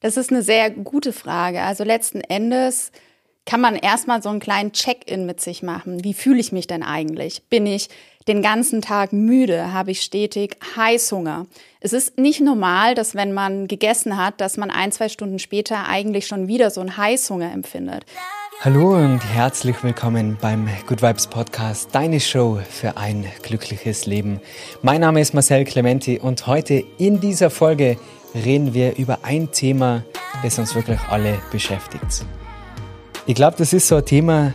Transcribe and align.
Das 0.00 0.16
ist 0.16 0.30
eine 0.30 0.42
sehr 0.42 0.70
gute 0.70 1.12
Frage. 1.12 1.62
Also 1.62 1.82
letzten 1.82 2.20
Endes 2.20 2.92
kann 3.44 3.60
man 3.60 3.74
erstmal 3.74 4.22
so 4.22 4.28
einen 4.28 4.38
kleinen 4.38 4.72
Check-in 4.72 5.26
mit 5.26 5.40
sich 5.40 5.62
machen. 5.64 6.04
Wie 6.04 6.14
fühle 6.14 6.38
ich 6.38 6.52
mich 6.52 6.68
denn 6.68 6.84
eigentlich? 6.84 7.42
Bin 7.50 7.66
ich 7.66 7.88
den 8.28 8.40
ganzen 8.40 8.80
Tag 8.80 9.12
müde? 9.12 9.72
Habe 9.72 9.90
ich 9.90 10.02
stetig 10.02 10.56
Heißhunger? 10.76 11.46
Es 11.80 11.92
ist 11.92 12.16
nicht 12.16 12.40
normal, 12.40 12.94
dass 12.94 13.16
wenn 13.16 13.32
man 13.32 13.66
gegessen 13.66 14.16
hat, 14.16 14.40
dass 14.40 14.56
man 14.56 14.70
ein, 14.70 14.92
zwei 14.92 15.08
Stunden 15.08 15.40
später 15.40 15.88
eigentlich 15.88 16.28
schon 16.28 16.46
wieder 16.46 16.70
so 16.70 16.80
einen 16.80 16.96
Heißhunger 16.96 17.52
empfindet. 17.52 18.04
Hallo 18.60 18.96
und 18.96 19.20
herzlich 19.20 19.82
willkommen 19.82 20.36
beim 20.40 20.68
Good 20.86 21.02
Vibes 21.02 21.26
Podcast, 21.26 21.90
deine 21.92 22.20
Show 22.20 22.60
für 22.68 22.96
ein 22.96 23.26
glückliches 23.42 24.06
Leben. 24.06 24.40
Mein 24.82 25.00
Name 25.00 25.20
ist 25.20 25.32
Marcel 25.32 25.64
Clementi 25.64 26.18
und 26.18 26.46
heute 26.46 26.84
in 26.98 27.20
dieser 27.20 27.50
Folge 27.50 27.98
reden 28.34 28.74
wir 28.74 28.96
über 28.96 29.20
ein 29.22 29.50
Thema, 29.52 30.04
das 30.42 30.58
uns 30.58 30.74
wirklich 30.74 31.00
alle 31.08 31.38
beschäftigt. 31.50 32.24
Ich 33.26 33.34
glaube, 33.34 33.56
das 33.58 33.72
ist 33.72 33.88
so 33.88 33.96
ein 33.96 34.04
Thema, 34.04 34.54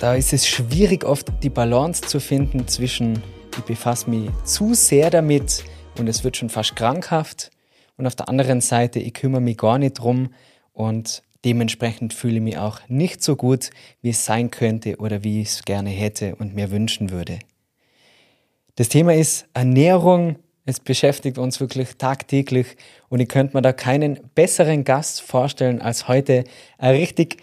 da 0.00 0.14
ist 0.14 0.32
es 0.32 0.46
schwierig 0.46 1.04
oft 1.04 1.32
die 1.42 1.50
Balance 1.50 2.02
zu 2.02 2.20
finden 2.20 2.68
zwischen, 2.68 3.22
ich 3.56 3.64
befasse 3.64 4.10
mich 4.10 4.30
zu 4.44 4.74
sehr 4.74 5.10
damit 5.10 5.64
und 5.98 6.08
es 6.08 6.22
wird 6.22 6.36
schon 6.36 6.50
fast 6.50 6.76
krankhaft 6.76 7.50
und 7.96 8.06
auf 8.06 8.14
der 8.14 8.28
anderen 8.28 8.60
Seite, 8.60 8.98
ich 8.98 9.14
kümmere 9.14 9.40
mich 9.40 9.56
gar 9.56 9.78
nicht 9.78 9.94
drum 9.94 10.30
und 10.72 11.22
dementsprechend 11.44 12.12
fühle 12.12 12.36
ich 12.36 12.42
mich 12.42 12.58
auch 12.58 12.80
nicht 12.88 13.22
so 13.22 13.36
gut, 13.36 13.70
wie 14.02 14.10
es 14.10 14.24
sein 14.24 14.50
könnte 14.50 14.96
oder 14.96 15.24
wie 15.24 15.40
ich 15.40 15.48
es 15.48 15.62
gerne 15.64 15.90
hätte 15.90 16.36
und 16.36 16.54
mir 16.54 16.70
wünschen 16.70 17.10
würde. 17.10 17.38
Das 18.74 18.88
Thema 18.90 19.14
ist 19.14 19.46
Ernährung. 19.54 20.36
Es 20.68 20.80
beschäftigt 20.80 21.38
uns 21.38 21.60
wirklich 21.60 21.96
tagtäglich 21.96 22.76
und 23.08 23.20
ich 23.20 23.28
könnte 23.28 23.56
mir 23.56 23.62
da 23.62 23.72
keinen 23.72 24.18
besseren 24.34 24.82
Gast 24.82 25.22
vorstellen 25.22 25.80
als 25.80 26.08
heute. 26.08 26.42
Ein 26.76 26.96
richtig 26.96 27.36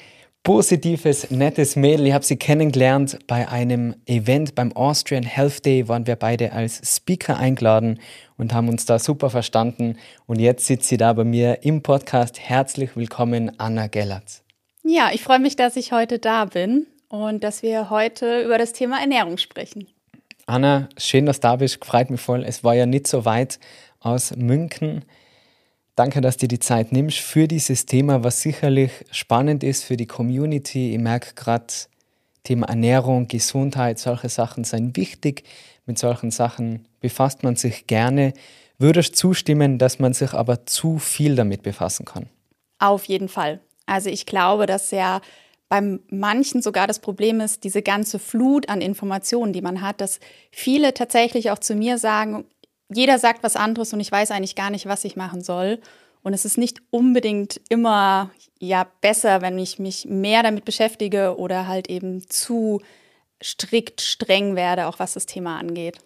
positives, 0.43 1.31
nettes 1.31 1.77
Mädel. 1.77 2.07
Ich 2.07 2.13
habe 2.13 2.25
sie 2.25 2.35
kennengelernt 2.35 3.17
bei 3.27 3.47
einem 3.47 3.95
Event 4.05 4.55
beim 4.55 4.73
Austrian 4.73 5.23
Health 5.23 5.65
Day, 5.65 5.87
waren 5.87 6.05
wir 6.05 6.17
beide 6.17 6.51
als 6.51 6.81
Speaker 6.83 7.37
eingeladen 7.37 8.01
und 8.37 8.53
haben 8.53 8.67
uns 8.67 8.85
da 8.85 8.99
super 8.99 9.29
verstanden. 9.29 9.97
Und 10.25 10.39
jetzt 10.39 10.65
sitzt 10.65 10.89
sie 10.89 10.97
da 10.97 11.13
bei 11.13 11.23
mir 11.23 11.63
im 11.63 11.81
Podcast. 11.81 12.41
Herzlich 12.41 12.97
willkommen, 12.97 13.57
Anna 13.57 13.87
Gellert. 13.87 14.43
Ja, 14.83 15.11
ich 15.13 15.23
freue 15.23 15.39
mich, 15.39 15.55
dass 15.55 15.77
ich 15.77 15.93
heute 15.93 16.19
da 16.19 16.43
bin 16.43 16.87
und 17.07 17.41
dass 17.41 17.63
wir 17.63 17.89
heute 17.89 18.41
über 18.41 18.57
das 18.57 18.73
Thema 18.73 18.99
Ernährung 18.99 19.37
sprechen. 19.37 19.87
Anna, 20.45 20.89
schön, 20.97 21.25
dass 21.25 21.39
du 21.39 21.47
da 21.47 21.55
bist. 21.55 21.83
Freut 21.83 22.09
mich 22.09 22.21
voll. 22.21 22.43
Es 22.43 22.63
war 22.63 22.75
ja 22.75 22.85
nicht 22.85 23.07
so 23.07 23.25
weit 23.25 23.59
aus 23.99 24.35
München. 24.35 25.05
Danke, 25.95 26.21
dass 26.21 26.37
du 26.37 26.47
dir 26.47 26.55
die 26.55 26.59
Zeit 26.59 26.91
nimmst 26.91 27.19
für 27.19 27.47
dieses 27.47 27.85
Thema, 27.85 28.23
was 28.23 28.41
sicherlich 28.41 28.91
spannend 29.11 29.63
ist 29.63 29.83
für 29.83 29.95
die 29.95 30.07
Community. 30.07 30.93
Ich 30.93 30.99
merke 30.99 31.33
gerade, 31.35 31.67
Thema 32.43 32.67
Ernährung, 32.67 33.27
Gesundheit, 33.27 33.99
solche 33.99 34.27
Sachen 34.27 34.65
sind 34.65 34.97
wichtig. 34.97 35.43
Mit 35.85 35.97
solchen 35.97 36.31
Sachen 36.31 36.87
befasst 36.99 37.43
man 37.43 37.55
sich 37.55 37.87
gerne. 37.87 38.33
Würdest 38.77 39.13
du 39.13 39.29
zustimmen, 39.29 39.77
dass 39.77 39.99
man 39.99 40.13
sich 40.13 40.33
aber 40.33 40.65
zu 40.65 40.97
viel 40.97 41.35
damit 41.35 41.63
befassen 41.63 42.05
kann? 42.05 42.27
Auf 42.79 43.05
jeden 43.05 43.29
Fall. 43.29 43.61
Also 43.85 44.09
ich 44.09 44.25
glaube, 44.25 44.65
dass 44.65 44.91
ja 44.91 45.21
beim 45.73 46.01
manchen 46.11 46.61
sogar 46.61 46.85
das 46.85 46.99
Problem 46.99 47.41
ist, 47.41 47.63
diese 47.63 47.81
ganze 47.81 48.19
Flut 48.19 48.69
an 48.69 48.79
Informationen, 48.79 49.53
die 49.53 49.61
man 49.63 49.81
hat, 49.81 50.01
dass 50.01 50.19
viele 50.51 50.93
tatsächlich 50.93 51.49
auch 51.49 51.57
zu 51.57 51.73
mir 51.73 51.97
sagen, 51.97 52.45
jeder 52.93 53.17
sagt 53.17 53.41
was 53.41 53.55
anderes 53.55 53.91
und 53.91 53.99
ich 53.99 54.11
weiß 54.11 54.29
eigentlich 54.29 54.53
gar 54.53 54.69
nicht, 54.69 54.85
was 54.85 55.03
ich 55.03 55.15
machen 55.15 55.41
soll. 55.41 55.79
Und 56.21 56.35
es 56.35 56.45
ist 56.45 56.59
nicht 56.59 56.77
unbedingt 56.91 57.59
immer 57.69 58.29
ja 58.59 58.85
besser, 59.01 59.41
wenn 59.41 59.57
ich 59.57 59.79
mich 59.79 60.05
mehr 60.05 60.43
damit 60.43 60.63
beschäftige 60.63 61.39
oder 61.39 61.67
halt 61.67 61.89
eben 61.89 62.29
zu 62.29 62.79
strikt 63.41 63.99
streng 64.01 64.55
werde, 64.55 64.85
auch 64.85 64.99
was 64.99 65.13
das 65.13 65.25
Thema 65.25 65.57
angeht. 65.57 65.97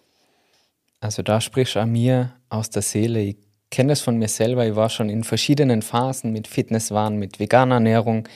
Also 1.00 1.20
da 1.20 1.42
sprichst 1.42 1.74
du 1.74 1.80
an 1.80 1.92
mir 1.92 2.32
aus 2.48 2.70
der 2.70 2.80
Seele. 2.80 3.20
Ich 3.20 3.36
kenne 3.70 3.90
das 3.90 4.00
von 4.00 4.16
mir 4.16 4.28
selber. 4.28 4.66
Ich 4.66 4.76
war 4.76 4.88
schon 4.88 5.10
in 5.10 5.24
verschiedenen 5.24 5.82
Phasen 5.82 6.32
mit 6.32 6.48
Fitnesswahn, 6.48 7.18
mit 7.18 7.38
veganer 7.38 7.74
Ernährung. 7.74 8.26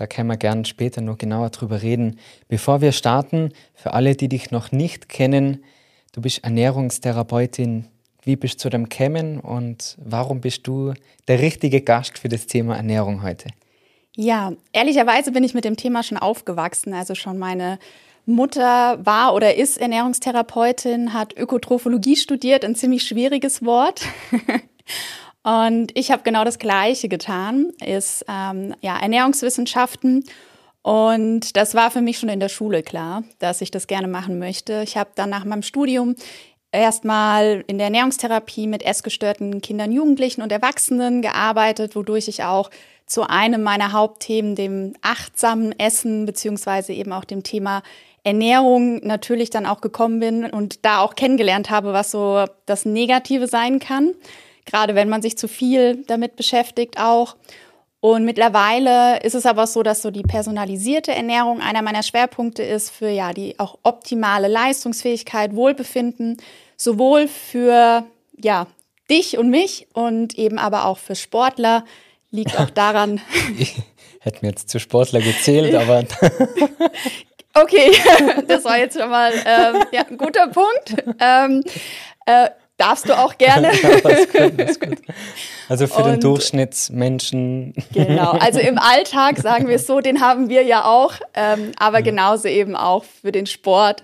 Da 0.00 0.06
können 0.06 0.28
wir 0.28 0.38
gerne 0.38 0.64
später 0.64 1.02
noch 1.02 1.18
genauer 1.18 1.50
drüber 1.50 1.82
reden. 1.82 2.18
Bevor 2.48 2.80
wir 2.80 2.92
starten, 2.92 3.52
für 3.74 3.92
alle, 3.92 4.16
die 4.16 4.30
dich 4.30 4.50
noch 4.50 4.72
nicht 4.72 5.10
kennen, 5.10 5.62
du 6.12 6.22
bist 6.22 6.42
Ernährungstherapeutin, 6.42 7.84
wie 8.22 8.36
bist 8.36 8.54
du 8.54 8.58
zu 8.60 8.70
dem 8.70 8.88
gekommen 8.88 9.40
und 9.40 9.98
warum 10.02 10.40
bist 10.40 10.66
du 10.66 10.94
der 11.28 11.40
richtige 11.40 11.82
Gast 11.82 12.18
für 12.18 12.30
das 12.30 12.46
Thema 12.46 12.76
Ernährung 12.76 13.22
heute? 13.22 13.48
Ja, 14.16 14.54
ehrlicherweise 14.72 15.32
bin 15.32 15.44
ich 15.44 15.52
mit 15.52 15.66
dem 15.66 15.76
Thema 15.76 16.02
schon 16.02 16.16
aufgewachsen. 16.16 16.94
Also 16.94 17.14
schon 17.14 17.36
meine 17.36 17.78
Mutter 18.24 19.04
war 19.04 19.34
oder 19.34 19.56
ist 19.56 19.76
Ernährungstherapeutin, 19.76 21.12
hat 21.12 21.36
Ökotrophologie 21.36 22.16
studiert, 22.16 22.64
ein 22.64 22.74
ziemlich 22.74 23.02
schwieriges 23.02 23.62
Wort. 23.66 24.00
und 25.42 25.92
ich 25.94 26.10
habe 26.10 26.22
genau 26.22 26.44
das 26.44 26.58
Gleiche 26.58 27.08
getan, 27.08 27.72
ist 27.84 28.24
ähm, 28.28 28.74
ja 28.80 28.98
Ernährungswissenschaften. 28.98 30.24
Und 30.82 31.56
das 31.56 31.74
war 31.74 31.90
für 31.90 32.00
mich 32.00 32.18
schon 32.18 32.28
in 32.30 32.40
der 32.40 32.48
Schule 32.48 32.82
klar, 32.82 33.22
dass 33.38 33.60
ich 33.60 33.70
das 33.70 33.86
gerne 33.86 34.08
machen 34.08 34.38
möchte. 34.38 34.82
Ich 34.82 34.96
habe 34.96 35.10
dann 35.14 35.30
nach 35.30 35.44
meinem 35.44 35.62
Studium 35.62 36.14
erstmal 36.72 37.64
in 37.66 37.78
der 37.78 37.86
Ernährungstherapie 37.86 38.66
mit 38.66 38.82
essgestörten 38.82 39.60
Kindern, 39.60 39.92
Jugendlichen 39.92 40.42
und 40.42 40.52
Erwachsenen 40.52 41.20
gearbeitet, 41.22 41.96
wodurch 41.96 42.28
ich 42.28 42.44
auch 42.44 42.70
zu 43.06 43.28
einem 43.28 43.62
meiner 43.62 43.92
Hauptthemen, 43.92 44.54
dem 44.54 44.94
achtsamen 45.02 45.76
Essen, 45.78 46.26
beziehungsweise 46.26 46.92
eben 46.92 47.12
auch 47.12 47.24
dem 47.24 47.42
Thema 47.42 47.82
Ernährung 48.22 49.04
natürlich 49.04 49.50
dann 49.50 49.66
auch 49.66 49.80
gekommen 49.80 50.20
bin 50.20 50.44
und 50.44 50.84
da 50.84 51.00
auch 51.00 51.14
kennengelernt 51.14 51.70
habe, 51.70 51.92
was 51.92 52.10
so 52.10 52.44
das 52.66 52.84
Negative 52.84 53.48
sein 53.48 53.80
kann. 53.80 54.14
Gerade 54.70 54.94
wenn 54.94 55.08
man 55.08 55.22
sich 55.22 55.36
zu 55.36 55.48
viel 55.48 56.04
damit 56.06 56.36
beschäftigt 56.36 56.98
auch. 56.98 57.36
Und 58.00 58.24
mittlerweile 58.24 59.20
ist 59.20 59.34
es 59.34 59.44
aber 59.44 59.66
so, 59.66 59.82
dass 59.82 60.00
so 60.00 60.10
die 60.10 60.22
personalisierte 60.22 61.12
Ernährung 61.12 61.60
einer 61.60 61.82
meiner 61.82 62.02
Schwerpunkte 62.02 62.62
ist 62.62 62.90
für 62.90 63.10
ja 63.10 63.32
die 63.32 63.58
auch 63.58 63.78
optimale 63.82 64.48
Leistungsfähigkeit, 64.48 65.54
Wohlbefinden, 65.54 66.38
sowohl 66.76 67.28
für 67.28 68.04
ja 68.38 68.66
dich 69.10 69.36
und 69.36 69.50
mich 69.50 69.88
und 69.92 70.38
eben 70.38 70.58
aber 70.58 70.86
auch 70.86 70.98
für 70.98 71.14
Sportler 71.14 71.84
liegt 72.30 72.58
auch 72.58 72.70
daran. 72.70 73.20
ich 73.58 73.74
hätte 74.20 74.38
mir 74.42 74.50
jetzt 74.50 74.70
zu 74.70 74.78
Sportler 74.78 75.20
gezählt, 75.20 75.74
aber 75.74 76.04
okay, 77.54 77.92
das 78.48 78.64
war 78.64 78.78
jetzt 78.78 78.98
schon 78.98 79.10
mal 79.10 79.32
ähm, 79.32 79.84
ja, 79.92 80.06
ein 80.08 80.16
guter 80.16 80.48
Punkt. 80.48 80.94
Ähm, 81.20 81.62
äh, 82.26 82.48
darfst 82.80 83.08
du 83.08 83.18
auch 83.18 83.36
gerne. 83.38 83.70
gut, 84.02 84.80
gut. 84.80 84.98
Also 85.68 85.86
für 85.86 86.02
und, 86.02 86.12
den 86.12 86.20
Durchschnittsmenschen. 86.20 87.74
Genau, 87.92 88.32
also 88.32 88.58
im 88.58 88.78
Alltag 88.78 89.38
sagen 89.38 89.68
wir 89.68 89.76
es 89.76 89.86
so, 89.86 90.00
den 90.00 90.20
haben 90.20 90.48
wir 90.48 90.64
ja 90.64 90.84
auch, 90.84 91.14
ähm, 91.34 91.72
aber 91.78 92.02
genauso 92.02 92.48
eben 92.48 92.74
auch 92.74 93.04
für 93.04 93.32
den 93.32 93.46
Sport. 93.46 94.02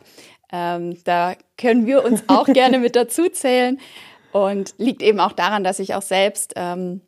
Ähm, 0.53 0.99
da 1.05 1.35
können 1.59 1.87
wir 1.87 2.05
uns 2.05 2.23
auch 2.29 2.47
gerne 2.47 2.79
mit 2.79 2.95
dazu 2.95 3.29
zählen 3.29 3.81
und 4.33 4.75
liegt 4.79 5.03
eben 5.03 5.19
auch 5.19 5.33
daran, 5.33 5.65
dass 5.65 5.79
ich 5.79 5.95
auch 5.95 6.03
selbst 6.03 6.53
ähm, 6.57 7.01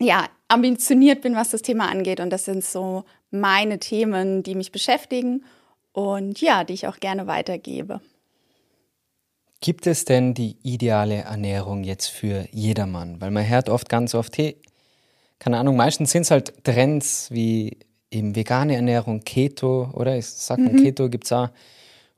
ja 0.00 0.26
ambitioniert 0.48 1.22
bin, 1.22 1.36
was 1.36 1.50
das 1.50 1.62
Thema 1.62 1.88
angeht 1.88 2.20
und 2.20 2.30
das 2.30 2.44
sind 2.44 2.64
so 2.64 3.04
meine 3.30 3.78
Themen, 3.78 4.42
die 4.42 4.54
mich 4.54 4.70
beschäftigen 4.70 5.44
und 5.92 6.40
ja, 6.40 6.64
die 6.64 6.74
ich 6.74 6.86
auch 6.86 6.98
gerne 6.98 7.26
weitergebe. 7.26 8.00
Gibt 9.64 9.86
es 9.86 10.04
denn 10.04 10.34
die 10.34 10.58
ideale 10.62 11.22
Ernährung 11.22 11.84
jetzt 11.84 12.08
für 12.08 12.46
jedermann? 12.52 13.22
Weil 13.22 13.30
man 13.30 13.48
hört 13.48 13.70
oft 13.70 13.88
ganz 13.88 14.14
oft, 14.14 14.36
hey, 14.36 14.58
keine 15.38 15.56
Ahnung, 15.56 15.74
meistens 15.74 16.10
sind 16.10 16.24
es 16.24 16.30
halt 16.30 16.64
Trends 16.64 17.30
wie 17.30 17.78
eben 18.10 18.36
vegane 18.36 18.76
Ernährung, 18.76 19.24
Keto, 19.24 19.88
oder? 19.94 20.18
Ich 20.18 20.26
sag 20.26 20.58
mal, 20.58 20.74
mhm. 20.74 20.82
Keto 20.82 21.08
gibt 21.08 21.24
es 21.24 21.32
auch. 21.32 21.48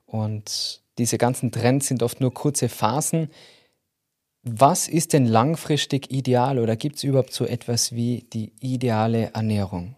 Und 0.07 0.81
diese 0.97 1.17
ganzen 1.17 1.53
Trends 1.53 1.87
sind 1.87 2.03
oft 2.03 2.19
nur 2.19 2.33
kurze 2.33 2.67
Phasen. 2.67 3.29
Was 4.43 4.89
ist 4.89 5.13
denn 5.13 5.25
langfristig 5.25 6.11
ideal 6.11 6.59
oder 6.59 6.75
gibt 6.75 6.97
es 6.97 7.05
überhaupt 7.05 7.31
so 7.31 7.45
etwas 7.45 7.93
wie 7.93 8.25
die 8.33 8.51
ideale 8.59 9.31
Ernährung? 9.33 9.95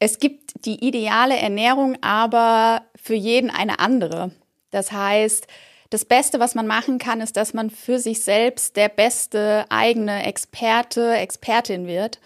Es 0.00 0.18
gibt 0.18 0.64
die 0.64 0.84
ideale 0.84 1.36
Ernährung, 1.36 1.96
aber 2.00 2.82
für 2.96 3.14
jeden 3.14 3.50
eine 3.50 3.78
andere. 3.78 4.32
Das 4.72 4.90
heißt, 4.90 5.46
das 5.92 6.04
Beste, 6.06 6.40
was 6.40 6.54
man 6.54 6.66
machen 6.66 6.98
kann, 6.98 7.20
ist, 7.20 7.36
dass 7.36 7.52
man 7.52 7.68
für 7.68 7.98
sich 7.98 8.22
selbst 8.22 8.76
der 8.76 8.88
beste 8.88 9.66
eigene 9.68 10.24
Experte, 10.24 11.14
Expertin 11.14 11.86
wird. 11.86 12.18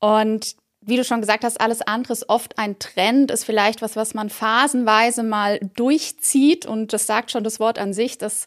Und 0.00 0.56
wie 0.80 0.96
du 0.96 1.04
schon 1.04 1.20
gesagt 1.20 1.44
hast, 1.44 1.60
alles 1.60 1.82
andere 1.82 2.12
ist 2.12 2.28
oft 2.28 2.58
ein 2.58 2.78
Trend, 2.78 3.30
ist 3.30 3.44
vielleicht 3.44 3.80
was, 3.80 3.94
was 3.94 4.14
man 4.14 4.28
phasenweise 4.28 5.22
mal 5.22 5.60
durchzieht. 5.74 6.66
Und 6.66 6.92
das 6.92 7.06
sagt 7.06 7.30
schon 7.30 7.44
das 7.44 7.60
Wort 7.60 7.78
an 7.78 7.92
sich, 7.92 8.18
das 8.18 8.46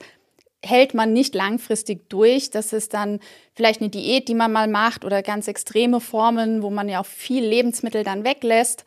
hält 0.63 0.93
man 0.93 1.13
nicht 1.13 1.35
langfristig 1.35 2.09
durch. 2.09 2.49
Das 2.49 2.73
ist 2.73 2.93
dann 2.93 3.19
vielleicht 3.55 3.79
eine 3.79 3.89
Diät, 3.89 4.27
die 4.27 4.35
man 4.35 4.51
mal 4.51 4.67
macht 4.67 5.05
oder 5.05 5.23
ganz 5.23 5.47
extreme 5.47 6.01
Formen, 6.01 6.63
wo 6.63 6.69
man 6.69 6.89
ja 6.89 6.99
auch 6.99 7.05
viel 7.05 7.45
Lebensmittel 7.45 8.03
dann 8.03 8.25
weglässt. 8.25 8.83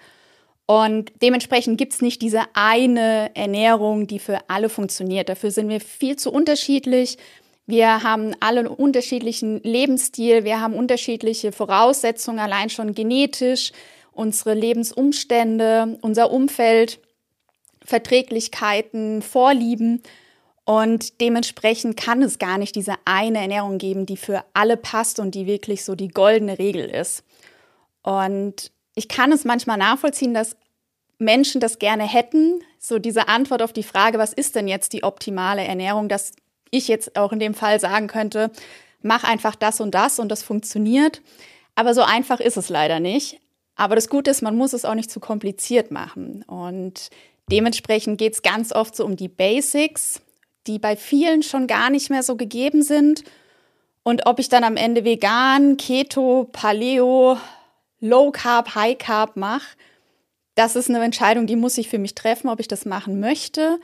Und 0.72 1.12
dementsprechend 1.20 1.76
gibt 1.76 1.92
es 1.92 2.00
nicht 2.00 2.22
diese 2.22 2.44
eine 2.54 3.30
Ernährung, 3.34 4.06
die 4.06 4.18
für 4.18 4.38
alle 4.48 4.70
funktioniert. 4.70 5.28
Dafür 5.28 5.50
sind 5.50 5.68
wir 5.68 5.82
viel 5.82 6.16
zu 6.16 6.32
unterschiedlich. 6.32 7.18
Wir 7.66 8.02
haben 8.02 8.34
alle 8.40 8.60
einen 8.60 8.68
unterschiedlichen 8.68 9.62
Lebensstil, 9.62 10.44
wir 10.44 10.62
haben 10.62 10.72
unterschiedliche 10.72 11.52
Voraussetzungen, 11.52 12.38
allein 12.38 12.70
schon 12.70 12.94
genetisch, 12.94 13.72
unsere 14.12 14.54
Lebensumstände, 14.54 15.98
unser 16.00 16.30
Umfeld, 16.30 17.00
Verträglichkeiten, 17.84 19.20
Vorlieben. 19.20 20.02
Und 20.64 21.20
dementsprechend 21.20 21.98
kann 21.98 22.22
es 22.22 22.38
gar 22.38 22.56
nicht 22.56 22.76
diese 22.76 22.94
eine 23.04 23.40
Ernährung 23.40 23.76
geben, 23.76 24.06
die 24.06 24.16
für 24.16 24.42
alle 24.54 24.78
passt 24.78 25.20
und 25.20 25.34
die 25.34 25.46
wirklich 25.46 25.84
so 25.84 25.96
die 25.96 26.08
goldene 26.08 26.58
Regel 26.58 26.86
ist. 26.86 27.24
Und 28.02 28.72
ich 28.94 29.08
kann 29.08 29.32
es 29.32 29.44
manchmal 29.44 29.76
nachvollziehen, 29.76 30.32
dass 30.32 30.56
Menschen 31.22 31.60
das 31.60 31.78
gerne 31.78 32.04
hätten, 32.04 32.62
so 32.78 32.98
diese 32.98 33.28
Antwort 33.28 33.62
auf 33.62 33.72
die 33.72 33.82
Frage, 33.82 34.18
was 34.18 34.32
ist 34.32 34.56
denn 34.56 34.68
jetzt 34.68 34.92
die 34.92 35.04
optimale 35.04 35.62
Ernährung, 35.64 36.08
dass 36.08 36.32
ich 36.70 36.88
jetzt 36.88 37.16
auch 37.16 37.32
in 37.32 37.38
dem 37.38 37.54
Fall 37.54 37.80
sagen 37.80 38.08
könnte, 38.08 38.50
mach 39.00 39.24
einfach 39.24 39.54
das 39.54 39.80
und 39.80 39.94
das 39.94 40.18
und 40.18 40.28
das 40.28 40.42
funktioniert. 40.42 41.22
Aber 41.74 41.94
so 41.94 42.02
einfach 42.02 42.40
ist 42.40 42.56
es 42.56 42.68
leider 42.68 43.00
nicht. 43.00 43.40
Aber 43.76 43.94
das 43.94 44.08
Gute 44.08 44.30
ist, 44.30 44.42
man 44.42 44.56
muss 44.56 44.72
es 44.72 44.84
auch 44.84 44.94
nicht 44.94 45.10
zu 45.10 45.20
kompliziert 45.20 45.90
machen. 45.90 46.42
Und 46.46 47.10
dementsprechend 47.50 48.18
geht 48.18 48.34
es 48.34 48.42
ganz 48.42 48.72
oft 48.72 48.94
so 48.94 49.04
um 49.04 49.16
die 49.16 49.28
Basics, 49.28 50.20
die 50.66 50.78
bei 50.78 50.96
vielen 50.96 51.42
schon 51.42 51.66
gar 51.66 51.90
nicht 51.90 52.10
mehr 52.10 52.22
so 52.22 52.36
gegeben 52.36 52.82
sind. 52.82 53.24
Und 54.02 54.26
ob 54.26 54.38
ich 54.38 54.48
dann 54.48 54.64
am 54.64 54.76
Ende 54.76 55.04
vegan, 55.04 55.76
Keto, 55.76 56.48
Paleo, 56.52 57.38
Low 58.00 58.30
Carb, 58.32 58.74
High 58.74 58.98
Carb 58.98 59.36
mache, 59.36 59.76
das 60.54 60.76
ist 60.76 60.88
eine 60.90 61.02
Entscheidung, 61.02 61.46
die 61.46 61.56
muss 61.56 61.78
ich 61.78 61.88
für 61.88 61.98
mich 61.98 62.14
treffen, 62.14 62.48
ob 62.48 62.60
ich 62.60 62.68
das 62.68 62.84
machen 62.84 63.20
möchte. 63.20 63.78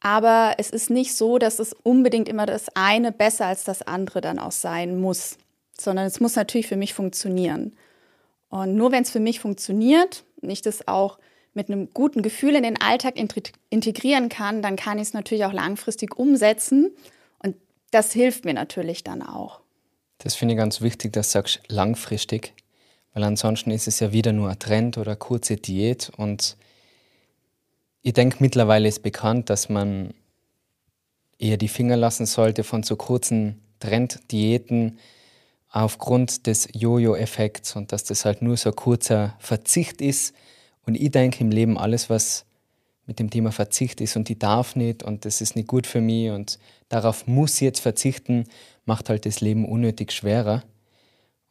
Aber 0.00 0.54
es 0.58 0.70
ist 0.70 0.90
nicht 0.90 1.14
so, 1.14 1.38
dass 1.38 1.58
es 1.58 1.72
unbedingt 1.72 2.28
immer 2.28 2.44
das 2.44 2.66
eine 2.74 3.12
besser 3.12 3.46
als 3.46 3.64
das 3.64 3.82
andere 3.82 4.20
dann 4.20 4.38
auch 4.38 4.52
sein 4.52 5.00
muss, 5.00 5.38
sondern 5.78 6.06
es 6.06 6.20
muss 6.20 6.34
natürlich 6.34 6.66
für 6.66 6.76
mich 6.76 6.92
funktionieren. 6.92 7.76
Und 8.48 8.74
nur 8.74 8.92
wenn 8.92 9.04
es 9.04 9.10
für 9.10 9.20
mich 9.20 9.40
funktioniert 9.40 10.24
und 10.42 10.50
ich 10.50 10.60
das 10.60 10.88
auch 10.88 11.18
mit 11.54 11.68
einem 11.68 11.92
guten 11.92 12.22
Gefühl 12.22 12.54
in 12.54 12.62
den 12.62 12.80
Alltag 12.80 13.16
integrieren 13.70 14.28
kann, 14.28 14.62
dann 14.62 14.76
kann 14.76 14.98
ich 14.98 15.08
es 15.08 15.14
natürlich 15.14 15.44
auch 15.44 15.52
langfristig 15.52 16.18
umsetzen. 16.18 16.90
Und 17.38 17.56
das 17.90 18.12
hilft 18.12 18.44
mir 18.44 18.54
natürlich 18.54 19.04
dann 19.04 19.22
auch. 19.22 19.60
Das 20.18 20.34
finde 20.34 20.54
ich 20.54 20.58
ganz 20.58 20.80
wichtig, 20.80 21.12
dass 21.12 21.28
du 21.28 21.32
sagst 21.32 21.60
langfristig, 21.68 22.54
weil 23.14 23.24
ansonsten 23.24 23.70
ist 23.70 23.88
es 23.88 24.00
ja 24.00 24.12
wieder 24.12 24.32
nur 24.32 24.50
ein 24.50 24.58
Trend 24.58 24.98
oder 24.98 25.16
kurze 25.16 25.56
Diät 25.56 26.10
und 26.16 26.56
ich 28.02 28.14
denke, 28.14 28.38
mittlerweile 28.40 28.88
ist 28.88 29.02
bekannt, 29.02 29.48
dass 29.48 29.68
man 29.68 30.12
eher 31.38 31.56
die 31.56 31.68
Finger 31.68 31.96
lassen 31.96 32.26
sollte 32.26 32.64
von 32.64 32.82
so 32.82 32.96
kurzen 32.96 33.60
Trenddiäten 33.78 34.98
aufgrund 35.68 36.46
des 36.46 36.68
Jojo-Effekts 36.72 37.76
und 37.76 37.92
dass 37.92 38.04
das 38.04 38.24
halt 38.24 38.42
nur 38.42 38.56
so 38.56 38.70
ein 38.70 38.76
kurzer 38.76 39.36
Verzicht 39.38 40.00
ist. 40.00 40.34
Und 40.84 40.96
ich 40.96 41.10
denke 41.10 41.40
im 41.40 41.50
Leben 41.50 41.78
alles, 41.78 42.10
was 42.10 42.44
mit 43.06 43.18
dem 43.18 43.30
Thema 43.30 43.52
Verzicht 43.52 44.00
ist 44.00 44.16
und 44.16 44.28
die 44.28 44.38
darf 44.38 44.76
nicht 44.76 45.02
und 45.02 45.24
das 45.24 45.40
ist 45.40 45.56
nicht 45.56 45.68
gut 45.68 45.86
für 45.86 46.00
mich 46.00 46.30
und 46.30 46.58
darauf 46.88 47.26
muss 47.26 47.54
ich 47.56 47.62
jetzt 47.62 47.80
verzichten, 47.80 48.44
macht 48.84 49.08
halt 49.08 49.26
das 49.26 49.40
Leben 49.40 49.64
unnötig 49.64 50.12
schwerer. 50.12 50.62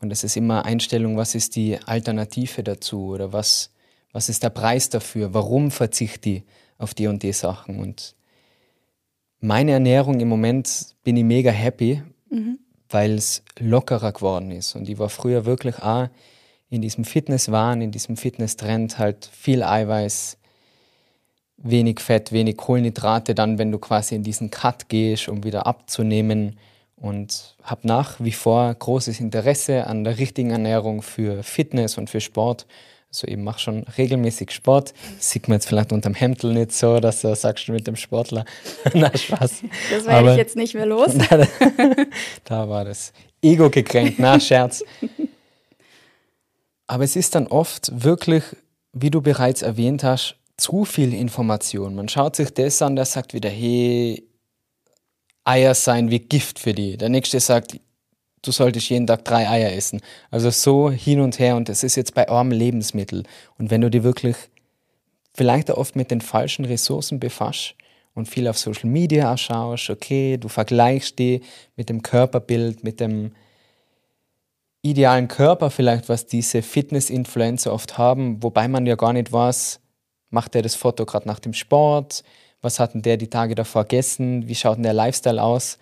Und 0.01 0.12
es 0.12 0.24
ist 0.24 0.36
immer 0.36 0.65
Einstellung, 0.65 1.15
was 1.15 1.36
ist 1.36 1.56
die 1.56 1.77
Alternative 1.86 2.63
dazu 2.63 3.09
oder 3.09 3.31
was, 3.31 3.71
was 4.12 4.30
ist 4.30 4.44
der 4.44 4.50
Preis 4.50 4.89
dafür? 4.89 5.33
Warum 5.33 5.69
verzichte 5.69 6.30
ich 6.30 6.44
auf 6.77 6.94
die 6.94 7.07
und 7.07 7.21
die 7.21 7.33
Sachen? 7.33 7.80
Und 7.80 8.15
meine 9.39 9.71
Ernährung 9.71 10.19
im 10.19 10.27
Moment 10.27 10.95
bin 11.03 11.18
ich 11.18 11.24
mega 11.24 11.51
happy, 11.51 12.01
mhm. 12.30 12.59
weil 12.89 13.13
es 13.13 13.44
lockerer 13.59 14.12
geworden 14.12 14.51
ist. 14.51 14.75
Und 14.75 14.89
ich 14.89 14.98
war 14.98 15.09
früher 15.09 15.45
wirklich 15.45 15.80
auch 15.80 16.09
in 16.69 16.81
diesem 16.81 17.06
Fitnesswahn, 17.06 17.81
in 17.81 17.92
diesem 17.92 18.18
Fitnesstrend 18.18 18.98
halt 18.98 19.30
viel 19.31 19.62
Eiweiß, 19.62 20.38
wenig 21.57 22.00
Fett, 22.00 22.31
wenig 22.31 22.57
Kohlenhydrate. 22.57 23.36
Dann, 23.36 23.59
wenn 23.59 23.71
du 23.71 23.77
quasi 23.77 24.15
in 24.15 24.24
diesen 24.24 24.50
Cut 24.50 24.89
gehst, 24.89 25.27
um 25.27 25.44
wieder 25.44 25.68
abzunehmen. 25.68 26.57
Und 27.01 27.56
habe 27.63 27.88
nach 27.88 28.19
wie 28.19 28.31
vor 28.31 28.74
großes 28.74 29.19
Interesse 29.19 29.88
an 29.88 30.03
der 30.03 30.19
richtigen 30.19 30.51
Ernährung 30.51 31.01
für 31.01 31.44
Fitness 31.44 31.98
und 31.98 32.09
für 32.09 32.21
Sport 32.21 32.68
also 33.12 33.27
ich 33.27 33.36
mache 33.36 33.59
schon 33.59 33.83
regelmäßig 33.98 34.51
Sport. 34.51 34.94
sieht 35.19 35.50
man 35.50 35.57
jetzt 35.57 35.68
vielleicht 35.68 35.92
unterm 35.92 36.13
Hemdl 36.13 36.53
nicht 36.53 36.71
so, 36.71 37.01
dass 37.01 37.21
du 37.21 37.36
sagst 37.36 37.68
mit 37.68 37.86
dem 37.86 37.98
Sportler. 37.98 38.45
Na, 38.94 39.15
Spaß. 39.15 39.63
Das 39.92 40.06
werde 40.06 40.31
ich 40.31 40.38
jetzt 40.38 40.56
nicht 40.56 40.74
mehr 40.74 40.86
los. 40.86 41.12
da 42.45 42.69
war 42.69 42.86
das 42.86 43.12
Ego 43.42 43.69
gekränkt, 43.69 44.19
na, 44.19 44.39
Scherz. 44.39 44.83
Aber 46.88 47.03
es 47.03 47.15
ist 47.15 47.36
dann 47.36 47.48
oft 47.48 47.92
wirklich, 47.94 48.44
wie 48.94 49.09
du 49.09 49.21
bereits 49.21 49.62
erwähnt 49.62 50.03
hast, 50.03 50.38
zu 50.57 50.86
viel 50.86 51.13
Information. 51.13 51.95
Man 51.95 52.07
schaut 52.07 52.36
sich 52.36 52.53
das 52.53 52.81
an, 52.81 52.95
der 52.95 53.06
sagt 53.06 53.33
wieder, 53.33 53.50
hey, 53.50 54.24
Eier 55.43 55.73
seien 55.73 56.11
wie 56.11 56.19
Gift 56.19 56.59
für 56.59 56.73
die. 56.73 56.97
Der 56.97 57.09
nächste 57.09 57.39
sagt, 57.39 57.79
du 58.41 58.51
solltest 58.51 58.89
jeden 58.89 59.07
Tag 59.07 59.25
drei 59.25 59.47
Eier 59.49 59.73
essen. 59.73 60.01
Also 60.29 60.49
so 60.49 60.91
hin 60.91 61.19
und 61.19 61.39
her 61.39 61.55
und 61.55 61.69
das 61.69 61.83
ist 61.83 61.95
jetzt 61.95 62.13
bei 62.13 62.27
armen 62.29 62.51
Lebensmitteln. 62.51 63.27
Und 63.57 63.71
wenn 63.71 63.81
du 63.81 63.89
dich 63.89 64.03
wirklich 64.03 64.35
vielleicht 65.33 65.71
auch 65.71 65.77
oft 65.77 65.95
mit 65.95 66.11
den 66.11 66.21
falschen 66.21 66.65
Ressourcen 66.65 67.19
befasst 67.19 67.75
und 68.13 68.27
viel 68.27 68.47
auf 68.47 68.57
Social 68.57 68.89
Media 68.89 69.35
schaust, 69.38 69.89
okay, 69.89 70.38
du 70.38 70.47
vergleichst 70.47 71.17
die 71.19 71.41
mit 71.75 71.89
dem 71.89 72.01
Körperbild, 72.01 72.83
mit 72.83 72.99
dem 72.99 73.31
idealen 74.81 75.27
Körper 75.27 75.69
vielleicht, 75.69 76.09
was 76.09 76.25
diese 76.25 76.61
Fitness-Influencer 76.61 77.71
oft 77.71 77.97
haben, 77.97 78.41
wobei 78.41 78.67
man 78.67 78.85
ja 78.85 78.95
gar 78.95 79.13
nicht 79.13 79.31
weiß, 79.31 79.79
macht 80.29 80.55
der 80.55 80.63
das 80.63 80.75
Foto 80.75 81.05
gerade 81.05 81.27
nach 81.27 81.39
dem 81.39 81.53
Sport, 81.53 82.23
was 82.61 82.79
hat 82.79 82.93
denn 82.93 83.01
der 83.01 83.17
die 83.17 83.29
Tage 83.29 83.55
davor 83.55 83.83
gegessen, 83.83 84.47
wie 84.47 84.55
schaut 84.55 84.77
denn 84.77 84.83
der 84.83 84.93
Lifestyle 84.93 85.41
aus? 85.41 85.77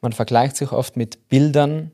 Man 0.00 0.12
vergleicht 0.12 0.56
sich 0.56 0.72
oft 0.72 0.96
mit 0.96 1.28
Bildern, 1.28 1.90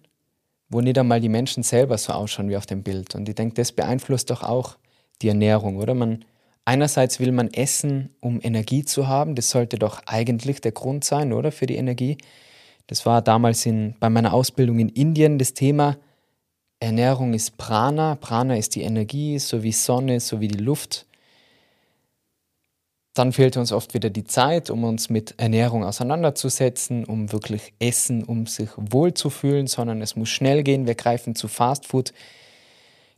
wo 0.68 0.80
nicht 0.80 0.98
einmal 0.98 1.20
die 1.20 1.28
Menschen 1.28 1.62
selber 1.62 1.96
so 1.98 2.12
ausschauen 2.12 2.48
wie 2.48 2.56
auf 2.56 2.66
dem 2.66 2.82
Bild. 2.82 3.14
Und 3.14 3.28
ich 3.28 3.34
denke, 3.34 3.54
das 3.54 3.72
beeinflusst 3.72 4.30
doch 4.30 4.42
auch 4.42 4.76
die 5.22 5.28
Ernährung, 5.28 5.76
oder? 5.76 5.94
Man, 5.94 6.24
einerseits 6.64 7.20
will 7.20 7.32
man 7.32 7.52
essen, 7.52 8.10
um 8.20 8.40
Energie 8.42 8.84
zu 8.84 9.08
haben. 9.08 9.34
Das 9.34 9.50
sollte 9.50 9.78
doch 9.78 10.02
eigentlich 10.06 10.60
der 10.60 10.72
Grund 10.72 11.04
sein, 11.04 11.32
oder? 11.32 11.52
Für 11.52 11.66
die 11.66 11.76
Energie. 11.76 12.18
Das 12.86 13.06
war 13.06 13.22
damals 13.22 13.64
in, 13.64 13.94
bei 14.00 14.10
meiner 14.10 14.34
Ausbildung 14.34 14.78
in 14.78 14.90
Indien 14.90 15.38
das 15.38 15.54
Thema. 15.54 15.96
Ernährung 16.80 17.32
ist 17.32 17.56
Prana. 17.56 18.16
Prana 18.16 18.56
ist 18.56 18.74
die 18.74 18.82
Energie, 18.82 19.38
so 19.38 19.62
wie 19.62 19.72
Sonne, 19.72 20.20
so 20.20 20.40
wie 20.40 20.48
die 20.48 20.62
Luft. 20.62 21.06
Dann 23.14 23.32
fehlt 23.32 23.56
uns 23.56 23.70
oft 23.70 23.94
wieder 23.94 24.10
die 24.10 24.24
Zeit, 24.24 24.70
um 24.70 24.82
uns 24.82 25.08
mit 25.08 25.34
Ernährung 25.38 25.84
auseinanderzusetzen, 25.84 27.04
um 27.04 27.30
wirklich 27.30 27.72
Essen, 27.78 28.24
um 28.24 28.46
sich 28.46 28.70
wohlzufühlen, 28.76 29.68
sondern 29.68 30.02
es 30.02 30.16
muss 30.16 30.28
schnell 30.28 30.64
gehen. 30.64 30.88
Wir 30.88 30.96
greifen 30.96 31.36
zu 31.36 31.46
Fastfood. 31.46 32.12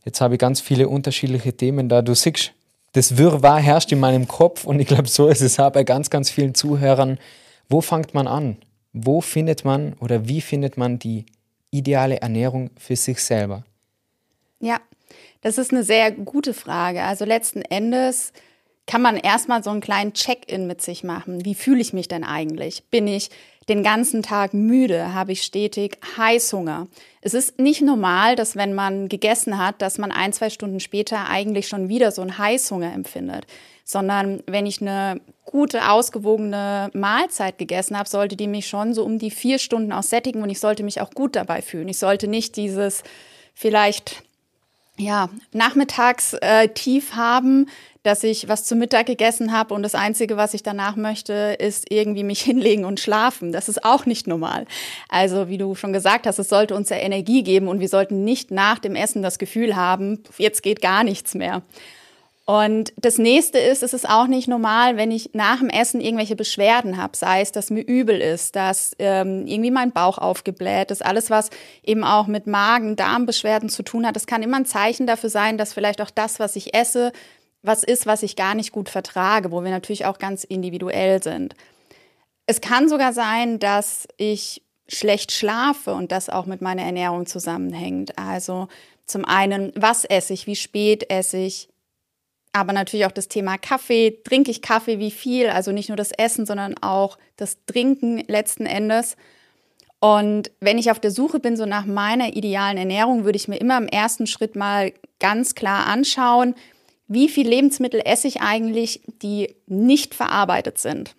Jetzt 0.05 0.21
habe 0.21 0.35
ich 0.35 0.39
ganz 0.39 0.61
viele 0.61 0.87
unterschiedliche 0.87 1.51
Themen 1.57 1.89
da. 1.89 2.03
Du 2.03 2.13
siehst, 2.13 2.53
das 2.93 3.17
Wirrwarr 3.17 3.59
herrscht 3.59 3.91
in 3.91 3.99
meinem 3.99 4.27
Kopf 4.27 4.65
und 4.65 4.79
ich 4.79 4.87
glaube, 4.87 5.07
so 5.07 5.27
ist 5.27 5.41
es 5.41 5.59
auch 5.59 5.71
bei 5.71 5.83
ganz, 5.83 6.11
ganz 6.11 6.29
vielen 6.29 6.53
Zuhörern. 6.53 7.17
Wo 7.67 7.81
fängt 7.81 8.13
man 8.13 8.27
an? 8.27 8.57
Wo 8.93 9.21
findet 9.21 9.65
man 9.65 9.93
oder 9.99 10.27
wie 10.27 10.41
findet 10.41 10.77
man 10.77 10.99
die 10.99 11.25
ideale 11.71 12.21
Ernährung 12.21 12.69
für 12.77 12.95
sich 12.95 13.21
selber? 13.21 13.63
Ja, 14.59 14.79
das 15.41 15.57
ist 15.57 15.71
eine 15.71 15.83
sehr 15.83 16.11
gute 16.11 16.53
Frage. 16.53 17.03
Also 17.03 17.25
letzten 17.25 17.61
Endes 17.61 18.31
kann 18.87 19.01
man 19.01 19.17
erstmal 19.17 19.63
so 19.63 19.69
einen 19.69 19.81
kleinen 19.81 20.13
Check-in 20.13 20.65
mit 20.65 20.81
sich 20.81 21.03
machen. 21.03 21.45
Wie 21.45 21.55
fühle 21.55 21.81
ich 21.81 21.93
mich 21.93 22.07
denn 22.07 22.23
eigentlich? 22.23 22.83
Bin 22.89 23.07
ich 23.07 23.29
den 23.67 23.83
ganzen 23.83 24.23
Tag 24.23 24.53
müde? 24.53 25.13
Habe 25.13 25.33
ich 25.33 25.43
stetig 25.43 25.97
Heißhunger? 26.17 26.87
Es 27.21 27.33
ist 27.33 27.59
nicht 27.59 27.81
normal, 27.81 28.37
dass 28.37 28.55
wenn 28.55 28.73
man 28.73 29.09
gegessen 29.09 29.57
hat, 29.57 29.81
dass 29.81 29.97
man 29.97 30.11
ein, 30.11 30.31
zwei 30.31 30.49
Stunden 30.49 30.79
später 30.79 31.27
eigentlich 31.29 31.67
schon 31.67 31.89
wieder 31.89 32.11
so 32.11 32.21
einen 32.21 32.37
Heißhunger 32.37 32.93
empfindet. 32.93 33.45
Sondern 33.83 34.41
wenn 34.47 34.65
ich 34.65 34.81
eine 34.81 35.19
gute, 35.43 35.89
ausgewogene 35.89 36.89
Mahlzeit 36.93 37.57
gegessen 37.57 37.97
habe, 37.97 38.07
sollte 38.07 38.37
die 38.37 38.47
mich 38.47 38.67
schon 38.67 38.93
so 38.93 39.03
um 39.03 39.19
die 39.19 39.31
vier 39.31 39.59
Stunden 39.59 39.91
aussättigen 39.91 40.41
und 40.41 40.49
ich 40.49 40.59
sollte 40.61 40.83
mich 40.83 41.01
auch 41.01 41.11
gut 41.11 41.35
dabei 41.35 41.61
fühlen. 41.61 41.89
Ich 41.89 41.99
sollte 41.99 42.27
nicht 42.27 42.55
dieses 42.55 43.03
vielleicht 43.53 44.23
ja, 44.97 45.29
nachmittags 45.53 46.33
äh, 46.33 46.69
tief 46.69 47.15
haben, 47.15 47.67
dass 48.03 48.23
ich 48.23 48.47
was 48.47 48.63
zu 48.63 48.75
Mittag 48.75 49.05
gegessen 49.05 49.51
habe 49.51 49.73
und 49.73 49.83
das 49.83 49.93
Einzige, 49.93 50.37
was 50.37 50.53
ich 50.53 50.63
danach 50.63 50.95
möchte, 50.95 51.57
ist 51.59 51.91
irgendwie 51.91 52.23
mich 52.23 52.41
hinlegen 52.43 52.85
und 52.85 52.99
schlafen. 52.99 53.51
Das 53.51 53.69
ist 53.69 53.83
auch 53.83 54.05
nicht 54.05 54.27
normal. 54.27 54.65
Also 55.09 55.49
wie 55.49 55.57
du 55.57 55.75
schon 55.75 55.93
gesagt 55.93 56.25
hast, 56.25 56.39
es 56.39 56.49
sollte 56.49 56.75
uns 56.75 56.89
ja 56.89 56.97
Energie 56.97 57.43
geben 57.43 57.67
und 57.67 57.79
wir 57.79 57.89
sollten 57.89 58.23
nicht 58.23 58.49
nach 58.49 58.79
dem 58.79 58.95
Essen 58.95 59.21
das 59.21 59.37
Gefühl 59.37 59.75
haben, 59.75 60.23
jetzt 60.37 60.63
geht 60.63 60.81
gar 60.81 61.03
nichts 61.03 61.35
mehr. 61.35 61.61
Und 62.49 62.93
das 62.95 63.17
nächste 63.17 63.59
ist, 63.59 63.83
es 63.83 63.93
ist 63.93 64.07
auch 64.07 64.27
nicht 64.27 64.47
normal, 64.47 64.95
wenn 64.95 65.11
ich 65.11 65.31
nach 65.33 65.59
dem 65.59 65.67
Essen 65.67 65.99
irgendwelche 65.99 66.37
Beschwerden 66.37 66.95
habe, 66.95 67.17
sei 67.17 67.41
es, 67.41 67.51
dass 67.51 67.69
mir 67.69 67.81
übel 67.81 68.21
ist, 68.21 68.55
dass 68.55 68.93
ähm, 68.99 69.45
irgendwie 69.45 69.69
mein 69.69 69.91
Bauch 69.91 70.17
aufgebläht 70.17 70.89
ist, 70.89 71.05
alles, 71.05 71.29
was 71.29 71.49
eben 71.83 72.05
auch 72.05 72.27
mit 72.27 72.47
Magen-Darm-Beschwerden 72.47 73.67
zu 73.67 73.83
tun 73.83 74.07
hat. 74.07 74.15
Das 74.15 74.27
kann 74.27 74.43
immer 74.43 74.55
ein 74.55 74.65
Zeichen 74.65 75.05
dafür 75.05 75.29
sein, 75.29 75.57
dass 75.57 75.73
vielleicht 75.73 75.99
auch 75.99 76.09
das, 76.09 76.39
was 76.39 76.55
ich 76.55 76.73
esse, 76.73 77.11
was 77.63 77.83
ist, 77.83 78.05
was 78.05 78.23
ich 78.23 78.37
gar 78.37 78.55
nicht 78.55 78.71
gut 78.71 78.87
vertrage, 78.87 79.51
wo 79.51 79.61
wir 79.61 79.71
natürlich 79.71 80.05
auch 80.05 80.17
ganz 80.17 80.45
individuell 80.45 81.21
sind. 81.21 81.53
Es 82.45 82.61
kann 82.61 82.87
sogar 82.87 83.11
sein, 83.11 83.59
dass 83.59 84.07
ich 84.15 84.63
schlecht 84.87 85.33
schlafe 85.33 85.93
und 85.93 86.13
das 86.13 86.29
auch 86.29 86.45
mit 86.45 86.61
meiner 86.61 86.83
Ernährung 86.83 87.25
zusammenhängt. 87.25 88.17
Also 88.17 88.69
zum 89.05 89.25
einen, 89.25 89.73
was 89.75 90.05
esse 90.05 90.31
ich, 90.31 90.47
wie 90.47 90.55
spät 90.55 91.09
esse 91.09 91.39
ich, 91.39 91.67
aber 92.57 92.73
natürlich 92.73 93.05
auch 93.05 93.11
das 93.11 93.27
Thema 93.27 93.57
Kaffee. 93.57 94.19
Trinke 94.23 94.51
ich 94.51 94.61
Kaffee, 94.61 94.99
wie 94.99 95.11
viel? 95.11 95.49
Also 95.49 95.71
nicht 95.71 95.89
nur 95.89 95.95
das 95.95 96.11
Essen, 96.11 96.45
sondern 96.45 96.75
auch 96.81 97.17
das 97.35 97.57
Trinken 97.65 98.23
letzten 98.27 98.65
Endes. 98.65 99.15
Und 99.99 100.51
wenn 100.59 100.77
ich 100.77 100.91
auf 100.91 100.99
der 100.99 101.11
Suche 101.11 101.39
bin, 101.39 101.57
so 101.57 101.65
nach 101.65 101.85
meiner 101.85 102.35
idealen 102.35 102.77
Ernährung, 102.77 103.25
würde 103.25 103.37
ich 103.37 103.47
mir 103.47 103.57
immer 103.57 103.77
im 103.77 103.87
ersten 103.87 104.27
Schritt 104.27 104.55
mal 104.55 104.93
ganz 105.19 105.55
klar 105.55 105.87
anschauen, 105.87 106.55
wie 107.07 107.29
viel 107.29 107.47
Lebensmittel 107.47 108.01
esse 108.03 108.27
ich 108.27 108.41
eigentlich, 108.41 109.01
die 109.21 109.55
nicht 109.65 110.13
verarbeitet 110.13 110.77
sind. 110.77 111.15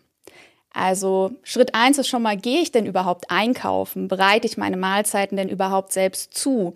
Also 0.73 1.33
Schritt 1.43 1.75
eins 1.75 1.99
ist 1.99 2.09
schon 2.09 2.23
mal, 2.23 2.37
gehe 2.37 2.61
ich 2.61 2.71
denn 2.71 2.87
überhaupt 2.87 3.31
einkaufen? 3.31 4.07
Bereite 4.07 4.47
ich 4.47 4.59
meine 4.59 4.77
Mahlzeiten 4.77 5.37
denn 5.37 5.49
überhaupt 5.49 5.93
selbst 5.93 6.35
zu? 6.35 6.75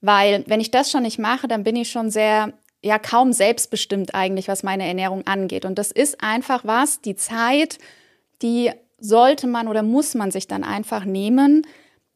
Weil 0.00 0.44
wenn 0.46 0.60
ich 0.60 0.70
das 0.70 0.90
schon 0.90 1.02
nicht 1.02 1.18
mache, 1.18 1.46
dann 1.46 1.62
bin 1.62 1.76
ich 1.76 1.90
schon 1.90 2.10
sehr 2.10 2.52
ja 2.84 2.98
kaum 2.98 3.32
selbstbestimmt 3.32 4.14
eigentlich, 4.14 4.48
was 4.48 4.62
meine 4.62 4.86
Ernährung 4.86 5.26
angeht. 5.26 5.64
Und 5.64 5.78
das 5.78 5.90
ist 5.90 6.22
einfach 6.22 6.64
was, 6.64 7.00
die 7.00 7.16
Zeit, 7.16 7.78
die 8.42 8.70
sollte 8.98 9.46
man 9.46 9.68
oder 9.68 9.82
muss 9.82 10.14
man 10.14 10.30
sich 10.30 10.46
dann 10.46 10.64
einfach 10.64 11.04
nehmen. 11.04 11.66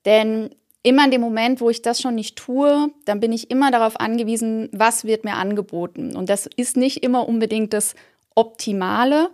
Denn 0.05 0.51
immer 0.83 1.07
in 1.07 1.11
dem 1.11 1.23
Moment, 1.23 1.61
wo 1.61 1.71
ich 1.71 1.83
das 1.83 2.01
schon 2.01 2.15
nicht 2.15 2.37
tue, 2.37 2.91
dann 3.07 3.21
bin 3.21 3.33
ich 3.33 3.51
immer 3.51 3.71
darauf 3.71 3.99
angewiesen, 3.99 4.69
was 4.73 5.05
wird 5.05 5.25
mir 5.25 5.35
angeboten. 5.35 6.15
Und 6.15 6.29
das 6.29 6.49
ist 6.57 6.77
nicht 6.77 7.03
immer 7.03 7.27
unbedingt 7.27 7.73
das 7.73 7.95
Optimale. 8.35 9.31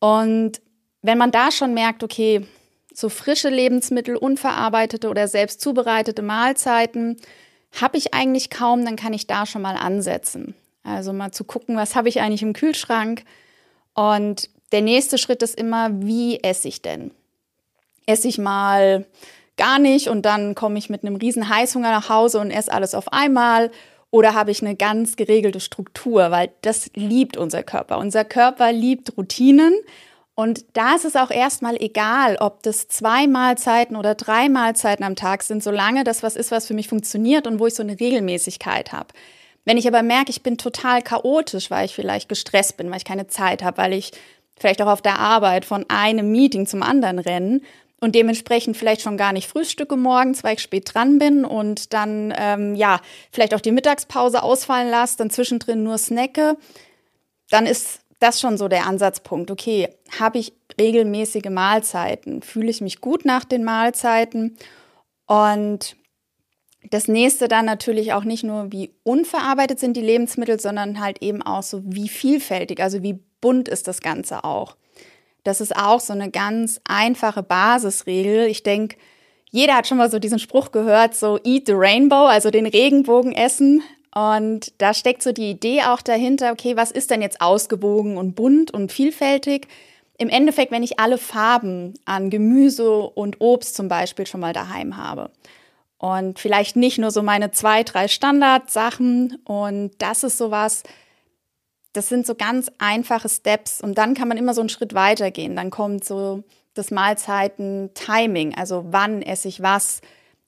Und 0.00 0.62
wenn 1.02 1.18
man 1.18 1.30
da 1.30 1.50
schon 1.50 1.74
merkt, 1.74 2.02
okay, 2.02 2.46
so 2.92 3.08
frische 3.10 3.50
Lebensmittel, 3.50 4.16
unverarbeitete 4.16 5.08
oder 5.08 5.28
selbst 5.28 5.60
zubereitete 5.60 6.22
Mahlzeiten, 6.22 7.16
habe 7.80 7.96
ich 7.96 8.14
eigentlich 8.14 8.50
kaum, 8.50 8.84
dann 8.84 8.96
kann 8.96 9.12
ich 9.12 9.26
da 9.26 9.46
schon 9.46 9.62
mal 9.62 9.76
ansetzen. 9.76 10.54
Also 10.82 11.12
mal 11.12 11.32
zu 11.32 11.44
gucken, 11.44 11.76
was 11.76 11.96
habe 11.96 12.08
ich 12.08 12.20
eigentlich 12.20 12.42
im 12.42 12.52
Kühlschrank. 12.52 13.24
Und 13.94 14.50
der 14.72 14.82
nächste 14.82 15.18
Schritt 15.18 15.42
ist 15.42 15.58
immer, 15.58 15.90
wie 16.02 16.42
esse 16.42 16.68
ich 16.68 16.82
denn? 16.82 17.10
Esse 18.06 18.28
ich 18.28 18.38
mal 18.38 19.06
gar 19.56 19.78
nicht 19.78 20.08
und 20.08 20.22
dann 20.22 20.54
komme 20.54 20.78
ich 20.78 20.90
mit 20.90 21.04
einem 21.04 21.16
riesen 21.16 21.48
Heißhunger 21.48 21.90
nach 21.90 22.08
Hause 22.08 22.40
und 22.40 22.50
esse 22.50 22.72
alles 22.72 22.94
auf 22.94 23.12
einmal? 23.12 23.70
Oder 24.10 24.34
habe 24.34 24.50
ich 24.50 24.62
eine 24.62 24.76
ganz 24.76 25.16
geregelte 25.16 25.60
Struktur? 25.60 26.30
Weil 26.30 26.50
das 26.62 26.90
liebt 26.94 27.36
unser 27.36 27.62
Körper. 27.62 27.98
Unser 27.98 28.24
Körper 28.24 28.72
liebt 28.72 29.16
Routinen 29.16 29.74
und 30.36 30.64
da 30.72 30.96
ist 30.96 31.04
es 31.04 31.14
auch 31.14 31.30
erstmal 31.30 31.76
egal, 31.76 32.36
ob 32.40 32.62
das 32.64 32.88
zwei 32.88 33.28
Mahlzeiten 33.28 33.94
oder 33.94 34.16
drei 34.16 34.48
Mahlzeiten 34.48 35.04
am 35.04 35.14
Tag 35.14 35.44
sind, 35.44 35.62
solange 35.62 36.02
das 36.02 36.24
was 36.24 36.34
ist, 36.34 36.50
was 36.50 36.66
für 36.66 36.74
mich 36.74 36.88
funktioniert 36.88 37.46
und 37.46 37.60
wo 37.60 37.68
ich 37.68 37.74
so 37.74 37.82
eine 37.82 37.98
Regelmäßigkeit 38.00 38.92
habe. 38.92 39.08
Wenn 39.64 39.78
ich 39.78 39.86
aber 39.86 40.02
merke, 40.02 40.30
ich 40.30 40.42
bin 40.42 40.58
total 40.58 41.02
chaotisch, 41.02 41.70
weil 41.70 41.86
ich 41.86 41.94
vielleicht 41.94 42.28
gestresst 42.28 42.76
bin, 42.76 42.90
weil 42.90 42.98
ich 42.98 43.04
keine 43.04 43.28
Zeit 43.28 43.62
habe, 43.62 43.78
weil 43.78 43.92
ich 43.92 44.10
vielleicht 44.58 44.82
auch 44.82 44.88
auf 44.88 45.02
der 45.02 45.18
Arbeit 45.20 45.64
von 45.64 45.86
einem 45.88 46.30
Meeting 46.32 46.66
zum 46.66 46.82
anderen 46.82 47.20
renne 47.20 47.60
und 48.00 48.14
dementsprechend 48.14 48.76
vielleicht 48.76 49.02
schon 49.02 49.16
gar 49.16 49.32
nicht 49.32 49.48
frühstücke 49.48 49.96
morgens, 49.96 50.42
weil 50.42 50.54
ich 50.54 50.62
spät 50.62 50.92
dran 50.92 51.18
bin 51.18 51.44
und 51.44 51.92
dann 51.94 52.34
ähm, 52.36 52.74
ja 52.74 53.00
vielleicht 53.30 53.54
auch 53.54 53.60
die 53.60 53.72
Mittagspause 53.72 54.42
ausfallen 54.42 54.90
lasse, 54.90 55.16
dann 55.16 55.30
zwischendrin 55.30 55.84
nur 55.84 55.96
snacke, 55.96 56.56
dann 57.50 57.66
ist 57.66 58.00
das 58.24 58.40
schon 58.40 58.56
so 58.56 58.68
der 58.68 58.86
Ansatzpunkt. 58.86 59.50
Okay, 59.50 59.88
habe 60.18 60.38
ich 60.38 60.54
regelmäßige 60.80 61.50
Mahlzeiten? 61.50 62.42
Fühle 62.42 62.70
ich 62.70 62.80
mich 62.80 63.00
gut 63.00 63.24
nach 63.24 63.44
den 63.44 63.62
Mahlzeiten? 63.64 64.56
Und 65.26 65.96
das 66.90 67.08
nächste 67.08 67.48
dann 67.48 67.64
natürlich 67.64 68.12
auch 68.12 68.24
nicht 68.24 68.44
nur, 68.44 68.72
wie 68.72 68.94
unverarbeitet 69.04 69.78
sind 69.78 69.96
die 69.96 70.02
Lebensmittel, 70.02 70.60
sondern 70.60 71.00
halt 71.00 71.22
eben 71.22 71.42
auch 71.42 71.62
so, 71.62 71.82
wie 71.84 72.08
vielfältig, 72.08 72.80
also 72.80 73.02
wie 73.02 73.20
bunt 73.40 73.68
ist 73.68 73.88
das 73.88 74.00
Ganze 74.00 74.44
auch. 74.44 74.76
Das 75.44 75.60
ist 75.60 75.76
auch 75.76 76.00
so 76.00 76.12
eine 76.12 76.30
ganz 76.30 76.80
einfache 76.88 77.42
Basisregel. 77.42 78.46
Ich 78.46 78.62
denke, 78.62 78.96
jeder 79.50 79.76
hat 79.76 79.86
schon 79.86 79.98
mal 79.98 80.10
so 80.10 80.18
diesen 80.18 80.38
Spruch 80.38 80.72
gehört, 80.72 81.14
so 81.14 81.38
eat 81.44 81.66
the 81.66 81.74
rainbow, 81.74 82.26
also 82.26 82.50
den 82.50 82.66
Regenbogen 82.66 83.32
essen. 83.32 83.82
Und 84.14 84.72
da 84.78 84.94
steckt 84.94 85.22
so 85.22 85.32
die 85.32 85.50
Idee 85.50 85.82
auch 85.82 86.00
dahinter, 86.00 86.52
okay, 86.52 86.76
was 86.76 86.92
ist 86.92 87.10
denn 87.10 87.20
jetzt 87.20 87.40
ausgewogen 87.40 88.16
und 88.16 88.34
bunt 88.36 88.70
und 88.70 88.92
vielfältig? 88.92 89.66
Im 90.18 90.28
Endeffekt, 90.28 90.70
wenn 90.70 90.84
ich 90.84 91.00
alle 91.00 91.18
Farben 91.18 91.94
an 92.04 92.30
Gemüse 92.30 93.00
und 93.00 93.40
Obst 93.40 93.74
zum 93.74 93.88
Beispiel 93.88 94.26
schon 94.26 94.40
mal 94.40 94.52
daheim 94.52 94.96
habe. 94.96 95.30
Und 95.98 96.38
vielleicht 96.38 96.76
nicht 96.76 96.98
nur 96.98 97.10
so 97.10 97.22
meine 97.22 97.50
zwei, 97.50 97.82
drei 97.82 98.06
Standardsachen. 98.06 99.38
Und 99.44 99.90
das 99.98 100.22
ist 100.22 100.38
sowas, 100.38 100.84
das 101.92 102.08
sind 102.08 102.24
so 102.24 102.36
ganz 102.36 102.70
einfache 102.78 103.28
Steps. 103.28 103.80
Und 103.80 103.98
dann 103.98 104.14
kann 104.14 104.28
man 104.28 104.36
immer 104.36 104.54
so 104.54 104.60
einen 104.60 104.68
Schritt 104.68 104.94
weitergehen. 104.94 105.56
Dann 105.56 105.70
kommt 105.70 106.04
so 106.04 106.44
das 106.74 106.92
Mahlzeiten-Timing. 106.92 108.54
Also 108.56 108.84
wann 108.90 109.22
esse 109.22 109.48
ich 109.48 109.60
was? 109.60 110.02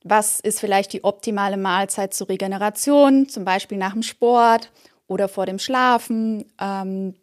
Was 0.09 0.39
ist 0.39 0.61
vielleicht 0.61 0.93
die 0.93 1.03
optimale 1.03 1.57
Mahlzeit 1.57 2.15
zur 2.15 2.29
Regeneration, 2.29 3.29
zum 3.29 3.45
Beispiel 3.45 3.77
nach 3.77 3.93
dem 3.93 4.05
Sport 4.05 4.71
oder 5.09 5.27
vor 5.27 5.47
dem 5.47 5.59
Schlafen? 5.59 6.45
Ähm, 6.61 7.17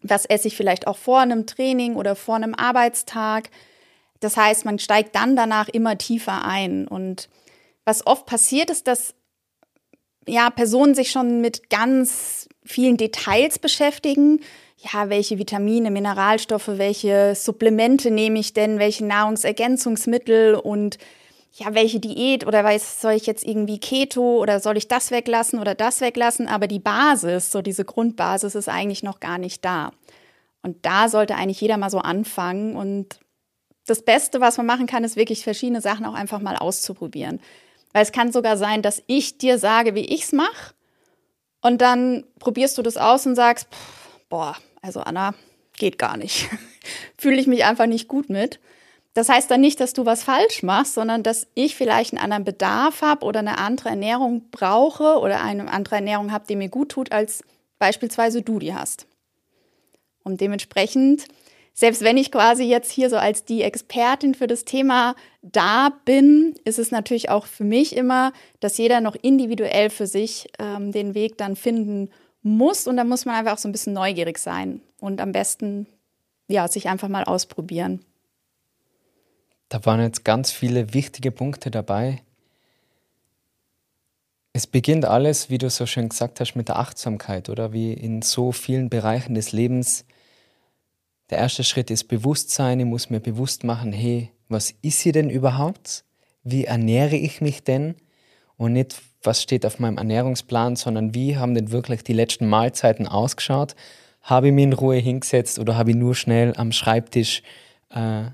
was 0.00 0.24
esse 0.24 0.48
ich 0.48 0.56
vielleicht 0.56 0.86
auch 0.86 0.96
vor 0.96 1.20
einem 1.20 1.46
Training 1.46 1.96
oder 1.96 2.16
vor 2.16 2.36
einem 2.36 2.54
Arbeitstag? 2.54 3.50
Das 4.20 4.38
heißt, 4.38 4.64
man 4.64 4.78
steigt 4.78 5.14
dann 5.14 5.36
danach 5.36 5.68
immer 5.68 5.98
tiefer 5.98 6.46
ein. 6.46 6.88
Und 6.88 7.28
was 7.84 8.06
oft 8.06 8.24
passiert 8.24 8.70
ist, 8.70 8.86
dass 8.86 9.14
ja, 10.26 10.48
Personen 10.48 10.94
sich 10.94 11.10
schon 11.10 11.42
mit 11.42 11.68
ganz 11.68 12.48
vielen 12.64 12.96
Details 12.96 13.58
beschäftigen. 13.58 14.40
Ja, 14.78 15.10
welche 15.10 15.36
Vitamine, 15.36 15.90
Mineralstoffe, 15.90 16.68
welche 16.68 17.34
Supplemente 17.34 18.10
nehme 18.10 18.38
ich 18.38 18.54
denn, 18.54 18.78
welche 18.78 19.04
Nahrungsergänzungsmittel 19.04 20.54
und 20.54 20.96
ja, 21.56 21.72
welche 21.72 22.00
Diät 22.00 22.46
oder 22.46 22.64
weiß, 22.64 23.00
soll 23.00 23.12
ich 23.12 23.26
jetzt 23.26 23.44
irgendwie 23.44 23.78
Keto 23.78 24.38
oder 24.40 24.58
soll 24.58 24.76
ich 24.76 24.88
das 24.88 25.12
weglassen 25.12 25.60
oder 25.60 25.76
das 25.76 26.00
weglassen? 26.00 26.48
Aber 26.48 26.66
die 26.66 26.80
Basis, 26.80 27.52
so 27.52 27.62
diese 27.62 27.84
Grundbasis 27.84 28.56
ist 28.56 28.68
eigentlich 28.68 29.04
noch 29.04 29.20
gar 29.20 29.38
nicht 29.38 29.64
da. 29.64 29.92
Und 30.62 30.84
da 30.84 31.08
sollte 31.08 31.36
eigentlich 31.36 31.60
jeder 31.60 31.76
mal 31.76 31.90
so 31.90 32.00
anfangen. 32.00 32.74
Und 32.74 33.20
das 33.86 34.02
Beste, 34.02 34.40
was 34.40 34.56
man 34.56 34.66
machen 34.66 34.86
kann, 34.86 35.04
ist 35.04 35.14
wirklich 35.14 35.44
verschiedene 35.44 35.80
Sachen 35.80 36.06
auch 36.06 36.14
einfach 36.14 36.40
mal 36.40 36.56
auszuprobieren. 36.56 37.40
Weil 37.92 38.02
es 38.02 38.10
kann 38.10 38.32
sogar 38.32 38.56
sein, 38.56 38.82
dass 38.82 39.02
ich 39.06 39.38
dir 39.38 39.58
sage, 39.58 39.94
wie 39.94 40.06
ich 40.06 40.24
es 40.24 40.32
mache. 40.32 40.74
Und 41.60 41.80
dann 41.80 42.24
probierst 42.40 42.76
du 42.78 42.82
das 42.82 42.96
aus 42.96 43.26
und 43.26 43.36
sagst, 43.36 43.68
boah, 44.28 44.56
also 44.82 45.00
Anna, 45.00 45.34
geht 45.76 46.00
gar 46.00 46.16
nicht. 46.16 46.48
Fühle 47.16 47.40
ich 47.40 47.46
mich 47.46 47.64
einfach 47.64 47.86
nicht 47.86 48.08
gut 48.08 48.28
mit. 48.28 48.58
Das 49.14 49.28
heißt 49.28 49.48
dann 49.50 49.60
nicht, 49.60 49.78
dass 49.80 49.92
du 49.92 50.04
was 50.04 50.24
falsch 50.24 50.64
machst, 50.64 50.94
sondern 50.94 51.22
dass 51.22 51.46
ich 51.54 51.76
vielleicht 51.76 52.12
einen 52.12 52.22
anderen 52.22 52.44
Bedarf 52.44 53.00
habe 53.00 53.24
oder 53.24 53.38
eine 53.38 53.58
andere 53.58 53.90
Ernährung 53.90 54.50
brauche 54.50 55.18
oder 55.20 55.40
eine 55.40 55.70
andere 55.70 55.96
Ernährung 55.96 56.32
habe, 56.32 56.46
die 56.48 56.56
mir 56.56 56.68
gut 56.68 56.90
tut, 56.90 57.12
als 57.12 57.44
beispielsweise 57.78 58.42
du 58.42 58.58
die 58.58 58.74
hast. 58.74 59.06
Und 60.24 60.40
dementsprechend, 60.40 61.26
selbst 61.72 62.02
wenn 62.02 62.16
ich 62.16 62.32
quasi 62.32 62.64
jetzt 62.64 62.90
hier 62.90 63.08
so 63.08 63.16
als 63.16 63.44
die 63.44 63.62
Expertin 63.62 64.34
für 64.34 64.48
das 64.48 64.64
Thema 64.64 65.14
da 65.42 65.90
bin, 66.04 66.54
ist 66.64 66.80
es 66.80 66.90
natürlich 66.90 67.30
auch 67.30 67.46
für 67.46 67.64
mich 67.64 67.94
immer, 67.94 68.32
dass 68.58 68.78
jeder 68.78 69.00
noch 69.00 69.14
individuell 69.14 69.90
für 69.90 70.08
sich 70.08 70.48
ähm, 70.58 70.90
den 70.90 71.14
Weg 71.14 71.38
dann 71.38 71.54
finden 71.54 72.10
muss. 72.42 72.88
Und 72.88 72.96
da 72.96 73.04
muss 73.04 73.26
man 73.26 73.36
einfach 73.36 73.52
auch 73.52 73.58
so 73.58 73.68
ein 73.68 73.72
bisschen 73.72 73.92
neugierig 73.92 74.38
sein 74.38 74.80
und 74.98 75.20
am 75.20 75.30
besten 75.30 75.86
ja, 76.48 76.66
sich 76.66 76.88
einfach 76.88 77.08
mal 77.08 77.24
ausprobieren. 77.24 78.04
Da 79.68 79.84
waren 79.84 80.00
jetzt 80.00 80.24
ganz 80.24 80.50
viele 80.50 80.94
wichtige 80.94 81.30
Punkte 81.30 81.70
dabei. 81.70 82.22
Es 84.52 84.68
beginnt 84.68 85.04
alles, 85.04 85.50
wie 85.50 85.58
du 85.58 85.68
so 85.68 85.84
schön 85.84 86.08
gesagt 86.08 86.38
hast, 86.38 86.54
mit 86.54 86.68
der 86.68 86.78
Achtsamkeit, 86.78 87.48
oder 87.48 87.72
wie 87.72 87.92
in 87.92 88.22
so 88.22 88.52
vielen 88.52 88.88
Bereichen 88.88 89.34
des 89.34 89.50
Lebens. 89.50 90.04
Der 91.30 91.38
erste 91.38 91.64
Schritt 91.64 91.90
ist 91.90 92.04
Bewusstsein. 92.04 92.78
Ich 92.78 92.86
muss 92.86 93.10
mir 93.10 93.18
bewusst 93.18 93.64
machen, 93.64 93.92
hey, 93.92 94.30
was 94.48 94.72
ist 94.82 95.00
hier 95.00 95.12
denn 95.12 95.28
überhaupt? 95.28 96.04
Wie 96.44 96.66
ernähre 96.66 97.16
ich 97.16 97.40
mich 97.40 97.64
denn? 97.64 97.96
Und 98.56 98.74
nicht, 98.74 99.02
was 99.24 99.42
steht 99.42 99.66
auf 99.66 99.80
meinem 99.80 99.98
Ernährungsplan, 99.98 100.76
sondern 100.76 101.14
wie 101.14 101.36
haben 101.36 101.54
denn 101.54 101.72
wirklich 101.72 102.04
die 102.04 102.12
letzten 102.12 102.46
Mahlzeiten 102.46 103.08
ausgeschaut? 103.08 103.74
Habe 104.20 104.48
ich 104.48 104.52
mich 104.52 104.64
in 104.64 104.72
Ruhe 104.72 104.96
hingesetzt 104.96 105.58
oder 105.58 105.76
habe 105.76 105.90
ich 105.90 105.96
nur 105.96 106.14
schnell 106.14 106.54
am 106.56 106.70
Schreibtisch 106.70 107.42
äh, 107.90 108.26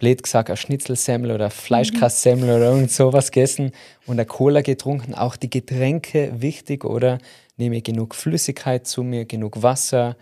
blöd 0.00 0.22
gesagt, 0.24 0.50
ein 0.50 0.56
Schnitzelsemmel 0.56 1.30
oder 1.30 1.50
Fleischkasssemmel 1.50 2.48
mhm. 2.48 2.56
oder 2.56 2.70
irgend 2.72 2.90
sowas 2.90 3.30
gegessen 3.30 3.70
und 4.06 4.14
eine 4.14 4.26
Cola 4.26 4.62
getrunken. 4.62 5.14
Auch 5.14 5.36
die 5.36 5.48
Getränke 5.50 6.32
wichtig, 6.40 6.84
oder? 6.84 7.18
Nehme 7.56 7.76
ich 7.76 7.84
genug 7.84 8.16
Flüssigkeit 8.16 8.86
zu 8.86 9.04
mir, 9.04 9.26
genug 9.26 9.62
Wasser. 9.62 10.16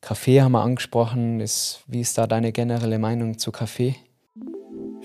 Kaffee 0.00 0.42
haben 0.42 0.52
wir 0.52 0.62
angesprochen. 0.62 1.40
Ist, 1.40 1.82
wie 1.88 2.02
ist 2.02 2.16
da 2.16 2.28
deine 2.28 2.52
generelle 2.52 2.98
Meinung 2.98 3.38
zu 3.38 3.50
Kaffee? 3.50 3.96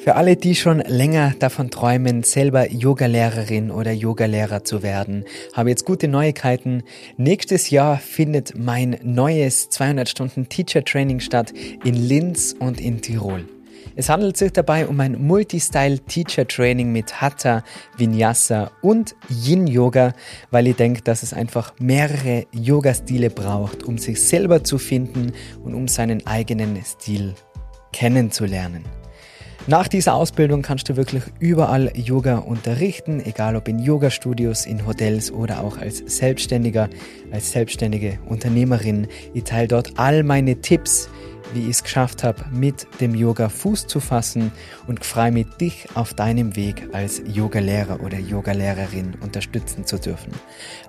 Für 0.02 0.16
alle, 0.16 0.38
die 0.38 0.56
schon 0.56 0.80
länger 0.80 1.34
davon 1.40 1.70
träumen, 1.70 2.24
selber 2.24 2.72
Yogalehrerin 2.72 3.70
oder 3.70 3.92
Yogalehrer 3.92 4.64
zu 4.64 4.82
werden, 4.82 5.26
habe 5.54 5.72
jetzt 5.72 5.84
gute 5.84 6.08
Neuigkeiten. 6.08 6.84
Nächstes 7.18 7.70
Jahr 7.70 7.98
findet 7.98 8.58
mein 8.58 8.98
neues 9.04 9.70
200 9.70 10.08
Stunden 10.08 10.48
Teacher 10.48 10.86
Training 10.86 11.20
statt 11.20 11.52
in 11.84 11.96
Linz 11.96 12.56
und 12.58 12.80
in 12.80 13.02
Tirol. 13.02 13.46
Es 13.98 14.08
handelt 14.08 14.38
sich 14.38 14.54
dabei 14.54 14.88
um 14.88 14.98
ein 15.02 15.22
Multistyle 15.22 16.00
Teacher 16.00 16.48
Training 16.48 16.94
mit 16.94 17.20
Hatha, 17.20 17.66
Vinyasa 17.98 18.72
und 18.82 19.18
Yin 19.30 19.68
Yoga, 19.68 20.14
weil 20.50 20.68
ich 20.68 20.78
denke, 20.78 21.02
dass 21.02 21.24
es 21.24 21.34
einfach 21.34 21.74
mehrere 21.78 22.46
Yoga-Stile 22.54 23.30
braucht, 23.30 23.84
um 23.84 23.98
sich 23.98 24.22
selber 24.22 24.64
zu 24.64 24.78
finden 24.78 25.34
und 25.62 25.74
um 25.74 25.90
seinen 25.90 26.26
eigenen 26.26 26.82
Stil 26.86 27.34
kennenzulernen. 27.92 28.86
Nach 29.68 29.88
dieser 29.88 30.16
Ausbildung 30.16 30.62
kannst 30.62 30.90
du 30.90 30.96
wirklich 30.96 31.24
überall 31.40 31.92
Yoga 31.96 32.38
unterrichten, 32.38 33.22
egal 33.24 33.56
ob 33.56 33.68
in 33.68 33.78
Yoga-Studios, 33.78 34.66
in 34.66 34.88
Hotels 34.88 35.32
oder 35.32 35.64
auch 35.64 35.78
als 35.78 35.98
Selbstständiger, 36.08 36.90
als 37.32 37.52
selbstständige 37.52 38.18
Unternehmerin. 38.28 39.08
Ich 39.34 39.44
teile 39.44 39.68
dort 39.68 40.00
all 40.00 40.24
meine 40.24 40.62
Tipps, 40.62 41.10
wie 41.54 41.64
ich 41.64 41.70
es 41.70 41.84
geschafft 41.84 42.24
habe, 42.24 42.44
mit 42.52 42.88
dem 43.02 43.16
Yoga 43.16 43.50
Fuß 43.50 43.88
zu 43.88 44.00
fassen 44.00 44.52
und 44.88 45.06
freue 45.06 45.32
mich, 45.32 45.48
dich 45.60 45.88
auf 45.96 46.14
deinem 46.14 46.56
Weg 46.56 46.90
als 46.94 47.22
Yogalehrer 47.26 48.02
oder 48.02 48.20
Yogalehrerin 48.20 49.16
unterstützen 49.22 49.86
zu 49.86 49.98
dürfen. 50.00 50.32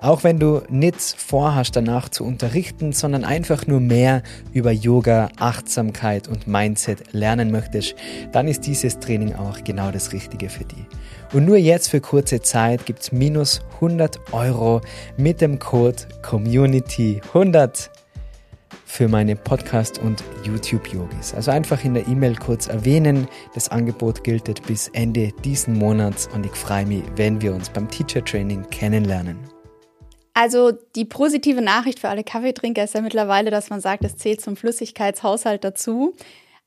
Auch 0.01 0.23
wenn 0.23 0.39
du 0.39 0.61
nichts 0.69 1.13
vorhast, 1.13 1.75
danach 1.75 2.09
zu 2.09 2.23
unterrichten, 2.23 2.93
sondern 2.93 3.23
einfach 3.23 3.67
nur 3.67 3.79
mehr 3.79 4.23
über 4.53 4.71
Yoga, 4.71 5.29
Achtsamkeit 5.37 6.27
und 6.27 6.47
Mindset 6.47 7.13
lernen 7.13 7.51
möchtest, 7.51 7.95
dann 8.31 8.47
ist 8.47 8.65
dieses 8.67 8.99
Training 8.99 9.35
auch 9.35 9.63
genau 9.63 9.91
das 9.91 10.13
Richtige 10.13 10.49
für 10.49 10.65
dich. 10.65 10.85
Und 11.33 11.45
nur 11.45 11.57
jetzt 11.57 11.89
für 11.89 12.01
kurze 12.01 12.41
Zeit 12.41 12.85
gibt's 12.85 13.11
minus 13.11 13.61
100 13.75 14.33
Euro 14.33 14.81
mit 15.17 15.39
dem 15.39 15.59
Code 15.59 15.97
Community 16.21 17.21
100 17.29 17.89
für 18.91 19.07
meine 19.07 19.37
Podcast- 19.37 19.99
und 19.99 20.21
YouTube-Yogis. 20.43 21.33
Also 21.33 21.51
einfach 21.51 21.85
in 21.85 21.93
der 21.93 22.09
E-Mail 22.09 22.35
kurz 22.35 22.67
erwähnen. 22.67 23.29
Das 23.53 23.69
Angebot 23.69 24.25
gilt 24.25 24.67
bis 24.67 24.89
Ende 24.89 25.31
diesen 25.45 25.77
Monats 25.77 26.27
und 26.33 26.45
ich 26.45 26.51
freue 26.51 26.85
mich, 26.85 27.01
wenn 27.15 27.41
wir 27.41 27.55
uns 27.55 27.69
beim 27.69 27.89
Teacher 27.89 28.23
Training 28.25 28.69
kennenlernen. 28.69 29.39
Also 30.33 30.73
die 30.95 31.05
positive 31.05 31.61
Nachricht 31.61 31.99
für 31.99 32.09
alle 32.09 32.25
Kaffeetrinker 32.25 32.83
ist 32.83 32.93
ja 32.93 32.99
mittlerweile, 32.99 33.49
dass 33.49 33.69
man 33.69 33.79
sagt, 33.79 34.03
es 34.03 34.17
zählt 34.17 34.41
zum 34.41 34.57
Flüssigkeitshaushalt 34.57 35.63
dazu. 35.63 36.13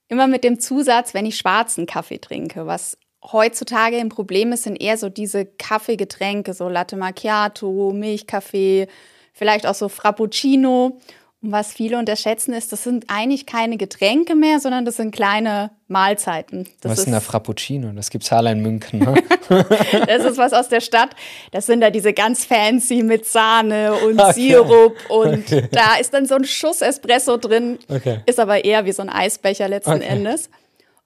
Immer 0.08 0.26
mit 0.26 0.44
dem 0.44 0.58
Zusatz, 0.58 1.12
wenn 1.12 1.26
ich 1.26 1.36
schwarzen 1.36 1.84
Kaffee 1.84 2.18
trinke, 2.18 2.66
was 2.66 2.96
heutzutage 3.22 3.98
ein 3.98 4.08
Problem 4.08 4.50
ist, 4.52 4.62
sind 4.62 4.80
eher 4.80 4.96
so 4.96 5.10
diese 5.10 5.44
Kaffeegetränke, 5.44 6.54
so 6.54 6.70
Latte 6.70 6.96
Macchiato, 6.96 7.92
Milchkaffee, 7.94 8.88
vielleicht 9.34 9.66
auch 9.66 9.74
so 9.74 9.90
Frappuccino. 9.90 10.98
Was 11.46 11.74
viele 11.74 11.98
unterschätzen 11.98 12.54
ist, 12.54 12.72
das 12.72 12.84
sind 12.84 13.04
eigentlich 13.08 13.44
keine 13.44 13.76
Getränke 13.76 14.34
mehr, 14.34 14.60
sondern 14.60 14.86
das 14.86 14.96
sind 14.96 15.14
kleine 15.14 15.70
Mahlzeiten. 15.88 16.66
Das 16.80 16.92
was 16.92 16.98
ist 17.00 17.08
ein 17.08 17.20
Frappuccino? 17.20 17.92
Das 17.92 18.08
gibt's 18.08 18.32
alle 18.32 18.50
in 18.52 18.62
München. 18.62 19.00
Ne? 19.00 19.14
das 20.06 20.24
ist 20.24 20.38
was 20.38 20.54
aus 20.54 20.70
der 20.70 20.80
Stadt. 20.80 21.10
Das 21.52 21.66
sind 21.66 21.82
da 21.82 21.90
diese 21.90 22.14
ganz 22.14 22.46
fancy 22.46 23.02
mit 23.02 23.26
Sahne 23.26 23.92
und 23.92 24.18
okay. 24.18 24.32
Sirup 24.32 24.96
und 25.10 25.44
okay. 25.44 25.68
da 25.70 25.96
ist 25.96 26.14
dann 26.14 26.24
so 26.24 26.34
ein 26.34 26.44
Schuss 26.44 26.80
Espresso 26.80 27.36
drin. 27.36 27.78
Okay. 27.88 28.20
Ist 28.24 28.40
aber 28.40 28.64
eher 28.64 28.86
wie 28.86 28.92
so 28.92 29.02
ein 29.02 29.10
Eisbecher 29.10 29.68
letzten 29.68 30.00
Endes. 30.00 30.48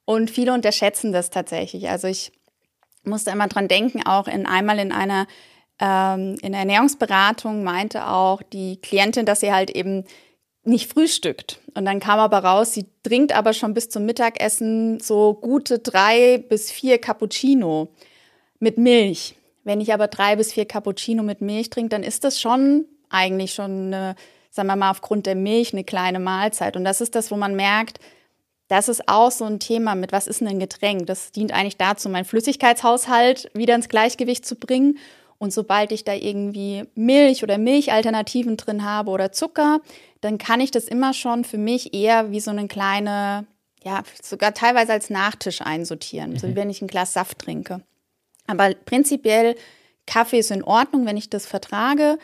Und 0.04 0.30
viele 0.30 0.54
unterschätzen 0.54 1.12
das 1.12 1.30
tatsächlich. 1.30 1.90
Also 1.90 2.06
ich 2.06 2.30
musste 3.02 3.32
immer 3.32 3.48
dran 3.48 3.66
denken, 3.66 4.06
auch 4.06 4.28
in 4.28 4.46
einmal 4.46 4.78
in 4.78 4.92
einer 4.92 5.26
ähm, 5.80 6.36
in 6.42 6.52
der 6.52 6.60
Ernährungsberatung 6.60 7.62
meinte 7.62 8.06
auch 8.08 8.42
die 8.42 8.80
Klientin, 8.80 9.26
dass 9.26 9.40
sie 9.40 9.52
halt 9.52 9.70
eben 9.70 10.04
nicht 10.68 10.92
frühstückt. 10.92 11.60
Und 11.74 11.84
dann 11.84 12.00
kam 12.00 12.18
aber 12.18 12.38
raus, 12.38 12.72
sie 12.72 12.86
trinkt 13.02 13.32
aber 13.32 13.52
schon 13.52 13.74
bis 13.74 13.88
zum 13.88 14.04
Mittagessen 14.04 15.00
so 15.00 15.34
gute 15.34 15.78
drei 15.78 16.38
bis 16.38 16.70
vier 16.70 16.98
Cappuccino 16.98 17.88
mit 18.60 18.78
Milch. 18.78 19.34
Wenn 19.64 19.80
ich 19.80 19.92
aber 19.92 20.08
drei 20.08 20.36
bis 20.36 20.52
vier 20.52 20.66
Cappuccino 20.66 21.22
mit 21.22 21.40
Milch 21.40 21.70
trinke, 21.70 21.90
dann 21.90 22.02
ist 22.02 22.24
das 22.24 22.40
schon 22.40 22.86
eigentlich 23.10 23.54
schon 23.54 23.92
eine, 23.92 24.14
sagen 24.50 24.68
wir 24.68 24.76
mal, 24.76 24.90
aufgrund 24.90 25.26
der 25.26 25.34
Milch 25.34 25.72
eine 25.72 25.84
kleine 25.84 26.20
Mahlzeit. 26.20 26.76
Und 26.76 26.84
das 26.84 27.00
ist 27.00 27.14
das, 27.14 27.30
wo 27.30 27.36
man 27.36 27.56
merkt, 27.56 27.98
das 28.68 28.88
ist 28.88 29.08
auch 29.08 29.30
so 29.30 29.44
ein 29.44 29.60
Thema 29.60 29.94
mit, 29.94 30.12
was 30.12 30.26
ist 30.26 30.40
denn 30.40 30.48
ein 30.48 30.60
Getränk? 30.60 31.06
Das 31.06 31.32
dient 31.32 31.52
eigentlich 31.52 31.78
dazu, 31.78 32.08
meinen 32.08 32.26
Flüssigkeitshaushalt 32.26 33.50
wieder 33.54 33.74
ins 33.74 33.88
Gleichgewicht 33.88 34.44
zu 34.44 34.56
bringen. 34.56 34.98
Und 35.38 35.52
sobald 35.52 35.92
ich 35.92 36.04
da 36.04 36.14
irgendwie 36.14 36.84
Milch 36.94 37.42
oder 37.42 37.58
Milchalternativen 37.58 38.56
drin 38.56 38.84
habe 38.84 39.10
oder 39.10 39.30
Zucker, 39.30 39.80
dann 40.20 40.36
kann 40.38 40.60
ich 40.60 40.70
das 40.70 40.84
immer 40.84 41.14
schon 41.14 41.44
für 41.44 41.58
mich 41.58 41.94
eher 41.94 42.32
wie 42.32 42.40
so 42.40 42.50
eine 42.50 42.66
kleine, 42.66 43.46
ja, 43.84 44.02
sogar 44.20 44.52
teilweise 44.52 44.92
als 44.92 45.10
Nachtisch 45.10 45.62
einsortieren, 45.62 46.32
mhm. 46.32 46.38
so 46.38 46.48
wie 46.48 46.56
wenn 46.56 46.70
ich 46.70 46.82
ein 46.82 46.88
Glas 46.88 47.12
Saft 47.12 47.38
trinke. 47.38 47.82
Aber 48.48 48.74
prinzipiell, 48.74 49.54
Kaffee 50.06 50.38
ist 50.40 50.50
in 50.50 50.64
Ordnung, 50.64 51.06
wenn 51.06 51.16
ich 51.16 51.30
das 51.30 51.46
vertrage. 51.46 52.18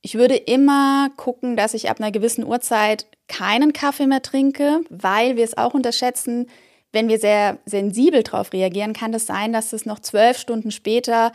Ich 0.00 0.14
würde 0.14 0.36
immer 0.36 1.10
gucken, 1.16 1.56
dass 1.56 1.74
ich 1.74 1.88
ab 1.88 2.00
einer 2.00 2.10
gewissen 2.10 2.44
Uhrzeit 2.44 3.06
keinen 3.28 3.72
Kaffee 3.72 4.06
mehr 4.06 4.22
trinke, 4.22 4.80
weil 4.88 5.36
wir 5.36 5.44
es 5.44 5.56
auch 5.56 5.74
unterschätzen, 5.74 6.48
wenn 6.92 7.08
wir 7.08 7.18
sehr 7.18 7.58
sensibel 7.66 8.22
darauf 8.22 8.52
reagieren, 8.52 8.92
kann 8.92 9.12
es 9.12 9.26
das 9.26 9.36
sein, 9.36 9.52
dass 9.52 9.72
es 9.72 9.84
noch 9.84 10.00
zwölf 10.00 10.38
Stunden 10.38 10.70
später 10.70 11.32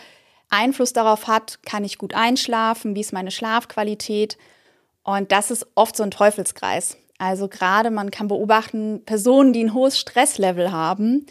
Einfluss 0.51 0.93
darauf 0.93 1.27
hat, 1.27 1.63
kann 1.63 1.83
ich 1.83 1.97
gut 1.97 2.13
einschlafen, 2.13 2.95
wie 2.95 3.01
ist 3.01 3.13
meine 3.13 3.31
Schlafqualität. 3.31 4.37
Und 5.03 5.31
das 5.31 5.49
ist 5.49 5.65
oft 5.75 5.95
so 5.95 6.03
ein 6.03 6.11
Teufelskreis. 6.11 6.97
Also 7.17 7.47
gerade 7.47 7.91
man 7.91 8.11
kann 8.11 8.27
beobachten, 8.27 9.03
Personen, 9.05 9.53
die 9.53 9.63
ein 9.63 9.73
hohes 9.73 9.99
Stresslevel 9.99 10.71
haben, 10.71 11.25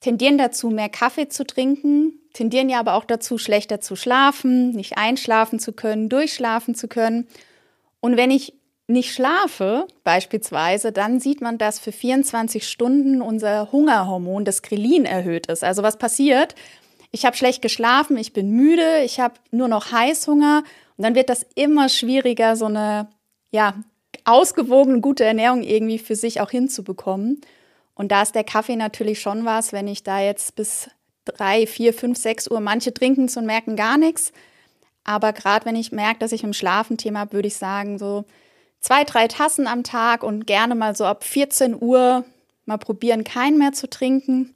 tendieren 0.00 0.38
dazu, 0.38 0.70
mehr 0.70 0.88
Kaffee 0.88 1.28
zu 1.28 1.44
trinken, 1.44 2.18
tendieren 2.32 2.68
ja 2.68 2.80
aber 2.80 2.94
auch 2.94 3.04
dazu, 3.04 3.38
schlechter 3.38 3.80
zu 3.80 3.96
schlafen, 3.96 4.70
nicht 4.70 4.96
einschlafen 4.96 5.58
zu 5.58 5.72
können, 5.72 6.08
durchschlafen 6.08 6.74
zu 6.74 6.88
können. 6.88 7.26
Und 8.00 8.16
wenn 8.16 8.30
ich 8.30 8.54
nicht 8.88 9.14
schlafe, 9.14 9.86
beispielsweise, 10.04 10.92
dann 10.92 11.20
sieht 11.20 11.40
man, 11.40 11.58
dass 11.58 11.78
für 11.78 11.92
24 11.92 12.68
Stunden 12.68 13.22
unser 13.22 13.72
Hungerhormon, 13.72 14.44
das 14.44 14.62
Grelin, 14.62 15.04
erhöht 15.04 15.46
ist. 15.46 15.64
Also 15.64 15.82
was 15.82 15.98
passiert? 15.98 16.54
Ich 17.12 17.24
habe 17.26 17.36
schlecht 17.36 17.62
geschlafen, 17.62 18.16
ich 18.16 18.32
bin 18.32 18.50
müde, 18.50 19.02
ich 19.04 19.20
habe 19.20 19.34
nur 19.50 19.68
noch 19.68 19.92
Heißhunger 19.92 20.64
und 20.96 21.04
dann 21.04 21.14
wird 21.14 21.28
das 21.28 21.46
immer 21.54 21.88
schwieriger, 21.88 22.56
so 22.56 22.64
eine 22.66 23.08
ja, 23.50 23.74
ausgewogene, 24.24 25.00
gute 25.00 25.24
Ernährung 25.24 25.62
irgendwie 25.62 25.98
für 25.98 26.16
sich 26.16 26.40
auch 26.40 26.50
hinzubekommen. 26.50 27.40
Und 27.94 28.10
da 28.10 28.22
ist 28.22 28.34
der 28.34 28.44
Kaffee 28.44 28.76
natürlich 28.76 29.20
schon 29.20 29.44
was, 29.44 29.72
wenn 29.72 29.86
ich 29.86 30.02
da 30.02 30.20
jetzt 30.20 30.56
bis 30.56 30.90
drei, 31.24 31.66
vier, 31.66 31.92
fünf, 31.94 32.18
sechs 32.18 32.50
Uhr, 32.50 32.60
manche 32.60 32.92
trinken 32.92 33.26
es 33.26 33.36
und 33.36 33.46
merken 33.46 33.76
gar 33.76 33.98
nichts. 33.98 34.32
Aber 35.04 35.32
gerade 35.32 35.66
wenn 35.66 35.76
ich 35.76 35.92
merke, 35.92 36.18
dass 36.18 36.32
ich 36.32 36.44
im 36.44 36.52
Schlafenthema 36.52 37.20
habe, 37.20 37.32
würde 37.32 37.48
ich 37.48 37.56
sagen, 37.56 37.98
so 37.98 38.24
zwei, 38.80 39.04
drei 39.04 39.28
Tassen 39.28 39.66
am 39.66 39.84
Tag 39.84 40.22
und 40.22 40.46
gerne 40.46 40.74
mal 40.74 40.96
so 40.96 41.04
ab 41.04 41.24
14 41.24 41.80
Uhr 41.80 42.24
mal 42.64 42.78
probieren, 42.78 43.24
keinen 43.24 43.58
mehr 43.58 43.72
zu 43.72 43.88
trinken. 43.88 44.54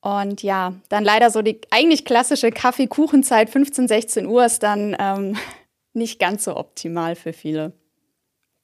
Und 0.00 0.42
ja, 0.42 0.74
dann 0.88 1.04
leider 1.04 1.30
so 1.30 1.42
die 1.42 1.60
eigentlich 1.70 2.04
klassische 2.04 2.50
Kaffeekuchenzeit 2.50 3.50
15, 3.50 3.88
16 3.88 4.26
Uhr 4.26 4.44
ist 4.44 4.62
dann 4.62 4.96
ähm, 4.98 5.36
nicht 5.92 6.18
ganz 6.18 6.44
so 6.44 6.56
optimal 6.56 7.16
für 7.16 7.32
viele. 7.32 7.72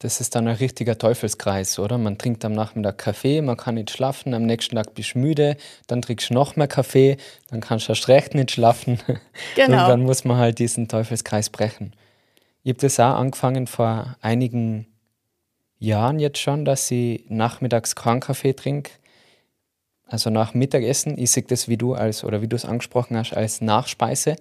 Das 0.01 0.20
ist 0.20 0.35
dann 0.35 0.49
ein 0.49 0.57
richtiger 0.57 0.99
Teufelskreis, 0.99 1.79
oder? 1.79 1.99
Man 1.99 2.18
trinkt 2.18 2.44
am 2.44 2.53
Nachmittag 2.53 2.99
Kaffee, 2.99 3.40
man 3.40 3.57
kann 3.57 3.77
nicht 3.77 3.90
schlafen, 3.90 4.35
am 4.35 4.42
nächsten 4.42 4.77
Tag 4.77 4.94
bist 4.94 5.14
du 5.14 5.20
müde, 5.20 5.57
dann 5.87 6.03
trinkst 6.03 6.31
du 6.31 6.35
noch 6.35 6.57
mehr 6.57 6.68
Kaffee, 6.68 7.16
dann 7.49 7.61
kannst 7.61 7.88
du 7.88 7.92
erst 7.92 8.09
recht 8.09 8.35
nicht 8.35 8.51
schlafen. 8.51 8.99
Genau. 9.55 9.83
Und 9.83 9.88
dann 9.88 10.03
muss 10.03 10.25
man 10.25 10.37
halt 10.37 10.59
diesen 10.59 10.88
Teufelskreis 10.88 11.49
brechen. 11.49 11.94
Ich 12.64 12.70
habe 12.70 12.81
das 12.81 13.01
auch 13.01 13.14
angefangen 13.14 13.66
vor 13.66 14.16
einigen 14.20 14.87
Jahren 15.79 16.18
jetzt 16.18 16.38
schon, 16.38 16.64
dass 16.64 16.90
ich 16.90 17.25
nachmittags 17.29 17.94
keinen 17.94 18.20
Kaffee 18.20 18.53
trinke. 18.53 18.90
Also 20.14 20.31
nach 20.31 20.55
Mittagessen. 20.55 21.18
Ich 21.18 21.33
sehe 21.33 21.42
das 21.42 21.66
wie 21.66 21.77
du 21.77 21.94
als, 21.94 22.22
oder 22.22 22.40
wie 22.40 22.46
du 22.46 22.55
es 22.55 22.64
angesprochen 22.64 23.16
hast, 23.16 23.33
als 23.33 23.61
Nachspeise, 23.61 24.37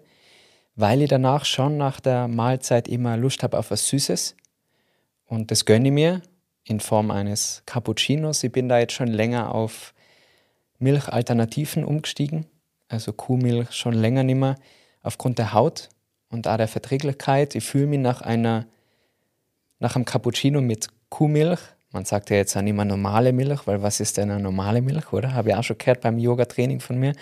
weil 0.75 1.01
ich 1.01 1.09
danach 1.09 1.45
schon 1.45 1.77
nach 1.77 1.99
der 1.99 2.27
Mahlzeit 2.27 2.87
immer 2.87 3.17
Lust 3.17 3.41
habe 3.41 3.57
auf 3.57 3.71
was 3.71 3.87
Süßes. 3.87 4.35
Und 5.25 5.49
das 5.49 5.65
gönne 5.65 5.87
ich 5.87 5.91
mir 5.91 6.21
in 6.63 6.79
Form 6.79 7.09
eines 7.09 7.63
Cappuccinos. 7.65 8.43
Ich 8.43 8.51
bin 8.51 8.69
da 8.69 8.77
jetzt 8.77 8.93
schon 8.93 9.07
länger 9.07 9.55
auf 9.55 9.95
Milchalternativen 10.77 11.83
umgestiegen, 11.83 12.45
also 12.87 13.11
Kuhmilch 13.11 13.71
schon 13.71 13.95
länger 13.95 14.21
nicht 14.21 14.35
mehr, 14.35 14.57
aufgrund 15.01 15.39
der 15.39 15.53
Haut 15.53 15.89
und 16.29 16.47
auch 16.47 16.57
der 16.57 16.67
Verträglichkeit. 16.67 17.55
Ich 17.55 17.63
fühle 17.63 17.87
mich 17.87 17.99
nach 17.99 18.21
einer, 18.21 18.67
nach 19.79 19.95
einem 19.95 20.05
Cappuccino 20.05 20.61
mit 20.61 20.89
Kuhmilch. 21.09 21.61
Man 21.93 22.05
sagt 22.05 22.31
ja 22.31 22.37
jetzt 22.37 22.57
auch 22.57 22.61
nicht 22.61 22.73
mehr 22.73 22.85
normale 22.85 23.31
Milch, 23.31 23.67
weil 23.67 23.83
was 23.83 23.99
ist 23.99 24.17
denn 24.17 24.31
eine 24.31 24.41
normale 24.41 24.81
Milch, 24.81 25.13
oder? 25.13 25.33
Habe 25.33 25.49
ich 25.49 25.55
auch 25.55 25.63
schon 25.63 25.77
gehört 25.77 26.01
beim 26.01 26.17
Yoga-Training 26.17 26.79
von 26.79 26.97
mir. 26.97 27.13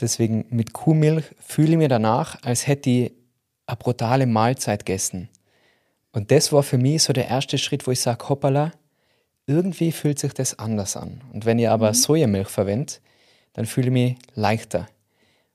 Deswegen 0.00 0.44
mit 0.50 0.74
Kuhmilch 0.74 1.24
fühle 1.40 1.72
ich 1.72 1.78
mich 1.78 1.88
danach, 1.88 2.40
als 2.42 2.66
hätte 2.66 2.90
ich 2.90 3.12
eine 3.66 3.76
brutale 3.76 4.26
Mahlzeit 4.26 4.84
gegessen. 4.84 5.30
Und 6.12 6.30
das 6.30 6.52
war 6.52 6.62
für 6.62 6.78
mich 6.78 7.02
so 7.02 7.12
der 7.12 7.28
erste 7.28 7.58
Schritt, 7.58 7.86
wo 7.86 7.90
ich 7.90 8.00
sage, 8.00 8.28
hoppala, 8.28 8.72
irgendwie 9.46 9.92
fühlt 9.92 10.18
sich 10.18 10.34
das 10.34 10.58
anders 10.58 10.96
an. 10.96 11.22
Und 11.32 11.46
wenn 11.46 11.58
ich 11.58 11.70
aber 11.70 11.88
mhm. 11.88 11.94
Sojamilch 11.94 12.48
verwende, 12.48 12.92
dann 13.54 13.64
fühle 13.64 13.86
ich 13.86 13.92
mich 13.92 14.16
leichter. 14.34 14.88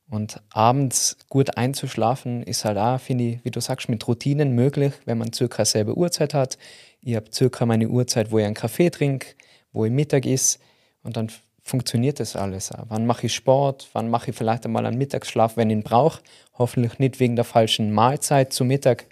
Und 0.10 0.42
abends 0.50 1.18
gut 1.30 1.58
einzuschlafen 1.58 2.44
ist 2.44 2.66
halt 2.66 2.78
auch, 2.78 3.00
finde 3.00 3.24
ich, 3.24 3.46
wie 3.46 3.52
du 3.52 3.60
sagst, 3.62 3.90
mit 3.90 4.08
Routinen 4.08 4.54
möglich, 4.54 4.94
wenn 5.06 5.18
man 5.18 5.34
circa 5.34 5.66
selbe 5.66 5.98
Uhrzeit 5.98 6.34
hat. 6.34 6.58
Ich 7.02 7.16
habe 7.16 7.26
circa 7.34 7.66
meine 7.66 7.90
Uhrzeit, 7.90 8.32
wo 8.32 8.40
ich 8.40 8.46
einen 8.46 8.54
Kaffee 8.54 8.90
trinke, 8.90 9.28
wo 9.72 9.86
ich 9.86 9.92
Mittag 9.92 10.26
ist 10.26 10.60
und 11.04 11.18
dann 11.18 11.30
funktioniert 11.64 12.20
das 12.20 12.36
alles 12.36 12.72
auch. 12.72 12.86
Wann 12.90 13.06
mache 13.06 13.28
ich 13.28 13.34
Sport? 13.34 13.90
Wann 13.94 14.10
mache 14.10 14.32
ich 14.32 14.38
vielleicht 14.38 14.66
einmal 14.66 14.86
einen 14.86 14.98
Mittagsschlaf, 14.98 15.58
wenn 15.58 15.70
ich 15.70 15.78
ihn 15.78 15.84
brauche? 15.84 16.22
Hoffentlich 16.58 17.00
nicht 17.00 17.20
wegen 17.20 17.36
der 17.36 17.46
falschen 17.46 17.92
Mahlzeit 17.92 18.54
zu 18.54 18.66
Mittag, 18.66 19.08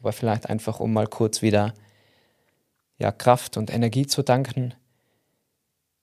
aber 0.00 0.12
vielleicht 0.12 0.48
einfach, 0.48 0.80
um 0.80 0.92
mal 0.92 1.08
kurz 1.08 1.42
wieder 1.42 1.74
ja, 2.98 3.12
Kraft 3.12 3.56
und 3.56 3.72
Energie 3.72 4.06
zu 4.06 4.22
danken. 4.22 4.74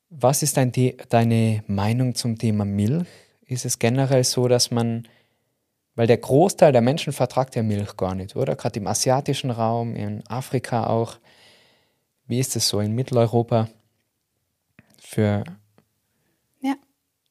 Was 0.09 0.43
ist 0.43 0.57
dein, 0.57 0.71
deine 1.09 1.63
Meinung 1.67 2.13
zum 2.13 2.37
Thema 2.37 2.65
Milch? 2.65 3.07
Ist 3.53 3.65
es 3.65 3.79
generell 3.79 4.23
so, 4.23 4.47
dass 4.47 4.71
man, 4.71 5.07
weil 5.95 6.07
der 6.07 6.17
Großteil 6.17 6.71
der 6.71 6.81
Menschen 6.81 7.13
vertragt 7.13 7.55
ja 7.55 7.63
Milch 7.63 7.95
gar 7.97 8.15
nicht, 8.15 8.35
oder? 8.35 8.55
Gerade 8.55 8.79
im 8.79 8.87
asiatischen 8.87 9.51
Raum, 9.51 9.95
in 9.95 10.25
Afrika 10.27 10.87
auch. 10.87 11.17
Wie 12.25 12.39
ist 12.39 12.55
es 12.55 12.67
so 12.67 12.79
in 12.79 12.93
Mitteleuropa? 12.93 13.69
Für, 14.99 15.43
ja. 16.61 16.75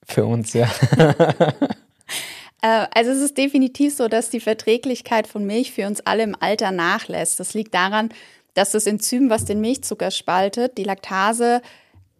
für 0.04 0.24
uns, 0.24 0.52
ja. 0.52 0.70
Äh, 2.64 2.86
also 2.94 3.10
es 3.10 3.18
ist 3.18 3.36
definitiv 3.36 3.92
so, 3.94 4.06
dass 4.06 4.30
die 4.30 4.38
Verträglichkeit 4.38 5.26
von 5.26 5.44
Milch 5.44 5.72
für 5.72 5.86
uns 5.86 6.00
alle 6.00 6.22
im 6.22 6.36
Alter 6.38 6.70
nachlässt. 6.70 7.40
Das 7.40 7.54
liegt 7.54 7.74
daran, 7.74 8.10
dass 8.54 8.70
das 8.70 8.86
Enzym, 8.86 9.30
was 9.30 9.44
den 9.44 9.60
Milchzucker 9.60 10.10
spaltet, 10.10 10.78
die 10.78 10.84
Laktase, 10.84 11.60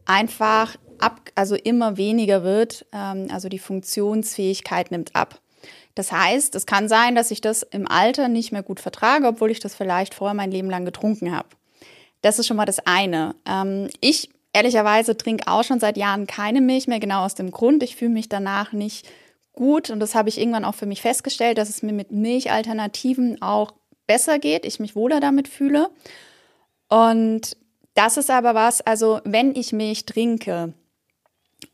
einfach 0.05 0.77
ab, 1.03 1.21
also 1.35 1.55
immer 1.55 1.97
weniger 1.97 2.43
wird. 2.45 2.87
Ähm, 2.93 3.29
also 3.31 3.49
die 3.49 3.59
Funktionsfähigkeit 3.59 4.91
nimmt 4.91 5.15
ab. 5.15 5.41
Das 5.95 6.11
heißt, 6.11 6.55
es 6.55 6.67
kann 6.67 6.88
sein, 6.88 7.15
dass 7.15 7.31
ich 7.31 7.41
das 7.41 7.62
im 7.62 7.87
Alter 7.87 8.29
nicht 8.29 8.53
mehr 8.53 8.62
gut 8.62 8.81
vertrage, 8.81 9.27
obwohl 9.27 9.51
ich 9.51 9.61
das 9.61 9.75
vielleicht 9.75 10.15
vorher 10.15 10.35
mein 10.35 10.51
Leben 10.51 10.71
lang 10.71 10.85
getrunken 10.85 11.37
habe. 11.37 11.49
Das 12.23 12.38
ist 12.38 12.47
schon 12.47 12.57
mal 12.57 12.67
das 12.67 12.87
eine. 12.87 13.35
Ähm, 13.47 13.88
ich 14.01 14.31
ehrlicherweise 14.53 15.17
trinke 15.17 15.49
auch 15.49 15.65
schon 15.65 15.81
seit 15.81 15.97
Jahren 15.97 16.27
keine 16.27 16.61
Milch 16.61 16.87
mehr, 16.87 17.01
genau 17.01 17.25
aus 17.25 17.35
dem 17.35 17.51
Grund, 17.51 17.83
ich 17.83 17.97
fühle 17.97 18.11
mich 18.11 18.29
danach 18.29 18.73
nicht 18.73 19.07
gut 19.53 19.91
und 19.91 20.01
das 20.01 20.15
habe 20.15 20.29
ich 20.29 20.38
irgendwann 20.38 20.65
auch 20.65 20.75
für 20.75 20.87
mich 20.87 21.03
festgestellt, 21.03 21.59
dass 21.59 21.69
es 21.69 21.83
mir 21.83 21.93
mit 21.93 22.11
Milchalternativen 22.11 23.43
auch 23.43 23.73
besser 24.07 24.38
geht, 24.38 24.65
ich 24.65 24.81
mich 24.81 24.97
wohler 24.97 25.21
damit 25.21 25.49
fühle. 25.49 25.91
Und 26.88 27.57
das 27.95 28.17
ist 28.17 28.31
aber 28.31 28.55
was, 28.55 28.81
also 28.81 29.21
wenn 29.25 29.55
ich 29.55 29.73
Milch 29.73 30.07
trinke 30.07 30.73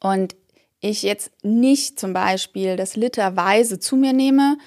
und 0.01 0.37
ich 0.81 1.03
jetzt 1.03 1.33
nicht 1.43 1.99
zum 1.99 2.13
Beispiel 2.13 2.77
das 2.77 2.97
literweise 2.97 3.81
zu 3.81 3.97
mir 3.97 4.13
nehme, 4.13 4.59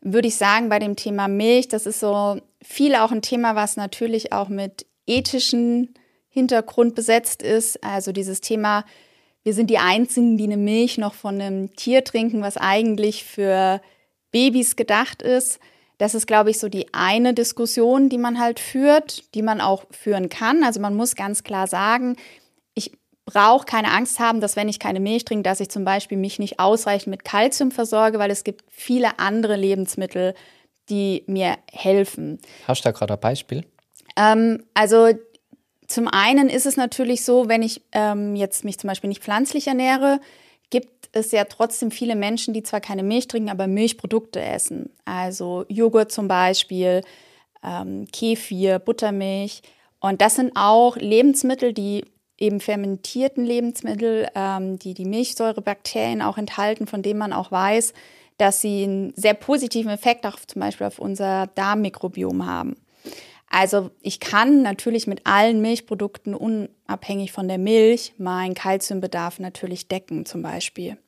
würde 0.00 0.28
ich 0.28 0.36
sagen, 0.36 0.68
bei 0.68 0.78
dem 0.78 0.94
Thema 0.94 1.26
Milch, 1.26 1.68
das 1.68 1.86
ist 1.86 2.00
so 2.00 2.40
viel 2.62 2.94
auch 2.94 3.10
ein 3.10 3.22
Thema, 3.22 3.56
was 3.56 3.76
natürlich 3.76 4.32
auch 4.32 4.48
mit 4.48 4.86
ethischen 5.06 5.94
Hintergrund 6.28 6.94
besetzt 6.94 7.42
ist. 7.42 7.82
Also 7.82 8.12
dieses 8.12 8.40
Thema 8.40 8.84
wir 9.48 9.54
sind 9.54 9.70
die 9.70 9.78
Einzigen, 9.78 10.36
die 10.36 10.44
eine 10.44 10.58
Milch 10.58 10.98
noch 10.98 11.14
von 11.14 11.40
einem 11.40 11.74
Tier 11.74 12.04
trinken, 12.04 12.42
was 12.42 12.58
eigentlich 12.58 13.24
für 13.24 13.80
Babys 14.30 14.76
gedacht 14.76 15.22
ist. 15.22 15.58
Das 15.96 16.14
ist, 16.14 16.26
glaube 16.26 16.50
ich, 16.50 16.58
so 16.58 16.68
die 16.68 16.92
eine 16.92 17.32
Diskussion, 17.32 18.10
die 18.10 18.18
man 18.18 18.38
halt 18.38 18.60
führt, 18.60 19.34
die 19.34 19.40
man 19.40 19.62
auch 19.62 19.84
führen 19.90 20.28
kann. 20.28 20.64
Also 20.64 20.80
man 20.80 20.94
muss 20.94 21.16
ganz 21.16 21.44
klar 21.44 21.66
sagen, 21.66 22.16
brauche 23.28 23.66
keine 23.66 23.92
Angst 23.92 24.18
haben, 24.20 24.40
dass 24.40 24.56
wenn 24.56 24.70
ich 24.70 24.78
keine 24.78 25.00
Milch 25.00 25.26
trinke, 25.26 25.42
dass 25.42 25.60
ich 25.60 25.68
zum 25.68 25.84
Beispiel 25.84 26.16
mich 26.16 26.38
nicht 26.38 26.58
ausreichend 26.58 27.08
mit 27.08 27.24
Kalzium 27.24 27.70
versorge, 27.70 28.18
weil 28.18 28.30
es 28.30 28.42
gibt 28.42 28.64
viele 28.70 29.18
andere 29.18 29.54
Lebensmittel, 29.54 30.34
die 30.88 31.24
mir 31.26 31.58
helfen. 31.70 32.38
Hast 32.66 32.84
du 32.84 32.88
da 32.88 32.92
gerade 32.92 33.12
ein 33.12 33.20
Beispiel? 33.20 33.66
Ähm, 34.16 34.64
also 34.72 35.10
zum 35.86 36.08
einen 36.08 36.48
ist 36.48 36.64
es 36.64 36.78
natürlich 36.78 37.22
so, 37.22 37.48
wenn 37.48 37.62
ich 37.62 37.82
ähm, 37.92 38.34
jetzt 38.34 38.64
mich 38.64 38.78
zum 38.78 38.88
Beispiel 38.88 39.08
nicht 39.08 39.22
pflanzlich 39.22 39.66
ernähre, 39.66 40.20
gibt 40.70 41.10
es 41.12 41.30
ja 41.30 41.44
trotzdem 41.44 41.90
viele 41.90 42.16
Menschen, 42.16 42.54
die 42.54 42.62
zwar 42.62 42.80
keine 42.80 43.02
Milch 43.02 43.28
trinken, 43.28 43.50
aber 43.50 43.66
Milchprodukte 43.66 44.40
essen. 44.40 44.90
Also 45.04 45.66
Joghurt 45.68 46.12
zum 46.12 46.28
Beispiel, 46.28 47.02
ähm, 47.62 48.06
Kefir, 48.10 48.78
Buttermilch. 48.78 49.60
Und 50.00 50.22
das 50.22 50.36
sind 50.36 50.52
auch 50.54 50.96
Lebensmittel, 50.96 51.74
die 51.74 52.04
eben 52.38 52.60
fermentierten 52.60 53.44
Lebensmittel, 53.44 54.28
ähm, 54.34 54.78
die 54.78 54.94
die 54.94 55.04
Milchsäurebakterien 55.04 56.22
auch 56.22 56.38
enthalten, 56.38 56.86
von 56.86 57.02
denen 57.02 57.18
man 57.18 57.32
auch 57.32 57.50
weiß, 57.50 57.92
dass 58.36 58.60
sie 58.60 58.84
einen 58.84 59.12
sehr 59.16 59.34
positiven 59.34 59.90
Effekt 59.90 60.24
auch 60.24 60.38
zum 60.46 60.60
Beispiel 60.60 60.86
auf 60.86 61.00
unser 61.00 61.48
Darmmikrobiom 61.48 62.46
haben. 62.46 62.76
Also 63.50 63.90
ich 64.02 64.20
kann 64.20 64.62
natürlich 64.62 65.06
mit 65.06 65.26
allen 65.26 65.60
Milchprodukten 65.60 66.34
unabhängig 66.34 67.32
von 67.32 67.48
der 67.48 67.58
Milch 67.58 68.14
meinen 68.18 68.54
Kalziumbedarf 68.54 69.40
natürlich 69.40 69.88
decken 69.88 70.26
zum 70.26 70.42
Beispiel. 70.42 70.98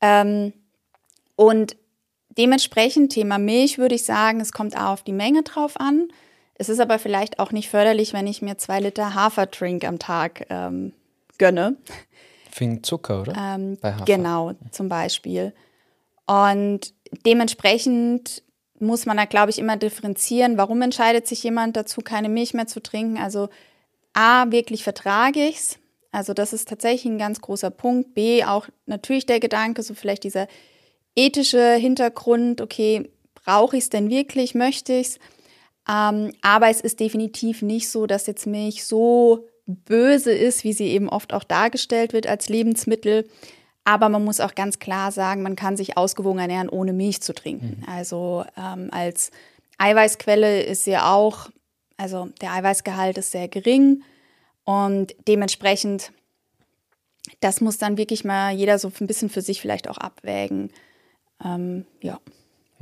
Ähm, 0.00 0.52
und 1.36 1.76
dementsprechend 2.36 3.12
Thema 3.12 3.38
Milch 3.38 3.78
würde 3.78 3.94
ich 3.94 4.04
sagen, 4.04 4.40
es 4.40 4.52
kommt 4.52 4.76
auch 4.76 4.90
auf 4.90 5.02
die 5.02 5.12
Menge 5.12 5.42
drauf 5.42 5.80
an. 5.80 6.08
Es 6.56 6.68
ist 6.68 6.80
aber 6.80 6.98
vielleicht 6.98 7.38
auch 7.38 7.52
nicht 7.52 7.68
förderlich, 7.68 8.12
wenn 8.12 8.26
ich 8.26 8.42
mir 8.42 8.58
zwei 8.58 8.80
Liter 8.80 9.14
Haferdrink 9.14 9.84
am 9.84 9.98
Tag 9.98 10.46
ähm, 10.50 10.92
gönne. 11.38 11.76
Für 12.50 12.80
Zucker, 12.82 13.22
oder? 13.22 13.34
Ähm, 13.36 13.78
genau, 14.04 14.52
zum 14.70 14.88
Beispiel. 14.88 15.52
Und 16.26 16.94
dementsprechend 17.26 18.42
muss 18.78 19.06
man 19.06 19.16
da, 19.16 19.24
glaube 19.24 19.50
ich, 19.50 19.58
immer 19.58 19.76
differenzieren. 19.76 20.56
Warum 20.56 20.82
entscheidet 20.82 21.26
sich 21.26 21.42
jemand 21.42 21.76
dazu, 21.76 22.00
keine 22.00 22.28
Milch 22.28 22.54
mehr 22.54 22.66
zu 22.66 22.80
trinken? 22.80 23.18
Also 23.18 23.48
A, 24.12 24.50
wirklich 24.50 24.84
vertrage 24.84 25.40
ich 25.40 25.56
es. 25.56 25.78
Also 26.12 26.32
das 26.32 26.52
ist 26.52 26.68
tatsächlich 26.68 27.12
ein 27.12 27.18
ganz 27.18 27.40
großer 27.40 27.70
Punkt. 27.70 28.14
B, 28.14 28.44
auch 28.44 28.68
natürlich 28.86 29.26
der 29.26 29.40
Gedanke, 29.40 29.82
so 29.82 29.94
vielleicht 29.94 30.22
dieser 30.22 30.46
ethische 31.16 31.74
Hintergrund, 31.74 32.60
okay, 32.60 33.10
brauche 33.34 33.76
ich 33.76 33.84
es 33.84 33.90
denn 33.90 34.10
wirklich, 34.10 34.54
möchte 34.54 34.92
ich 34.92 35.08
es? 35.08 35.18
Ähm, 35.88 36.32
aber 36.42 36.68
es 36.68 36.80
ist 36.80 37.00
definitiv 37.00 37.62
nicht 37.62 37.90
so, 37.90 38.06
dass 38.06 38.26
jetzt 38.26 38.46
Milch 38.46 38.84
so 38.84 39.46
böse 39.66 40.32
ist, 40.32 40.64
wie 40.64 40.72
sie 40.72 40.88
eben 40.88 41.08
oft 41.08 41.32
auch 41.32 41.44
dargestellt 41.44 42.12
wird 42.12 42.26
als 42.26 42.48
Lebensmittel. 42.48 43.28
Aber 43.84 44.08
man 44.08 44.24
muss 44.24 44.40
auch 44.40 44.54
ganz 44.54 44.78
klar 44.78 45.12
sagen, 45.12 45.42
man 45.42 45.56
kann 45.56 45.76
sich 45.76 45.96
ausgewogen 45.96 46.38
ernähren, 46.38 46.70
ohne 46.70 46.92
Milch 46.92 47.20
zu 47.20 47.34
trinken. 47.34 47.80
Mhm. 47.80 47.88
Also 47.88 48.44
ähm, 48.56 48.88
als 48.92 49.30
Eiweißquelle 49.78 50.62
ist 50.62 50.84
sie 50.84 50.96
auch, 50.96 51.50
also 51.96 52.28
der 52.40 52.52
Eiweißgehalt 52.52 53.18
ist 53.18 53.30
sehr 53.30 53.48
gering 53.48 54.02
und 54.64 55.14
dementsprechend, 55.28 56.12
das 57.40 57.60
muss 57.60 57.76
dann 57.76 57.98
wirklich 57.98 58.24
mal 58.24 58.54
jeder 58.54 58.78
so 58.78 58.90
ein 59.00 59.06
bisschen 59.06 59.28
für 59.28 59.42
sich 59.42 59.60
vielleicht 59.60 59.88
auch 59.88 59.98
abwägen. 59.98 60.70
Ähm, 61.44 61.84
ja. 62.00 62.18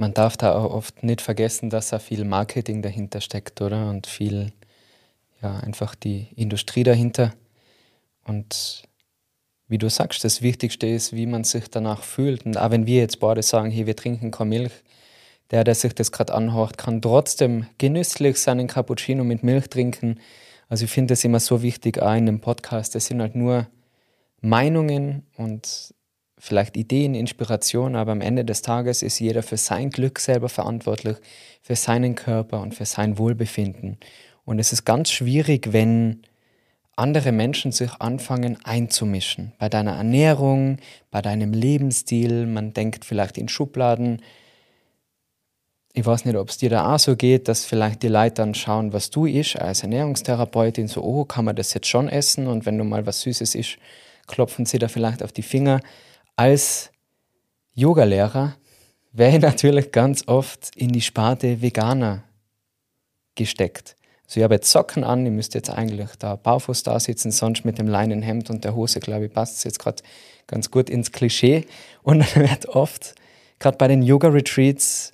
Man 0.03 0.15
darf 0.15 0.37
da 0.37 0.57
auch 0.57 0.75
oft 0.75 1.05
nicht 1.05 1.21
vergessen, 1.21 1.71
dass 1.71 1.91
da 1.91 2.01
viel 2.01 2.25
Marketing 2.25 2.83
dahinter 2.83 3.21
steckt, 3.21 3.61
oder? 3.61 3.89
Und 3.89 4.09
viel 4.09 4.53
ja, 5.41 5.59
einfach 5.59 5.95
die 5.95 6.27
Industrie 6.35 6.83
dahinter. 6.83 7.33
Und 8.25 8.83
wie 9.69 9.79
du 9.79 9.89
sagst, 9.89 10.25
das 10.25 10.43
Wichtigste 10.43 10.89
ist, 10.89 11.13
wie 11.13 11.27
man 11.27 11.45
sich 11.45 11.71
danach 11.71 12.03
fühlt. 12.03 12.45
Und 12.45 12.59
auch 12.59 12.73
wenn 12.73 12.85
wir 12.85 12.99
jetzt 12.99 13.21
beide 13.21 13.45
sagen, 13.45 13.71
hier, 13.71 13.87
wir 13.87 13.95
trinken 13.95 14.33
keine 14.33 14.49
Milch, 14.49 14.73
der, 15.53 15.63
der 15.63 15.77
sich 15.77 15.95
das 15.95 16.11
gerade 16.11 16.35
anhört, 16.35 16.79
kann 16.79 17.01
trotzdem 17.01 17.69
genüsslich 17.79 18.39
seinen 18.39 18.67
Cappuccino 18.67 19.23
mit 19.23 19.45
Milch 19.45 19.69
trinken. 19.69 20.19
Also 20.69 20.87
ich 20.87 20.91
finde 20.91 21.13
das 21.13 21.23
immer 21.23 21.39
so 21.39 21.63
wichtig, 21.63 22.03
auch 22.03 22.11
in 22.11 22.27
einem 22.27 22.41
Podcast. 22.41 22.97
Das 22.97 23.07
sind 23.07 23.21
halt 23.21 23.37
nur 23.37 23.69
Meinungen 24.41 25.29
und 25.37 25.95
vielleicht 26.45 26.77
Ideen, 26.77 27.15
Inspiration, 27.15 27.95
aber 27.95 28.11
am 28.11 28.21
Ende 28.21 28.45
des 28.45 28.63
Tages 28.63 29.03
ist 29.03 29.21
jeder 29.21 29.45
für 29.45 29.57
sein 29.57 29.91
Glück 29.91 30.19
selber 30.19 30.49
verantwortlich, 30.49 31.17
für 31.63 31.77
seinen 31.77 32.17
Körper 32.17 32.61
und 32.61 32.75
für 32.75 32.85
sein 32.85 33.17
Wohlbefinden. 33.17 33.97
Und 34.45 34.59
es 34.59 34.73
ist 34.73 34.85
ganz 34.85 35.13
schwierig, 35.13 35.73
wenn 35.73 36.23
andere 36.97 37.31
Menschen 37.31 37.71
sich 37.71 37.93
anfangen 38.01 38.59
einzumischen. 38.65 39.53
Bei 39.61 39.69
deiner 39.69 39.93
Ernährung, 39.93 40.79
bei 41.13 41.23
deinem 41.23 41.53
Lebensstil, 41.53 42.47
man 42.47 42.75
denkt 42.75 43.05
vielleicht 43.05 43.39
in 43.39 43.49
Schubladen. 43.49 44.21
Ich 45.93 46.05
weiß 46.05 46.25
nicht, 46.25 46.37
ob 46.37 46.49
es 46.49 46.59
dir 46.59 46.71
da 46.71 46.93
auch 46.93 46.99
so 46.99 47.15
geht, 47.15 47.47
dass 47.47 47.65
vielleicht 47.65 48.03
die 48.03 48.09
Leute 48.09 48.35
dann 48.35 48.55
schauen, 48.55 48.93
was 48.93 49.11
du 49.11 49.27
isst 49.27 49.61
als 49.61 49.85
Ernährungstherapeutin, 49.85 50.89
so, 50.89 51.05
oh, 51.05 51.25
kann 51.25 51.45
man 51.45 51.55
das 51.55 51.73
jetzt 51.73 51.87
schon 51.87 52.09
essen? 52.09 52.49
Und 52.49 52.67
wenn 52.67 52.79
du 52.79 52.83
mal 52.83 53.07
was 53.07 53.21
Süßes 53.21 53.55
isst, 53.55 53.79
klopfen 54.27 54.67
sie 54.67 54.81
da 54.81 54.89
vielleicht 54.89 55.23
auf 55.23 55.31
die 55.31 55.43
Finger. 55.43 55.81
Als 56.37 56.91
Yogalehrer 57.75 58.57
wäre 59.13 59.37
ich 59.37 59.43
natürlich 59.43 59.93
ganz 59.93 60.27
oft 60.27 60.75
in 60.77 60.93
die 60.93 61.01
Sparte 61.01 61.63
Veganer 61.63 62.25
gesteckt. 63.35 63.97
Also 64.25 64.41
ich 64.41 64.45
habe 64.45 64.55
jetzt 64.55 64.71
Socken 64.71 65.05
an, 65.05 65.27
ich 65.27 65.33
müsste 65.33 65.59
jetzt 65.59 65.71
eigentlich 65.71 66.09
da 66.19 66.37
barfuß 66.37 66.85
da 66.85 66.99
sitzen, 66.99 67.31
sonst 67.31 67.65
mit 67.65 67.79
dem 67.79 67.87
Leinenhemd 67.87 68.49
und 68.51 68.65
der 68.65 68.75
Hose, 68.75 69.01
glaube 69.01 69.27
ich, 69.27 69.33
passt 69.33 69.59
es 69.59 69.65
jetzt 69.65 69.79
gerade 69.79 70.03
ganz 70.47 70.71
gut 70.71 70.89
ins 70.89 71.13
Klischee. 71.13 71.67
Und 72.03 72.21
dann 72.21 72.49
wird 72.49 72.67
oft, 72.69 73.15
gerade 73.59 73.77
bei 73.77 73.89
den 73.89 74.03
Yoga-Retreats, 74.03 75.13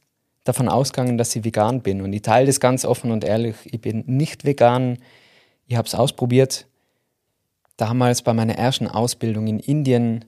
davon 0.49 0.69
ausgegangen, 0.69 1.19
dass 1.19 1.37
ich 1.37 1.45
vegan 1.45 1.83
bin. 1.83 2.01
Und 2.01 2.13
ich 2.13 2.23
teile 2.23 2.47
das 2.47 2.59
ganz 2.59 2.85
offen 2.85 3.11
und 3.11 3.23
ehrlich, 3.23 3.57
ich 3.65 3.81
bin 3.81 4.05
nicht 4.07 4.45
vegan. 4.45 4.99
Ich 5.67 5.77
habe 5.77 5.87
es 5.87 5.95
ausprobiert. 5.95 6.67
Damals 7.77 8.23
bei 8.23 8.33
meiner 8.33 8.55
ersten 8.55 8.89
Ausbildung 8.89 9.47
in 9.47 9.61
Indien 9.61 10.25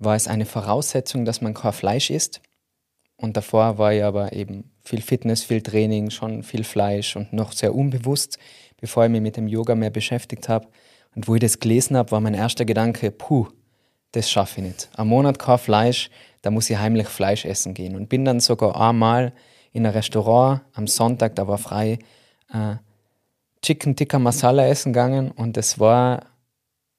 war 0.00 0.16
es 0.16 0.26
eine 0.26 0.46
Voraussetzung, 0.46 1.24
dass 1.24 1.40
man 1.40 1.54
kein 1.54 1.72
Fleisch 1.72 2.10
isst. 2.10 2.40
Und 3.16 3.36
davor 3.36 3.78
war 3.78 3.92
ich 3.92 4.02
aber 4.02 4.32
eben 4.32 4.70
viel 4.82 5.02
Fitness, 5.02 5.44
viel 5.44 5.62
Training, 5.62 6.10
schon 6.10 6.42
viel 6.42 6.64
Fleisch 6.64 7.14
und 7.16 7.32
noch 7.32 7.52
sehr 7.52 7.74
unbewusst, 7.74 8.38
bevor 8.80 9.04
ich 9.04 9.10
mich 9.10 9.20
mit 9.20 9.36
dem 9.36 9.46
Yoga 9.46 9.74
mehr 9.74 9.90
beschäftigt 9.90 10.48
habe. 10.48 10.66
Und 11.14 11.28
wo 11.28 11.34
ich 11.34 11.40
das 11.40 11.60
gelesen 11.60 11.96
habe, 11.96 12.10
war 12.12 12.20
mein 12.20 12.34
erster 12.34 12.64
Gedanke, 12.64 13.10
puh, 13.10 13.46
das 14.12 14.30
schaffe 14.30 14.60
ich 14.60 14.66
nicht. 14.66 14.90
Am 14.94 15.08
Monat 15.08 15.38
kein 15.38 15.58
Fleisch, 15.58 16.10
da 16.42 16.50
muss 16.50 16.70
ich 16.70 16.78
heimlich 16.78 17.08
Fleisch 17.08 17.44
essen 17.44 17.74
gehen. 17.74 17.94
Und 17.94 18.08
bin 18.08 18.24
dann 18.24 18.40
sogar 18.40 18.80
einmal 18.80 19.34
in 19.72 19.86
ein 19.86 19.92
Restaurant 19.92 20.62
am 20.72 20.86
Sonntag, 20.86 21.36
da 21.36 21.46
war 21.46 21.58
frei, 21.58 21.98
äh, 22.52 22.76
Chicken 23.62 23.94
Tikka 23.94 24.18
Masala 24.18 24.66
essen 24.66 24.94
gegangen 24.94 25.30
und 25.30 25.58
das 25.58 25.78
war 25.78 26.24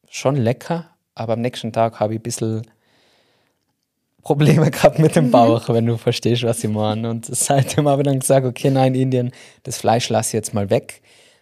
schon 0.08 0.36
lecker, 0.36 0.86
aber 1.16 1.34
am 1.34 1.42
nächsten 1.42 1.74
Tag 1.74 2.00
habe 2.00 2.14
ich 2.14 2.20
ein 2.20 2.24
bisschen 2.24 2.62
Probleme 4.22 4.70
gehabt 4.72 5.00
mit 5.00 5.16
dem 5.16 5.32
Bauch, 5.32 5.70
wenn 5.70 5.86
du 5.86 5.98
verstehst, 5.98 6.44
was 6.44 6.64
ich 6.64 6.70
meine. 6.70 7.10
Und 7.10 7.26
seitdem 7.26 7.88
habe 7.88 8.02
ich 8.02 8.08
dann 8.08 8.20
gesagt, 8.20 8.46
okay, 8.46 8.70
nein, 8.70 8.96
Indien, 8.96 9.32
das 9.64 9.78
Fleisch 9.78 10.10
lasse 10.10 10.30
ich 10.30 10.34
jetzt 10.34 10.54
mal 10.54 10.70
weg. 10.70 11.02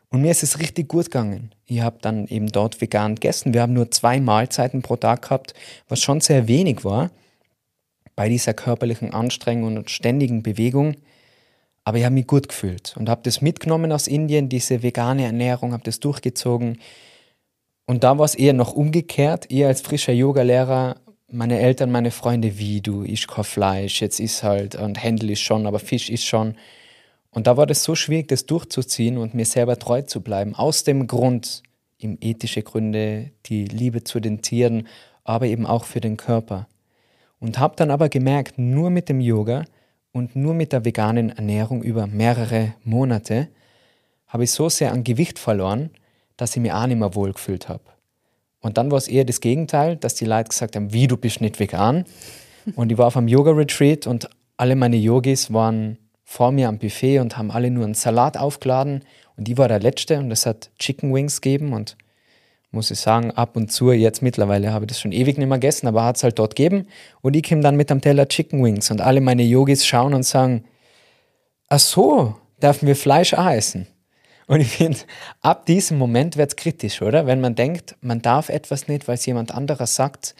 Und 0.10 0.22
mir 0.22 0.32
ist 0.32 0.44
es 0.44 0.60
richtig 0.60 0.88
gut 0.88 1.06
gegangen. 1.06 1.52
Ich 1.65 1.82
habe 1.82 1.98
dann 2.02 2.28
eben 2.28 2.48
dort 2.52 2.82
vegan 2.82 3.15
gegessen. 3.15 3.54
Wir 3.54 3.62
haben 3.62 3.74
nur 3.74 3.92
zwei 3.92 4.20
Mahlzeiten 4.20 4.82
pro 4.82 4.96
Tag 4.96 5.24
gehabt, 5.24 5.54
was 5.88 6.02
schon 6.02 6.20
sehr 6.20 6.48
wenig 6.48 6.84
war 6.84 7.12
bei 8.15 8.28
dieser 8.28 8.54
körperlichen 8.54 9.13
Anstrengung 9.13 9.78
und 9.78 9.89
ständigen 9.92 10.42
Bewegung. 10.42 10.96
Aber 11.84 12.00
ich 12.00 12.06
habe 12.06 12.15
mich 12.15 12.28
gut 12.28 12.50
gefühlt 12.50 12.96
und 12.98 13.08
habe 13.08 13.22
das 13.24 13.42
mitgenommen 13.42 13.92
aus 13.92 14.08
Indien, 14.08 14.50
diese 14.50 14.84
vegane 14.84 15.26
Ernährung, 15.26 15.74
habe 15.74 15.84
das 15.84 16.00
durchgezogen. 16.00 16.80
Und 17.86 18.04
da 18.04 18.18
war 18.18 18.26
es 18.26 18.36
eher 18.36 18.54
noch 18.54 18.74
umgekehrt. 18.74 19.46
Ihr 19.50 19.68
als 19.68 19.82
frischer 19.82 20.13
Yogalehrer 20.13 20.98
meine 21.32 21.60
Eltern, 21.60 21.92
meine 21.92 22.12
Freunde, 22.12 22.58
wie 22.58 22.82
du, 22.82 23.04
ich 23.04 23.28
kein 23.28 23.44
Fleisch, 23.44 24.02
jetzt 24.02 24.20
ist 24.20 24.44
halt, 24.44 24.76
und 24.76 25.02
Händel 25.02 25.32
ist 25.32 25.42
schon, 25.42 25.68
aber 25.68 25.80
Fisch 25.80 26.10
ist 26.10 26.26
schon. 26.26 26.56
Und 27.32 27.48
da 27.48 27.58
war 27.58 27.68
das 27.68 27.84
so 27.84 27.96
schwierig, 27.96 28.28
das 28.28 28.46
durchzuziehen 28.46 29.18
und 29.18 29.34
mir 29.34 29.46
selber 29.46 29.78
treu 29.78 30.02
zu 30.02 30.22
bleiben. 30.22 30.56
Aus 30.56 30.84
dem 30.84 31.08
Grund, 31.08 31.63
eben 32.00 32.18
ethische 32.22 32.63
Gründe, 32.63 33.32
die 33.46 33.65
Liebe 33.65 34.04
zu 34.04 34.20
den 34.20 34.42
Tieren, 34.42 34.88
aber 35.24 35.46
eben 35.46 35.65
auch 35.65 35.84
für 35.84 36.02
den 36.02 36.18
Körper. 36.18 36.68
Und 37.39 37.60
habe 37.60 37.76
dann 37.76 37.92
aber 37.92 38.10
gemerkt, 38.10 38.58
nur 38.58 38.89
mit 38.89 39.10
dem 39.10 39.22
Yoga 39.22 39.65
und 40.12 40.36
nur 40.36 40.54
mit 40.54 40.74
der 40.74 40.86
veganen 40.86 41.30
Ernährung 41.30 41.84
über 41.84 42.08
mehrere 42.08 42.74
Monate 42.84 43.50
habe 44.28 44.44
ich 44.44 44.52
so 44.52 44.70
sehr 44.70 44.92
an 44.92 45.04
Gewicht 45.04 45.39
verloren, 45.39 45.92
dass 46.38 46.56
ich 46.56 46.62
mir 46.62 46.78
auch 46.78 46.88
nicht 46.88 46.98
mehr 46.98 47.15
wohl 47.15 47.34
gefühlt 47.34 47.70
habe. 47.70 47.84
Und 48.62 48.78
dann 48.78 48.91
war 48.91 48.98
es 48.98 49.08
eher 49.08 49.24
das 49.24 49.41
Gegenteil, 49.41 49.95
dass 49.95 50.15
die 50.15 50.26
Leute 50.26 50.50
gesagt 50.50 50.76
haben, 50.76 50.91
wie, 50.93 51.08
du 51.08 51.17
bist 51.17 51.41
nicht 51.41 51.60
vegan. 51.60 52.06
Und 52.76 52.91
ich 52.91 52.98
war 52.98 53.08
auf 53.08 53.17
einem 53.17 53.28
Yoga-Retreat 53.28 54.06
und 54.06 54.30
alle 54.58 54.76
meine 54.76 54.98
Yogis 54.98 55.54
waren 55.54 55.98
vor 56.26 56.52
mir 56.52 56.67
am 56.67 56.78
Buffet 56.78 57.19
und 57.19 57.38
haben 57.38 57.52
alle 57.52 57.72
nur 57.72 57.86
einen 57.86 57.93
Salat 57.93 58.38
aufgeladen. 58.38 59.04
Und 59.38 59.48
die 59.48 59.58
war 59.58 59.67
der 59.67 59.80
Letzte 59.80 60.19
und 60.19 60.32
es 60.32 60.45
hat 60.45 60.69
Chicken 60.78 61.13
Wings 61.13 61.41
gegeben 61.41 61.74
und 61.74 61.95
muss 62.72 62.91
ich 62.91 63.00
sagen, 63.00 63.32
ab 63.32 63.56
und 63.56 63.72
zu, 63.72 63.91
jetzt 63.91 64.22
mittlerweile 64.22 64.72
habe 64.72 64.86
ich 64.86 64.89
das 64.89 65.00
schon 65.00 65.12
ewig 65.12 65.38
nicht 65.38 65.48
mehr 65.48 65.58
gegessen, 65.58 65.88
aber 65.88 66.04
hat 66.04 66.17
es 66.17 66.24
halt 66.24 66.38
dort 66.38 66.56
gegeben. 66.56 66.88
Und 67.22 67.36
ich 67.36 67.43
kam 67.43 67.62
dann 67.62 67.76
mit 67.76 67.89
einem 67.89 68.02
Teller 68.02 68.28
Chicken 68.28 68.63
Wings 68.63 68.91
und 68.91 69.02
alle 69.02 69.22
meine 69.22 69.43
Yogis 69.43 69.86
schauen 69.86 70.13
und 70.13 70.24
sagen, 70.24 70.65
ach 71.67 71.80
so, 71.80 72.36
dürfen 72.62 72.88
wir 72.88 72.95
Fleisch 72.95 73.34
auch 73.34 73.50
essen? 73.50 73.88
Und 74.50 74.62
ich 74.62 74.78
finde, 74.78 74.98
ab 75.42 75.68
diesem 75.68 76.00
Moment 76.00 76.36
wird 76.36 76.50
es 76.50 76.56
kritisch, 76.56 77.04
oder? 77.04 77.28
Wenn 77.28 77.40
man 77.40 77.54
denkt, 77.54 77.96
man 78.02 78.24
darf 78.24 78.50
etwas 78.50 78.88
nicht, 78.88 79.08
weil 79.08 79.14
es 79.14 79.26
jemand 79.28 79.54
anderes 79.54 79.94
sagt. 79.94 80.34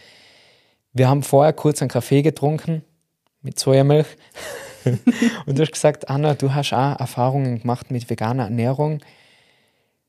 Wir 0.94 1.08
haben 1.08 1.22
vorher 1.22 1.54
kurz 1.54 1.80
einen 1.84 1.90
Kaffee 1.90 2.24
getrunken 2.24 2.84
mit 3.44 3.60
Sojamilch. 3.60 4.08
und 5.46 5.60
du 5.60 5.62
hast 5.62 5.74
gesagt, 5.74 6.10
Anna, 6.10 6.34
du 6.34 6.56
hast 6.56 6.74
auch 6.74 7.00
Erfahrungen 7.00 7.60
gemacht 7.60 7.92
mit 7.92 8.10
veganer 8.10 8.46
Ernährung. 8.46 9.04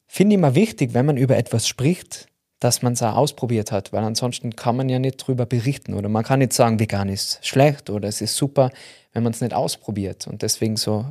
Finde 0.07 0.33
ich 0.33 0.39
immer 0.39 0.55
wichtig, 0.55 0.95
wenn 0.95 1.05
man 1.05 1.19
über 1.19 1.37
etwas 1.37 1.69
spricht, 1.69 2.27
dass 2.59 2.81
man 2.81 2.95
es 2.95 3.03
auch 3.03 3.17
ausprobiert 3.17 3.71
hat, 3.71 3.93
weil 3.93 4.03
ansonsten 4.03 4.57
kann 4.57 4.77
man 4.77 4.89
ja 4.89 4.99
nicht 4.99 5.21
darüber 5.21 5.45
berichten 5.45 5.93
oder 5.93 6.09
man 6.09 6.25
kann 6.25 6.39
nicht 6.39 6.55
sagen, 6.55 6.81
vegan 6.81 7.11
ist 7.11 7.47
schlecht 7.47 7.91
oder 7.91 8.09
es 8.09 8.23
ist 8.23 8.35
super, 8.35 8.71
wenn 9.13 9.25
man 9.25 9.35
es 9.35 9.43
nicht 9.43 9.53
ausprobiert. 9.53 10.27
Und 10.27 10.41
deswegen 10.41 10.79
so 10.79 11.05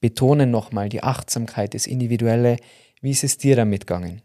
betonen 0.00 0.50
nochmal 0.50 0.88
die 0.88 1.02
Achtsamkeit, 1.02 1.74
das 1.74 1.86
Individuelle. 1.86 2.56
Wie 3.00 3.10
ist 3.10 3.24
es 3.24 3.38
dir 3.38 3.56
damit 3.56 3.86
gegangen? 3.86 4.22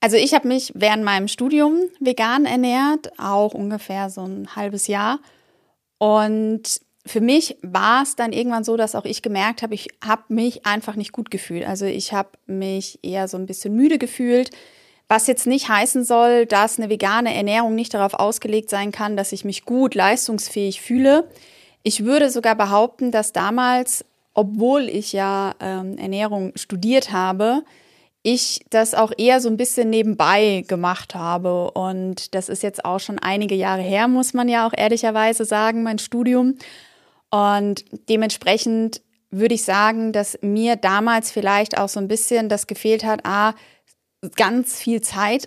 Also 0.00 0.16
ich 0.16 0.32
habe 0.34 0.48
mich 0.48 0.72
während 0.74 1.04
meinem 1.04 1.28
Studium 1.28 1.82
vegan 2.00 2.46
ernährt, 2.46 3.12
auch 3.18 3.52
ungefähr 3.52 4.08
so 4.08 4.22
ein 4.22 4.56
halbes 4.56 4.86
Jahr. 4.86 5.20
Und 5.98 6.80
für 7.04 7.20
mich 7.20 7.56
war 7.62 8.02
es 8.02 8.16
dann 8.16 8.32
irgendwann 8.32 8.64
so, 8.64 8.76
dass 8.76 8.94
auch 8.94 9.04
ich 9.04 9.20
gemerkt 9.20 9.62
habe, 9.62 9.74
ich 9.74 9.88
habe 10.02 10.22
mich 10.28 10.64
einfach 10.64 10.96
nicht 10.96 11.12
gut 11.12 11.30
gefühlt. 11.30 11.66
Also 11.66 11.84
ich 11.84 12.12
habe 12.12 12.30
mich 12.46 12.98
eher 13.02 13.28
so 13.28 13.36
ein 13.36 13.46
bisschen 13.46 13.74
müde 13.74 13.98
gefühlt, 13.98 14.50
was 15.08 15.26
jetzt 15.26 15.46
nicht 15.46 15.68
heißen 15.68 16.04
soll, 16.04 16.46
dass 16.46 16.78
eine 16.78 16.88
vegane 16.88 17.34
Ernährung 17.34 17.74
nicht 17.74 17.92
darauf 17.92 18.14
ausgelegt 18.14 18.70
sein 18.70 18.92
kann, 18.92 19.16
dass 19.16 19.32
ich 19.32 19.44
mich 19.44 19.64
gut 19.64 19.94
leistungsfähig 19.94 20.80
fühle. 20.80 21.28
Ich 21.82 22.04
würde 22.04 22.30
sogar 22.30 22.54
behaupten, 22.54 23.10
dass 23.10 23.32
damals 23.32 24.04
obwohl 24.34 24.88
ich 24.88 25.12
ja 25.12 25.54
ähm, 25.60 25.98
Ernährung 25.98 26.52
studiert 26.56 27.12
habe, 27.12 27.62
ich 28.22 28.60
das 28.68 28.94
auch 28.94 29.12
eher 29.16 29.40
so 29.40 29.48
ein 29.48 29.56
bisschen 29.56 29.88
nebenbei 29.88 30.64
gemacht 30.68 31.14
habe. 31.14 31.70
Und 31.70 32.34
das 32.34 32.48
ist 32.48 32.62
jetzt 32.62 32.84
auch 32.84 33.00
schon 33.00 33.18
einige 33.18 33.54
Jahre 33.54 33.82
her, 33.82 34.08
muss 34.08 34.34
man 34.34 34.48
ja 34.48 34.66
auch 34.66 34.72
ehrlicherweise 34.76 35.44
sagen, 35.44 35.82
mein 35.82 35.98
Studium. 35.98 36.56
Und 37.30 37.84
dementsprechend 38.08 39.00
würde 39.30 39.54
ich 39.54 39.64
sagen, 39.64 40.12
dass 40.12 40.38
mir 40.42 40.76
damals 40.76 41.30
vielleicht 41.30 41.78
auch 41.78 41.88
so 41.88 42.00
ein 42.00 42.08
bisschen 42.08 42.48
das 42.48 42.66
gefehlt 42.66 43.04
hat, 43.04 43.20
ah, 43.24 43.54
ganz 44.36 44.78
viel 44.78 45.00
Zeit 45.00 45.46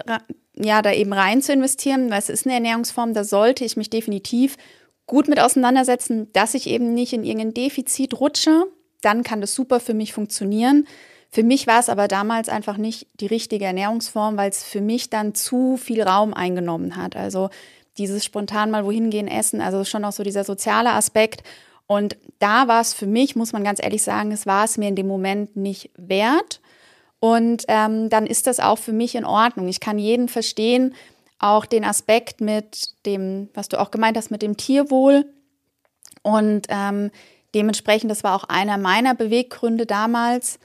ja 0.55 0.81
da 0.81 0.91
eben 0.91 1.13
rein 1.13 1.41
zu 1.41 1.53
investieren, 1.53 2.09
weil 2.09 2.19
es 2.19 2.29
ist 2.29 2.45
eine 2.45 2.55
Ernährungsform, 2.55 3.13
da 3.13 3.23
sollte 3.23 3.65
ich 3.65 3.77
mich 3.77 3.89
definitiv 3.89 4.57
gut 5.05 5.27
mit 5.27 5.39
auseinandersetzen, 5.39 6.31
dass 6.33 6.53
ich 6.53 6.67
eben 6.67 6.93
nicht 6.93 7.13
in 7.13 7.23
irgendein 7.23 7.53
Defizit 7.53 8.19
rutsche. 8.19 8.65
Dann 9.01 9.23
kann 9.23 9.41
das 9.41 9.53
super 9.53 9.79
für 9.79 9.93
mich 9.93 10.13
funktionieren. 10.13 10.87
Für 11.29 11.43
mich 11.43 11.65
war 11.65 11.79
es 11.79 11.89
aber 11.89 12.07
damals 12.07 12.47
einfach 12.47 12.77
nicht 12.77 13.07
die 13.19 13.25
richtige 13.25 13.65
Ernährungsform, 13.65 14.37
weil 14.37 14.49
es 14.49 14.63
für 14.63 14.81
mich 14.81 15.09
dann 15.09 15.33
zu 15.33 15.77
viel 15.77 16.03
Raum 16.03 16.33
eingenommen 16.33 16.95
hat. 16.95 17.15
Also 17.15 17.49
dieses 17.97 18.23
spontan 18.23 18.71
mal 18.71 18.85
wohin 18.85 19.09
gehen, 19.09 19.27
essen, 19.27 19.61
also 19.61 19.83
schon 19.83 20.05
auch 20.05 20.11
so 20.11 20.23
dieser 20.23 20.43
soziale 20.43 20.91
Aspekt. 20.91 21.43
Und 21.87 22.17
da 22.39 22.67
war 22.67 22.81
es 22.81 22.93
für 22.93 23.07
mich, 23.07 23.35
muss 23.35 23.51
man 23.51 23.63
ganz 23.63 23.83
ehrlich 23.83 24.03
sagen, 24.03 24.31
es 24.31 24.45
war 24.45 24.65
es 24.65 24.77
mir 24.77 24.87
in 24.87 24.95
dem 24.95 25.07
Moment 25.07 25.55
nicht 25.55 25.91
wert. 25.97 26.61
Und 27.19 27.63
ähm, 27.67 28.09
dann 28.09 28.27
ist 28.27 28.47
das 28.47 28.59
auch 28.59 28.77
für 28.77 28.93
mich 28.93 29.15
in 29.15 29.25
Ordnung. 29.25 29.67
Ich 29.67 29.79
kann 29.79 29.97
jeden 29.97 30.27
verstehen, 30.27 30.93
auch 31.43 31.65
den 31.65 31.83
Aspekt 31.83 32.41
mit 32.41 32.93
dem, 33.05 33.49
was 33.53 33.67
du 33.69 33.79
auch 33.79 33.91
gemeint 33.91 34.17
hast, 34.17 34.31
mit 34.31 34.41
dem 34.41 34.57
Tierwohl. 34.57 35.25
Und 36.21 36.67
ähm, 36.69 37.11
dementsprechend, 37.53 38.09
das 38.09 38.23
war 38.23 38.35
auch 38.35 38.45
einer 38.45 38.77
meiner 38.77 39.13
Beweggründe 39.13 39.85
damals. 39.85 40.57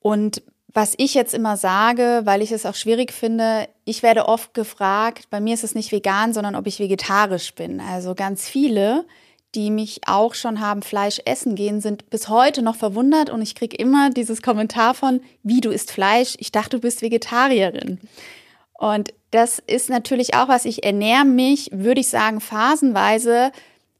Und 0.00 0.42
was 0.72 0.94
ich 0.98 1.14
jetzt 1.14 1.34
immer 1.34 1.56
sage, 1.56 2.22
weil 2.24 2.42
ich 2.42 2.52
es 2.52 2.66
auch 2.66 2.74
schwierig 2.74 3.12
finde, 3.12 3.68
ich 3.84 4.02
werde 4.02 4.26
oft 4.26 4.54
gefragt, 4.54 5.28
bei 5.30 5.40
mir 5.40 5.54
ist 5.54 5.64
es 5.64 5.74
nicht 5.74 5.90
vegan, 5.92 6.32
sondern 6.32 6.54
ob 6.54 6.66
ich 6.66 6.78
vegetarisch 6.78 7.54
bin. 7.54 7.80
Also 7.80 8.14
ganz 8.14 8.48
viele, 8.48 9.06
die 9.54 9.70
mich 9.70 10.02
auch 10.06 10.34
schon 10.34 10.60
haben 10.60 10.82
Fleisch 10.82 11.20
essen 11.24 11.56
gehen, 11.56 11.80
sind 11.80 12.10
bis 12.10 12.28
heute 12.28 12.62
noch 12.62 12.76
verwundert 12.76 13.30
und 13.30 13.42
ich 13.42 13.54
kriege 13.54 13.76
immer 13.76 14.10
dieses 14.10 14.42
Kommentar 14.42 14.94
von, 14.94 15.20
wie 15.42 15.60
du 15.60 15.70
isst 15.70 15.90
Fleisch, 15.90 16.34
ich 16.38 16.52
dachte, 16.52 16.76
du 16.76 16.82
bist 16.82 17.02
Vegetarierin. 17.02 17.98
Und 18.80 19.12
das 19.30 19.58
ist 19.58 19.90
natürlich 19.90 20.32
auch 20.32 20.48
was, 20.48 20.64
ich 20.64 20.84
ernähre 20.84 21.26
mich, 21.26 21.68
würde 21.70 22.00
ich 22.00 22.08
sagen, 22.08 22.40
phasenweise 22.40 23.52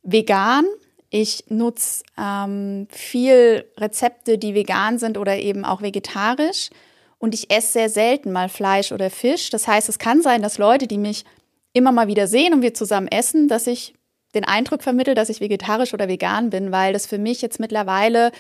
vegan. 0.02 0.64
Ich 1.10 1.44
nutze 1.48 2.02
ähm, 2.16 2.88
viel 2.90 3.66
Rezepte, 3.76 4.38
die 4.38 4.54
vegan 4.54 4.98
sind 4.98 5.18
oder 5.18 5.36
eben 5.36 5.66
auch 5.66 5.82
vegetarisch. 5.82 6.70
Und 7.18 7.34
ich 7.34 7.50
esse 7.50 7.72
sehr 7.72 7.90
selten 7.90 8.32
mal 8.32 8.48
Fleisch 8.48 8.90
oder 8.90 9.10
Fisch. 9.10 9.50
Das 9.50 9.68
heißt, 9.68 9.90
es 9.90 9.98
kann 9.98 10.22
sein, 10.22 10.40
dass 10.40 10.56
Leute, 10.56 10.86
die 10.86 10.96
mich 10.96 11.26
immer 11.74 11.92
mal 11.92 12.08
wieder 12.08 12.26
sehen 12.26 12.54
und 12.54 12.62
wir 12.62 12.72
zusammen 12.72 13.08
essen, 13.08 13.48
dass 13.48 13.66
ich 13.66 13.92
den 14.34 14.46
Eindruck 14.46 14.82
vermittle, 14.82 15.14
dass 15.14 15.28
ich 15.28 15.40
vegetarisch 15.40 15.92
oder 15.92 16.08
vegan 16.08 16.48
bin, 16.48 16.72
weil 16.72 16.94
das 16.94 17.06
für 17.06 17.18
mich 17.18 17.42
jetzt 17.42 17.60
mittlerweile 17.60 18.32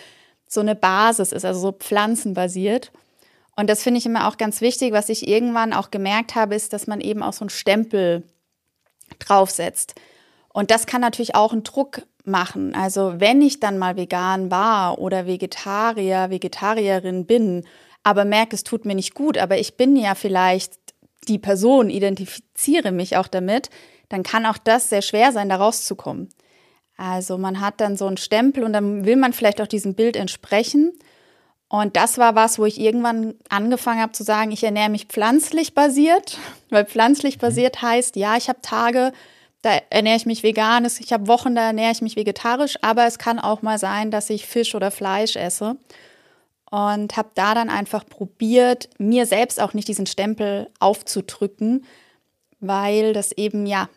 so 0.48 0.60
eine 0.60 0.74
Basis 0.74 1.32
ist, 1.32 1.44
also 1.44 1.60
so 1.60 1.72
pflanzenbasiert. 1.72 2.92
Und 3.60 3.68
das 3.68 3.82
finde 3.82 3.98
ich 3.98 4.06
immer 4.06 4.26
auch 4.26 4.38
ganz 4.38 4.62
wichtig. 4.62 4.94
Was 4.94 5.10
ich 5.10 5.28
irgendwann 5.28 5.74
auch 5.74 5.90
gemerkt 5.90 6.34
habe, 6.34 6.54
ist, 6.54 6.72
dass 6.72 6.86
man 6.86 7.02
eben 7.02 7.22
auch 7.22 7.34
so 7.34 7.42
einen 7.42 7.50
Stempel 7.50 8.22
draufsetzt. 9.18 9.96
Und 10.48 10.70
das 10.70 10.86
kann 10.86 11.02
natürlich 11.02 11.34
auch 11.34 11.52
einen 11.52 11.62
Druck 11.62 12.06
machen. 12.24 12.74
Also 12.74 13.16
wenn 13.18 13.42
ich 13.42 13.60
dann 13.60 13.76
mal 13.76 13.96
vegan 13.96 14.50
war 14.50 14.98
oder 14.98 15.26
Vegetarier, 15.26 16.30
Vegetarierin 16.30 17.26
bin, 17.26 17.66
aber 18.02 18.24
merke, 18.24 18.56
es 18.56 18.64
tut 18.64 18.86
mir 18.86 18.94
nicht 18.94 19.14
gut, 19.14 19.36
aber 19.36 19.58
ich 19.58 19.76
bin 19.76 19.94
ja 19.94 20.14
vielleicht 20.14 20.78
die 21.28 21.38
Person, 21.38 21.90
identifiziere 21.90 22.92
mich 22.92 23.18
auch 23.18 23.28
damit, 23.28 23.68
dann 24.08 24.22
kann 24.22 24.46
auch 24.46 24.56
das 24.56 24.88
sehr 24.88 25.02
schwer 25.02 25.32
sein, 25.32 25.50
da 25.50 25.56
rauszukommen. 25.56 26.30
Also 26.96 27.36
man 27.36 27.60
hat 27.60 27.82
dann 27.82 27.98
so 27.98 28.06
einen 28.06 28.16
Stempel 28.16 28.64
und 28.64 28.72
dann 28.72 29.04
will 29.04 29.16
man 29.16 29.34
vielleicht 29.34 29.60
auch 29.60 29.66
diesem 29.66 29.94
Bild 29.94 30.16
entsprechen. 30.16 30.92
Und 31.70 31.94
das 31.94 32.18
war 32.18 32.34
was, 32.34 32.58
wo 32.58 32.66
ich 32.66 32.80
irgendwann 32.80 33.34
angefangen 33.48 34.02
habe 34.02 34.10
zu 34.10 34.24
sagen, 34.24 34.50
ich 34.50 34.64
ernähre 34.64 34.90
mich 34.90 35.06
pflanzlich 35.06 35.72
basiert, 35.72 36.36
weil 36.68 36.84
pflanzlich 36.84 37.36
mhm. 37.36 37.40
basiert 37.42 37.80
heißt, 37.80 38.16
ja, 38.16 38.36
ich 38.36 38.48
habe 38.48 38.60
Tage, 38.60 39.12
da 39.62 39.78
ernähre 39.88 40.16
ich 40.16 40.26
mich 40.26 40.42
vegan, 40.42 40.84
ich 40.84 41.12
habe 41.12 41.28
Wochen, 41.28 41.54
da 41.54 41.66
ernähre 41.66 41.92
ich 41.92 42.02
mich 42.02 42.16
vegetarisch, 42.16 42.76
aber 42.82 43.06
es 43.06 43.18
kann 43.18 43.38
auch 43.38 43.62
mal 43.62 43.78
sein, 43.78 44.10
dass 44.10 44.30
ich 44.30 44.46
Fisch 44.46 44.74
oder 44.74 44.90
Fleisch 44.90 45.36
esse. 45.36 45.76
Und 46.72 47.16
habe 47.16 47.30
da 47.34 47.54
dann 47.54 47.70
einfach 47.70 48.04
probiert, 48.04 48.88
mir 48.98 49.24
selbst 49.26 49.60
auch 49.60 49.72
nicht 49.72 49.86
diesen 49.86 50.06
Stempel 50.06 50.68
aufzudrücken, 50.80 51.84
weil 52.58 53.12
das 53.12 53.30
eben 53.30 53.66
ja 53.66 53.88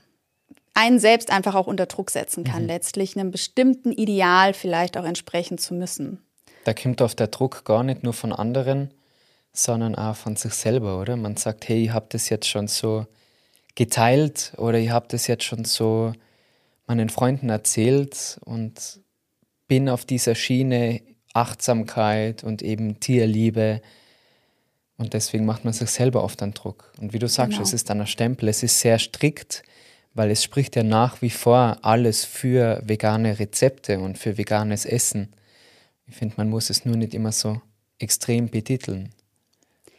einen 0.76 1.00
selbst 1.00 1.32
einfach 1.32 1.56
auch 1.56 1.68
unter 1.68 1.88
Druck 1.88 2.12
setzen 2.12 2.44
kann, 2.44 2.64
mhm. 2.64 2.68
letztlich 2.68 3.18
einem 3.18 3.32
bestimmten 3.32 3.92
Ideal 3.92 4.54
vielleicht 4.54 4.96
auch 4.96 5.06
entsprechen 5.06 5.58
zu 5.58 5.74
müssen. 5.74 6.24
Da 6.63 6.73
kommt 6.73 7.02
oft 7.02 7.19
der 7.19 7.28
Druck 7.28 7.65
gar 7.65 7.84
nicht 7.84 8.04
nur 8.04 8.13
von 8.13 8.32
anderen, 8.32 8.91
sondern 9.52 9.95
auch 9.95 10.15
von 10.15 10.36
sich 10.36 10.54
selber, 10.54 10.99
oder? 10.99 11.15
Man 11.15 11.38
sagt, 11.38 11.67
hey, 11.67 11.84
ich 11.84 11.91
habe 11.91 12.08
das 12.10 12.30
jetzt 12.30 12.47
schon 12.47 12.67
so 12.67 13.06
geteilt 13.76 14.54
oder 14.58 14.78
ich 14.78 14.89
habe 14.89 15.08
das 15.10 15.28
jetzt 15.28 15.43
schon 15.43 15.65
so 15.65 16.13
meinen 16.88 17.10
Freunden 17.10 17.49
erzählt 17.49 18.39
und 18.45 18.99
bin 19.67 19.89
auf 19.89 20.06
dieser 20.06 20.36
Schiene 20.36 21.02
Achtsamkeit 21.34 22.43
und 22.43 22.62
eben 22.62 22.99
Tierliebe. 22.99 23.82
Und 24.97 25.13
deswegen 25.13 25.45
macht 25.45 25.65
man 25.65 25.73
sich 25.73 25.89
selber 25.89 26.23
oft 26.23 26.41
einen 26.43 26.54
Druck. 26.54 26.93
Und 27.02 27.13
wie 27.13 27.19
du 27.19 27.28
sagst, 27.28 27.54
genau. 27.54 27.63
es 27.63 27.73
ist 27.73 27.89
dann 27.89 28.02
ein 28.02 28.08
Stempel, 28.08 28.49
es 28.49 28.62
ist 28.62 28.80
sehr 28.80 28.99
strikt, 28.99 29.63
weil 30.13 30.30
es 30.30 30.43
spricht 30.43 30.76
ja 30.76 30.84
nach 30.84 31.21
wie 31.21 31.32
vor 31.32 31.80
alles 31.82 32.23
für 32.23 32.82
vegane 32.86 33.39
Rezepte 33.39 33.99
und 33.99 34.17
für 34.17 34.38
veganes 34.38 34.86
Essen. 34.86 35.34
Ich 36.08 36.16
finde, 36.16 36.36
man 36.38 36.50
muss 36.50 36.70
es 36.70 36.86
nur 36.86 36.96
nicht 36.96 37.13
immer 37.13 37.32
so 37.32 37.62
extrem 38.00 38.50
betiteln. 38.50 39.10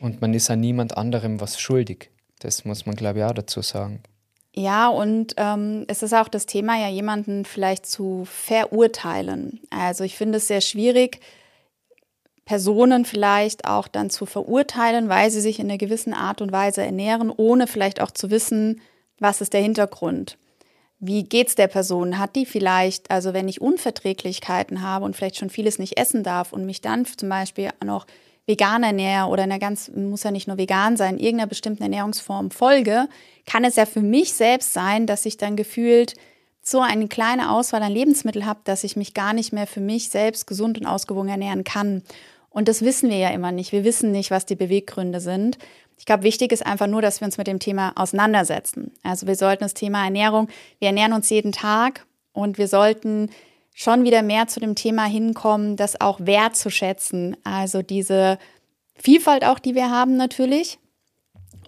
Und 0.00 0.20
man 0.20 0.34
ist 0.34 0.50
an 0.50 0.60
niemand 0.60 0.96
anderem 0.96 1.40
was 1.40 1.60
schuldig. 1.60 2.10
Das 2.40 2.64
muss 2.64 2.84
man, 2.86 2.94
glaube 2.94 3.20
ich, 3.20 3.24
auch 3.24 3.32
dazu 3.32 3.62
sagen. 3.62 4.02
Ja, 4.54 4.88
und 4.88 5.34
ähm, 5.36 5.84
es 5.88 6.02
ist 6.02 6.12
auch 6.12 6.28
das 6.28 6.46
Thema, 6.46 6.78
ja 6.78 6.88
jemanden 6.88 7.44
vielleicht 7.44 7.86
zu 7.86 8.24
verurteilen. 8.24 9.60
Also 9.70 10.04
ich 10.04 10.16
finde 10.16 10.38
es 10.38 10.46
sehr 10.46 10.60
schwierig, 10.60 11.20
Personen 12.44 13.04
vielleicht 13.04 13.66
auch 13.66 13.88
dann 13.88 14.10
zu 14.10 14.26
verurteilen, 14.26 15.08
weil 15.08 15.30
sie 15.30 15.40
sich 15.40 15.58
in 15.58 15.68
einer 15.68 15.78
gewissen 15.78 16.14
Art 16.14 16.40
und 16.40 16.52
Weise 16.52 16.82
ernähren, 16.82 17.32
ohne 17.34 17.66
vielleicht 17.66 18.00
auch 18.00 18.10
zu 18.10 18.30
wissen, 18.30 18.80
was 19.18 19.40
ist 19.40 19.54
der 19.54 19.62
Hintergrund. 19.62 20.36
Wie 20.98 21.24
geht's 21.24 21.54
der 21.54 21.68
Person? 21.68 22.18
Hat 22.18 22.36
die 22.36 22.46
vielleicht, 22.46 23.10
also 23.10 23.34
wenn 23.34 23.48
ich 23.48 23.60
Unverträglichkeiten 23.60 24.82
habe 24.82 25.04
und 25.04 25.16
vielleicht 25.16 25.36
schon 25.36 25.50
vieles 25.50 25.78
nicht 25.78 25.98
essen 25.98 26.22
darf 26.22 26.52
und 26.52 26.64
mich 26.66 26.80
dann 26.80 27.04
zum 27.04 27.28
Beispiel 27.28 27.70
noch 27.84 28.06
vegan 28.46 28.82
ernähre 28.82 29.28
oder 29.28 29.42
einer 29.44 29.58
ganz, 29.58 29.90
muss 29.94 30.22
ja 30.22 30.30
nicht 30.30 30.48
nur 30.48 30.58
vegan 30.58 30.96
sein, 30.96 31.18
irgendeiner 31.18 31.48
bestimmten 31.48 31.82
Ernährungsform 31.82 32.50
folge, 32.50 33.08
kann 33.46 33.64
es 33.64 33.76
ja 33.76 33.86
für 33.86 34.02
mich 34.02 34.34
selbst 34.34 34.72
sein, 34.72 35.06
dass 35.06 35.26
ich 35.26 35.36
dann 35.36 35.56
gefühlt 35.56 36.14
so 36.62 36.80
eine 36.80 37.08
kleine 37.08 37.50
Auswahl 37.50 37.82
an 37.82 37.92
Lebensmitteln 37.92 38.46
habe, 38.46 38.60
dass 38.64 38.84
ich 38.84 38.96
mich 38.96 39.14
gar 39.14 39.32
nicht 39.34 39.52
mehr 39.52 39.66
für 39.66 39.80
mich 39.80 40.08
selbst 40.08 40.46
gesund 40.46 40.78
und 40.78 40.86
ausgewogen 40.86 41.28
ernähren 41.28 41.64
kann. 41.64 42.02
Und 42.48 42.68
das 42.68 42.82
wissen 42.82 43.10
wir 43.10 43.18
ja 43.18 43.30
immer 43.30 43.52
nicht. 43.52 43.72
Wir 43.72 43.84
wissen 43.84 44.12
nicht, 44.12 44.30
was 44.30 44.46
die 44.46 44.54
Beweggründe 44.54 45.20
sind. 45.20 45.58
Ich 45.96 46.06
glaube, 46.06 46.22
wichtig 46.22 46.52
ist 46.52 46.66
einfach 46.66 46.86
nur, 46.86 47.02
dass 47.02 47.20
wir 47.20 47.26
uns 47.26 47.38
mit 47.38 47.46
dem 47.46 47.58
Thema 47.58 47.92
auseinandersetzen. 47.96 48.92
Also 49.02 49.26
wir 49.26 49.36
sollten 49.36 49.64
das 49.64 49.74
Thema 49.74 50.04
Ernährung, 50.04 50.48
wir 50.78 50.88
ernähren 50.88 51.12
uns 51.12 51.30
jeden 51.30 51.52
Tag 51.52 52.06
und 52.32 52.58
wir 52.58 52.68
sollten 52.68 53.30
schon 53.72 54.04
wieder 54.04 54.22
mehr 54.22 54.46
zu 54.46 54.60
dem 54.60 54.74
Thema 54.74 55.04
hinkommen, 55.04 55.76
das 55.76 56.00
auch 56.00 56.20
wertzuschätzen. 56.20 57.36
Also 57.44 57.82
diese 57.82 58.38
Vielfalt 58.94 59.44
auch, 59.44 59.58
die 59.58 59.74
wir 59.74 59.90
haben 59.90 60.16
natürlich. 60.16 60.78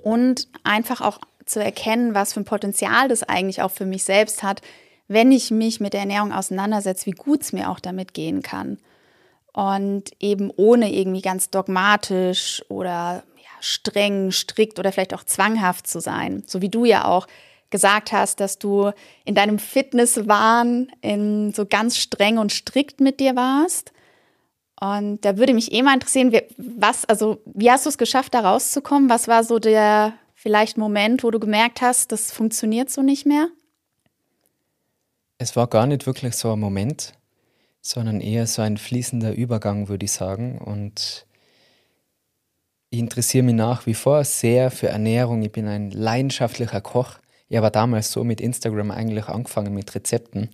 Und 0.02 0.48
einfach 0.62 1.00
auch 1.00 1.18
zu 1.44 1.62
erkennen, 1.62 2.14
was 2.14 2.32
für 2.32 2.40
ein 2.40 2.44
Potenzial 2.44 3.08
das 3.08 3.24
eigentlich 3.24 3.62
auch 3.62 3.72
für 3.72 3.86
mich 3.86 4.04
selbst 4.04 4.42
hat, 4.42 4.62
wenn 5.08 5.32
ich 5.32 5.50
mich 5.50 5.80
mit 5.80 5.92
der 5.92 6.00
Ernährung 6.00 6.32
auseinandersetze, 6.32 7.06
wie 7.06 7.12
gut 7.12 7.42
es 7.42 7.52
mir 7.52 7.70
auch 7.70 7.80
damit 7.80 8.14
gehen 8.14 8.42
kann. 8.42 8.78
Und 9.52 10.10
eben 10.20 10.50
ohne 10.54 10.92
irgendwie 10.92 11.22
ganz 11.22 11.50
dogmatisch 11.50 12.62
oder 12.68 13.24
streng, 13.66 14.30
strikt 14.30 14.78
oder 14.78 14.92
vielleicht 14.92 15.14
auch 15.14 15.24
zwanghaft 15.24 15.86
zu 15.86 16.00
sein. 16.00 16.42
So 16.46 16.62
wie 16.62 16.68
du 16.68 16.84
ja 16.84 17.06
auch 17.06 17.26
gesagt 17.70 18.12
hast, 18.12 18.40
dass 18.40 18.58
du 18.58 18.92
in 19.24 19.34
deinem 19.34 19.58
Fitnesswahn 19.58 20.88
in 21.00 21.52
so 21.52 21.66
ganz 21.66 21.96
streng 21.96 22.38
und 22.38 22.52
strikt 22.52 23.00
mit 23.00 23.18
dir 23.20 23.34
warst. 23.34 23.92
Und 24.80 25.24
da 25.24 25.38
würde 25.38 25.54
mich 25.54 25.72
eh 25.72 25.82
mal 25.82 25.94
interessieren, 25.94 26.32
was, 26.56 27.04
also 27.06 27.40
wie 27.46 27.70
hast 27.70 27.86
du 27.86 27.90
es 27.90 27.98
geschafft, 27.98 28.34
da 28.34 28.40
rauszukommen? 28.40 29.08
Was 29.08 29.26
war 29.26 29.42
so 29.42 29.58
der 29.58 30.14
vielleicht 30.34 30.76
Moment, 30.76 31.24
wo 31.24 31.30
du 31.30 31.40
gemerkt 31.40 31.80
hast, 31.80 32.12
das 32.12 32.30
funktioniert 32.30 32.90
so 32.90 33.02
nicht 33.02 33.26
mehr? 33.26 33.48
Es 35.38 35.56
war 35.56 35.66
gar 35.66 35.86
nicht 35.86 36.06
wirklich 36.06 36.36
so 36.36 36.52
ein 36.52 36.60
Moment, 36.60 37.14
sondern 37.80 38.20
eher 38.20 38.46
so 38.46 38.62
ein 38.62 38.76
fließender 38.76 39.34
Übergang, 39.34 39.88
würde 39.88 40.04
ich 40.04 40.12
sagen. 40.12 40.58
Und 40.58 41.26
ich 42.96 43.00
interessiere 43.00 43.44
mich 43.44 43.54
nach 43.54 43.84
wie 43.84 43.92
vor 43.92 44.24
sehr 44.24 44.70
für 44.70 44.88
Ernährung. 44.88 45.42
Ich 45.42 45.52
bin 45.52 45.68
ein 45.68 45.90
leidenschaftlicher 45.90 46.80
Koch. 46.80 47.18
Ich 47.50 47.58
habe 47.58 47.70
damals 47.70 48.10
so 48.10 48.24
mit 48.24 48.40
Instagram 48.40 48.90
eigentlich 48.90 49.26
angefangen 49.28 49.74
mit 49.74 49.94
Rezepten. 49.94 50.48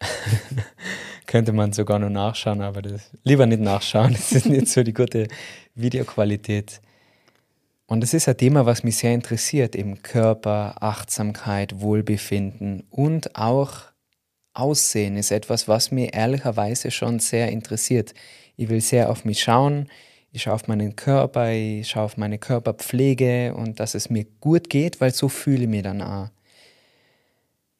Könnte 1.26 1.52
man 1.52 1.74
sogar 1.74 1.98
noch 1.98 2.08
nachschauen, 2.08 2.62
aber 2.62 2.80
das, 2.80 3.10
lieber 3.24 3.44
nicht 3.44 3.60
nachschauen. 3.60 4.14
Das 4.14 4.32
ist 4.32 4.46
nicht 4.46 4.68
so 4.68 4.82
die 4.82 4.94
gute 4.94 5.28
Videoqualität. 5.74 6.80
Und 7.86 8.00
das 8.00 8.14
ist 8.14 8.26
ein 8.26 8.38
Thema, 8.38 8.64
was 8.64 8.82
mich 8.82 8.96
sehr 8.96 9.12
interessiert, 9.12 9.76
eben 9.76 10.00
Körper, 10.00 10.76
Achtsamkeit, 10.80 11.80
Wohlbefinden 11.80 12.84
und 12.88 13.36
auch 13.36 13.82
Aussehen 14.54 15.18
ist 15.18 15.30
etwas, 15.30 15.68
was 15.68 15.90
mir 15.90 16.14
ehrlicherweise 16.14 16.90
schon 16.90 17.18
sehr 17.18 17.52
interessiert. 17.52 18.14
Ich 18.56 18.70
will 18.70 18.80
sehr 18.80 19.10
auf 19.10 19.26
mich 19.26 19.42
schauen, 19.42 19.90
ich 20.36 20.42
schaue 20.42 20.52
auf 20.52 20.68
meinen 20.68 20.96
Körper, 20.96 21.50
ich 21.50 21.88
schaue 21.88 22.04
auf 22.04 22.18
meine 22.18 22.36
Körperpflege 22.36 23.54
und 23.54 23.80
dass 23.80 23.94
es 23.94 24.10
mir 24.10 24.26
gut 24.40 24.68
geht, 24.68 25.00
weil 25.00 25.12
so 25.14 25.30
fühle 25.30 25.62
ich 25.62 25.68
mich 25.68 25.82
dann 25.82 26.02
auch. 26.02 26.28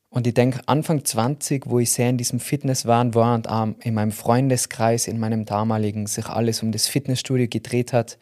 Und 0.09 0.27
ich 0.27 0.33
denke, 0.33 0.61
Anfang 0.65 1.05
20, 1.05 1.69
wo 1.69 1.81
ich 1.81 1.93
sehr 1.93 2.09
in 2.09 2.17
diesem 2.17 2.41
Fitnesswahn 2.41 3.15
war 3.15 3.35
und 3.35 3.51
auch 3.51 3.69
in 3.83 3.93
meinem 3.93 4.11
Freundeskreis, 4.11 5.07
in 5.07 5.21
meinem 5.21 5.45
damaligen, 5.45 6.07
sich 6.07 6.29
alles 6.29 6.63
um 6.63 6.73
das 6.73 6.87
Fitnessstudio 6.87 7.47
gedreht 7.47 7.93
hat, 7.93 8.17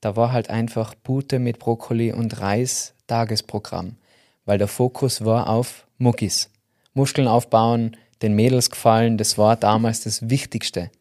da 0.00 0.14
war 0.14 0.30
halt 0.30 0.50
einfach 0.50 0.94
Pute 1.02 1.40
mit 1.40 1.58
Brokkoli 1.58 2.12
und 2.12 2.40
Reis 2.40 2.94
Tagesprogramm, 3.08 3.96
weil 4.44 4.58
der 4.58 4.68
Fokus 4.68 5.24
war 5.24 5.48
auf 5.48 5.84
Muckis. 5.98 6.48
Muskeln 6.94 7.26
aufbauen, 7.26 7.96
den 8.22 8.36
Mädels 8.36 8.70
gefallen, 8.70 9.18
das 9.18 9.36
war 9.36 9.56
damals 9.56 10.02
das 10.02 10.30
Wichtigste. 10.30 10.92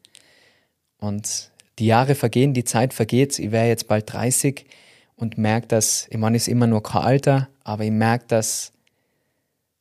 Und 0.97 1.48
die 1.79 1.87
Jahre 1.87 2.15
vergehen, 2.15 2.53
die 2.53 2.63
Zeit 2.63 2.93
vergeht, 2.93 3.39
ich 3.39 3.51
wäre 3.51 3.67
jetzt 3.67 3.87
bald 3.87 4.11
30 4.11 4.65
und 5.15 5.37
merke, 5.37 5.67
dass, 5.67 6.07
ich 6.09 6.17
meine, 6.17 6.37
ist 6.37 6.47
immer 6.47 6.67
nur 6.67 6.83
kein 6.83 7.01
Alter, 7.01 7.49
aber 7.63 7.83
ich 7.83 7.91
merke, 7.91 8.25
dass 8.27 8.73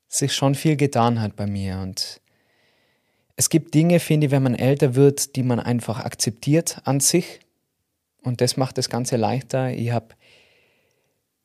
sich 0.08 0.32
schon 0.32 0.54
viel 0.54 0.76
getan 0.76 1.20
hat 1.20 1.36
bei 1.36 1.46
mir 1.46 1.78
und 1.78 2.20
es 3.38 3.50
gibt 3.50 3.72
Dinge, 3.72 4.00
finde 4.00 4.26
ich, 4.26 4.32
wenn 4.32 4.42
man 4.42 4.56
älter 4.56 4.96
wird, 4.96 5.36
die 5.36 5.44
man 5.44 5.60
einfach 5.60 6.04
akzeptiert 6.04 6.80
an 6.82 6.98
sich. 6.98 7.38
Und 8.24 8.40
das 8.40 8.56
macht 8.56 8.78
das 8.78 8.90
Ganze 8.90 9.14
leichter. 9.16 9.70
Ich 9.70 9.92
habe 9.92 10.08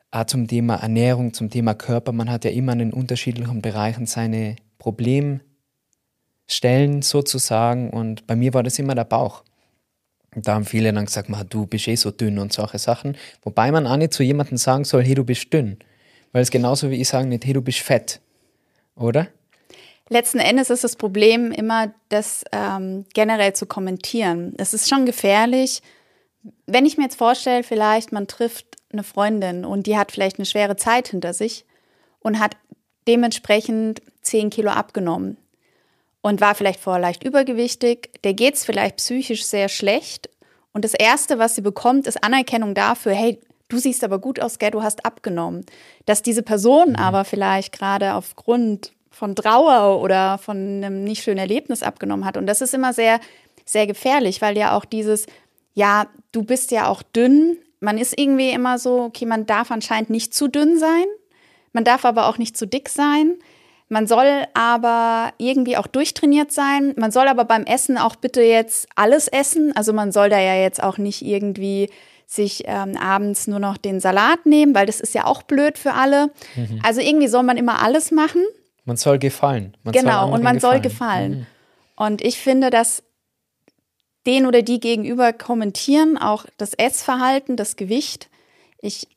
auch 0.10 0.26
zum 0.26 0.47
Thema 0.47 0.78
Ernährung, 0.78 1.36
zum 1.36 1.51
Thema 1.51 1.76
Körper, 1.76 2.12
man 2.12 2.32
hat 2.32 2.45
ja 2.45 2.51
immer 2.51 2.74
in 2.74 2.91
unterschiedlichen 2.93 3.62
Bereichen 3.62 4.08
seine 4.08 4.56
Problemstellen 4.80 5.43
sozusagen. 7.04 7.91
Und 7.91 8.26
bei 8.26 8.36
mir 8.36 8.56
war 8.56 8.64
das 8.64 8.80
immer 8.80 8.95
der 8.95 9.04
Bauch. 9.04 9.43
Da 10.36 10.55
haben 10.55 10.65
viele 10.65 10.91
dann 10.93 11.05
gesagt, 11.05 11.29
du 11.49 11.65
bist 11.65 11.88
eh 11.88 11.95
so 11.95 12.11
dünn 12.11 12.39
und 12.39 12.53
solche 12.53 12.79
Sachen. 12.79 13.17
Wobei 13.43 13.71
man 13.71 13.88
auch 13.88 13.97
nicht 13.97 14.13
zu 14.13 14.23
jemandem 14.23 14.57
sagen 14.57 14.84
soll, 14.86 15.03
hey, 15.03 15.15
du 15.15 15.23
bist 15.23 15.51
dünn. 15.53 15.77
Weil 16.31 16.41
es 16.41 16.51
genauso 16.51 16.89
wie 16.89 16.99
ich 17.01 17.07
sagen 17.07 17.29
nicht, 17.29 17.45
hey, 17.45 17.53
du 17.53 17.61
bist 17.61 17.79
fett. 17.79 18.19
Oder? 18.95 19.27
Letzten 20.09 20.39
Endes 20.39 20.69
ist 20.69 20.84
das 20.84 20.95
Problem 20.95 21.51
immer, 21.51 21.93
das 22.09 22.43
ähm, 22.51 23.05
generell 23.13 23.53
zu 23.53 23.65
kommentieren. 23.65 24.53
Es 24.57 24.73
ist 24.73 24.89
schon 24.89 25.05
gefährlich, 25.05 25.81
wenn 26.65 26.86
ich 26.86 26.97
mir 26.97 27.03
jetzt 27.03 27.17
vorstelle, 27.17 27.63
vielleicht 27.63 28.11
man 28.11 28.27
trifft 28.27 28.65
eine 28.91 29.03
Freundin 29.03 29.65
und 29.65 29.88
die 29.88 29.97
hat 29.97 30.11
vielleicht 30.11 30.38
eine 30.38 30.45
schwere 30.45 30.75
Zeit 30.75 31.07
hinter 31.07 31.34
sich 31.34 31.65
und 32.19 32.39
hat 32.39 32.57
dementsprechend 33.07 34.01
10 34.21 34.49
Kilo 34.49 34.71
abgenommen 34.71 35.38
und 36.24 36.41
war 36.41 36.55
vielleicht 36.55 36.80
vorher 36.80 37.01
leicht 37.01 37.24
übergewichtig, 37.24 38.09
der 38.24 38.34
geht 38.34 38.55
es 38.55 38.65
vielleicht 38.65 38.97
psychisch 38.97 39.45
sehr 39.45 39.69
schlecht 39.69 40.30
und 40.74 40.84
das 40.84 40.95
Erste, 40.95 41.38
was 41.38 41.55
sie 41.55 41.61
bekommt, 41.61 42.07
ist 42.07 42.24
Anerkennung 42.24 42.74
dafür, 42.74 43.13
hey, 43.13 43.39
du 43.69 43.78
siehst 43.78 44.03
aber 44.03 44.19
gut 44.19 44.39
aus, 44.39 44.59
gell, 44.59 44.71
du 44.71 44.82
hast 44.82 45.05
abgenommen. 45.05 45.65
Dass 46.05 46.24
diese 46.24 46.43
Person 46.43 46.89
mhm. 46.89 46.95
aber 46.95 47.24
vielleicht 47.26 47.71
gerade 47.71 48.15
aufgrund 48.15 48.91
von 49.11 49.36
Trauer 49.36 50.01
oder 50.01 50.39
von 50.39 50.57
einem 50.57 51.03
nicht 51.03 51.24
schönen 51.24 51.38
Erlebnis 51.38 51.84
abgenommen 51.84 52.26
hat. 52.26 52.36
Und 52.36 52.47
das 52.47 52.61
ist 52.61 52.74
immer 52.74 52.93
sehr, 52.93 53.19
sehr 53.63 53.86
gefährlich, 53.86 54.41
weil 54.41 54.57
ja 54.57 54.76
auch 54.76 54.86
dieses, 54.86 55.28
ja, 55.76 56.07
du 56.32 56.43
bist 56.43 56.71
ja 56.71 56.88
auch 56.88 57.03
dünn. 57.03 57.57
Man 57.80 57.99
ist 57.99 58.17
irgendwie 58.19 58.49
immer 58.49 58.80
so, 58.80 59.03
okay, 59.03 59.28
man 59.28 59.45
darf 59.45 59.69
anscheinend 59.69 60.09
nicht 60.09 60.34
zu 60.34 60.47
dünn 60.47 60.80
sein. 60.80 61.05
Man 61.71 61.84
darf 61.84 62.05
aber 62.05 62.28
auch 62.28 62.39
nicht 62.39 62.57
zu 62.57 62.65
dick 62.65 62.89
sein. 62.89 63.36
Man 63.93 64.07
soll 64.07 64.45
aber 64.55 65.33
irgendwie 65.37 65.77
auch 65.77 65.85
durchtrainiert 65.85 66.51
sein. 66.51 66.93
Man 66.97 67.11
soll 67.11 67.27
aber 67.27 67.45
beim 67.45 67.63
Essen 67.63 67.99
auch 67.99 68.15
bitte 68.15 68.41
jetzt 68.41 68.87
alles 68.95 69.27
essen. 69.27 69.75
Also 69.75 69.93
man 69.93 70.11
soll 70.11 70.29
da 70.29 70.39
ja 70.39 70.55
jetzt 70.55 70.81
auch 70.81 70.97
nicht 70.97 71.21
irgendwie 71.21 71.91
sich 72.25 72.63
ähm, 72.65 72.97
abends 72.97 73.45
nur 73.45 73.59
noch 73.59 73.77
den 73.77 73.99
Salat 73.99 74.47
nehmen, 74.47 74.73
weil 74.73 74.87
das 74.87 74.99
ist 74.99 75.13
ja 75.13 75.25
auch 75.25 75.43
blöd 75.43 75.77
für 75.77 75.93
alle. 75.93 76.31
Mhm. 76.55 76.79
Also 76.81 77.01
irgendwie 77.01 77.27
soll 77.27 77.43
man 77.43 77.55
immer 77.55 77.83
alles 77.83 78.09
machen. 78.09 78.41
Man 78.83 78.97
soll 78.97 79.19
gefallen. 79.19 79.77
Man 79.83 79.93
genau, 79.93 80.25
soll 80.25 80.33
und 80.33 80.43
man 80.43 80.55
gefallen. 80.55 80.59
soll 80.59 80.81
gefallen. 80.81 81.31
Mhm. 81.31 81.45
Und 81.95 82.21
ich 82.23 82.39
finde, 82.39 82.71
dass 82.71 83.03
den 84.25 84.47
oder 84.47 84.63
die 84.63 84.79
gegenüber 84.79 85.33
kommentieren, 85.33 86.17
auch 86.17 86.47
das 86.57 86.73
Essverhalten, 86.73 87.57
das 87.57 87.75
Gewicht. 87.75 88.29
Ich 88.81 89.07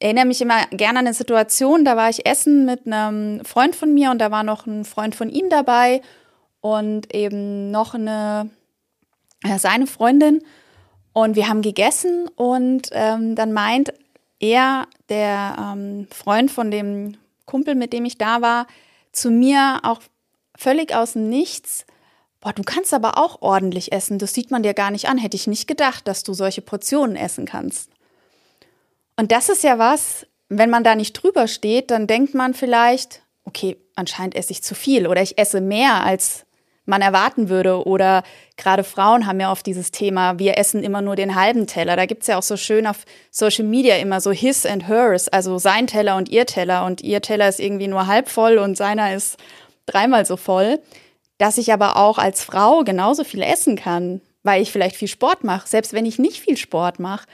erinnere 0.00 0.26
mich 0.26 0.40
immer 0.40 0.66
gerne 0.70 1.00
an 1.00 1.06
eine 1.06 1.14
Situation, 1.14 1.84
da 1.84 1.96
war 1.96 2.08
ich 2.08 2.26
essen 2.26 2.64
mit 2.64 2.86
einem 2.86 3.44
Freund 3.44 3.74
von 3.74 3.92
mir 3.92 4.10
und 4.10 4.18
da 4.18 4.30
war 4.30 4.42
noch 4.42 4.66
ein 4.66 4.84
Freund 4.84 5.14
von 5.14 5.28
ihm 5.28 5.48
dabei 5.50 6.02
und 6.60 7.14
eben 7.14 7.70
noch 7.70 7.94
eine, 7.94 8.50
seine 9.58 9.86
Freundin. 9.86 10.42
Und 11.12 11.34
wir 11.34 11.48
haben 11.48 11.62
gegessen 11.62 12.28
und 12.36 12.90
ähm, 12.92 13.34
dann 13.34 13.52
meint 13.52 13.92
er, 14.38 14.86
der 15.08 15.56
ähm, 15.58 16.06
Freund 16.12 16.50
von 16.50 16.70
dem 16.70 17.16
Kumpel, 17.44 17.74
mit 17.74 17.92
dem 17.92 18.04
ich 18.04 18.18
da 18.18 18.40
war, 18.40 18.66
zu 19.10 19.30
mir 19.30 19.80
auch 19.82 20.00
völlig 20.56 20.94
aus 20.94 21.14
dem 21.14 21.28
Nichts, 21.28 21.86
boah, 22.40 22.52
du 22.52 22.62
kannst 22.62 22.94
aber 22.94 23.18
auch 23.18 23.42
ordentlich 23.42 23.90
essen, 23.90 24.18
das 24.18 24.32
sieht 24.32 24.50
man 24.52 24.62
dir 24.62 24.74
gar 24.74 24.92
nicht 24.92 25.08
an, 25.08 25.18
hätte 25.18 25.36
ich 25.36 25.48
nicht 25.48 25.66
gedacht, 25.66 26.06
dass 26.06 26.22
du 26.22 26.34
solche 26.34 26.62
Portionen 26.62 27.16
essen 27.16 27.46
kannst. 27.46 27.90
Und 29.18 29.32
das 29.32 29.48
ist 29.48 29.64
ja 29.64 29.78
was, 29.80 30.26
wenn 30.48 30.70
man 30.70 30.84
da 30.84 30.94
nicht 30.94 31.12
drüber 31.12 31.48
steht, 31.48 31.90
dann 31.90 32.06
denkt 32.06 32.34
man 32.34 32.54
vielleicht, 32.54 33.22
okay, 33.44 33.76
anscheinend 33.96 34.36
esse 34.36 34.52
ich 34.52 34.62
zu 34.62 34.76
viel 34.76 35.08
oder 35.08 35.20
ich 35.20 35.38
esse 35.38 35.60
mehr 35.60 36.04
als 36.04 36.46
man 36.84 37.02
erwarten 37.02 37.48
würde. 37.48 37.84
Oder 37.84 38.22
gerade 38.56 38.84
Frauen 38.84 39.26
haben 39.26 39.40
ja 39.40 39.50
oft 39.50 39.66
dieses 39.66 39.90
Thema, 39.90 40.38
wir 40.38 40.56
essen 40.56 40.84
immer 40.84 41.02
nur 41.02 41.16
den 41.16 41.34
halben 41.34 41.66
Teller. 41.66 41.96
Da 41.96 42.06
gibt 42.06 42.22
es 42.22 42.28
ja 42.28 42.38
auch 42.38 42.44
so 42.44 42.56
schön 42.56 42.86
auf 42.86 43.04
Social 43.32 43.64
Media 43.64 43.96
immer 43.96 44.20
so 44.20 44.30
his 44.30 44.64
and 44.64 44.86
hers, 44.86 45.28
also 45.28 45.58
sein 45.58 45.88
Teller 45.88 46.16
und 46.16 46.28
ihr 46.28 46.46
Teller. 46.46 46.86
Und 46.86 47.00
ihr 47.00 47.20
Teller 47.20 47.48
ist 47.48 47.58
irgendwie 47.58 47.88
nur 47.88 48.06
halb 48.06 48.28
voll 48.28 48.58
und 48.58 48.76
seiner 48.76 49.14
ist 49.14 49.36
dreimal 49.84 50.26
so 50.26 50.36
voll. 50.36 50.78
Dass 51.38 51.58
ich 51.58 51.72
aber 51.72 51.96
auch 51.96 52.18
als 52.18 52.44
Frau 52.44 52.84
genauso 52.84 53.24
viel 53.24 53.42
essen 53.42 53.74
kann, 53.74 54.20
weil 54.44 54.62
ich 54.62 54.70
vielleicht 54.70 54.94
viel 54.94 55.08
Sport 55.08 55.42
mache, 55.42 55.66
selbst 55.66 55.92
wenn 55.92 56.06
ich 56.06 56.20
nicht 56.20 56.40
viel 56.40 56.56
Sport 56.56 57.00
mache. 57.00 57.26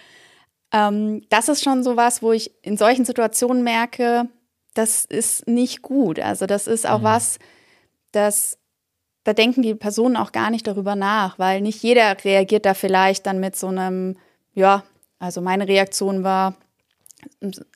Ähm, 0.74 1.22
das 1.30 1.48
ist 1.48 1.62
schon 1.62 1.84
so 1.84 1.96
was, 1.96 2.20
wo 2.20 2.32
ich 2.32 2.52
in 2.62 2.76
solchen 2.76 3.04
Situationen 3.04 3.62
merke, 3.62 4.28
das 4.74 5.04
ist 5.04 5.46
nicht 5.46 5.82
gut. 5.82 6.18
Also 6.18 6.46
das 6.46 6.66
ist 6.66 6.86
auch 6.86 6.98
mhm. 6.98 7.04
was, 7.04 7.38
das 8.10 8.58
da 9.22 9.32
denken 9.32 9.62
die 9.62 9.74
Personen 9.74 10.16
auch 10.16 10.32
gar 10.32 10.50
nicht 10.50 10.66
darüber 10.66 10.96
nach, 10.96 11.38
weil 11.38 11.62
nicht 11.62 11.82
jeder 11.82 12.16
reagiert 12.24 12.66
da 12.66 12.74
vielleicht 12.74 13.24
dann 13.26 13.40
mit 13.40 13.56
so 13.56 13.68
einem, 13.68 14.18
ja, 14.52 14.84
also 15.18 15.40
meine 15.40 15.66
Reaktion 15.66 16.22
war 16.24 16.56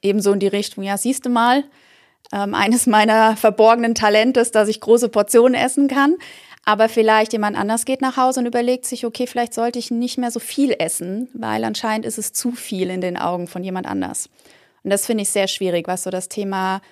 ebenso 0.02 0.32
in 0.32 0.40
die 0.40 0.46
Richtung, 0.48 0.84
ja, 0.84 0.98
siehst 0.98 1.24
du 1.24 1.30
mal, 1.30 1.64
ähm, 2.32 2.54
eines 2.54 2.86
meiner 2.86 3.34
verborgenen 3.36 3.94
Talente 3.94 4.40
ist, 4.40 4.54
dass 4.54 4.68
ich 4.68 4.82
große 4.82 5.08
Portionen 5.08 5.54
essen 5.54 5.88
kann. 5.88 6.16
Aber 6.68 6.90
vielleicht 6.90 7.32
jemand 7.32 7.56
anders 7.56 7.86
geht 7.86 8.02
nach 8.02 8.18
Hause 8.18 8.40
und 8.40 8.46
überlegt 8.46 8.84
sich, 8.84 9.06
okay, 9.06 9.26
vielleicht 9.26 9.54
sollte 9.54 9.78
ich 9.78 9.90
nicht 9.90 10.18
mehr 10.18 10.30
so 10.30 10.38
viel 10.38 10.76
essen, 10.78 11.30
weil 11.32 11.64
anscheinend 11.64 12.04
ist 12.04 12.18
es 12.18 12.34
zu 12.34 12.52
viel 12.52 12.90
in 12.90 13.00
den 13.00 13.16
Augen 13.16 13.46
von 13.46 13.64
jemand 13.64 13.86
anders. 13.86 14.28
Und 14.82 14.90
das 14.90 15.06
finde 15.06 15.22
ich 15.22 15.30
sehr 15.30 15.48
schwierig, 15.48 15.88
was 15.88 16.02
so 16.02 16.10
das 16.10 16.28
Thema 16.28 16.82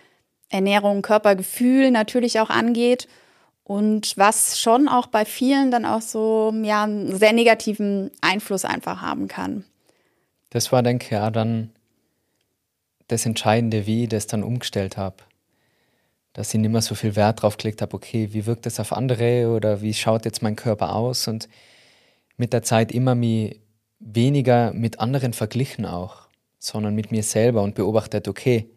Ernährung, 0.49 1.03
Körpergefühl 1.03 1.91
natürlich 1.91 2.41
auch 2.41 2.49
angeht. 2.49 3.07
Und 3.65 4.17
was 4.17 4.59
schon 4.59 4.89
auch 4.89 5.09
bei 5.09 5.27
vielen 5.27 5.71
dann 5.71 5.85
auch 5.85 6.01
so 6.01 6.55
ja, 6.63 6.85
einen 6.85 7.15
sehr 7.15 7.35
negativen 7.35 8.11
Einfluss 8.23 8.65
einfach 8.65 9.03
haben 9.03 9.29
kann. 9.29 9.67
Das 10.49 10.73
war, 10.73 10.83
denke 10.83 11.05
ich, 11.05 11.11
ja 11.11 11.31
dann 11.31 11.71
das 13.09 13.27
Entscheidende, 13.27 13.87
wie 13.87 14.05
ich 14.05 14.09
das 14.09 14.27
dann 14.27 14.43
umgestellt 14.43 14.97
habe. 14.97 15.17
Dass 16.37 16.53
ich 16.53 16.61
nicht 16.61 16.71
mehr 16.71 16.83
so 16.83 16.95
viel 16.95 17.17
Wert 17.17 17.41
drauf 17.41 17.57
gelegt 17.57 17.81
habe, 17.81 17.95
okay, 17.95 18.29
wie 18.33 18.45
wirkt 18.45 18.67
das 18.67 18.79
auf 18.79 18.93
andere 18.93 19.49
oder 19.49 19.81
wie 19.81 19.95
schaut 19.95 20.27
jetzt 20.27 20.43
mein 20.43 20.55
Körper 20.55 20.95
aus 20.95 21.29
und 21.29 21.49
mit 22.37 22.53
der 22.53 22.63
Zeit 22.63 22.93
immer 22.93 23.15
mich 23.15 23.59
weniger 24.01 24.75
mit 24.75 25.01
anderen 25.01 25.33
verglichen 25.33 25.87
auch, 25.87 26.29
sondern 26.59 26.95
mit 26.95 27.11
mir 27.11 27.23
selber 27.23 27.63
und 27.63 27.75
beobachtet, 27.75 28.29
okay, 28.29 28.69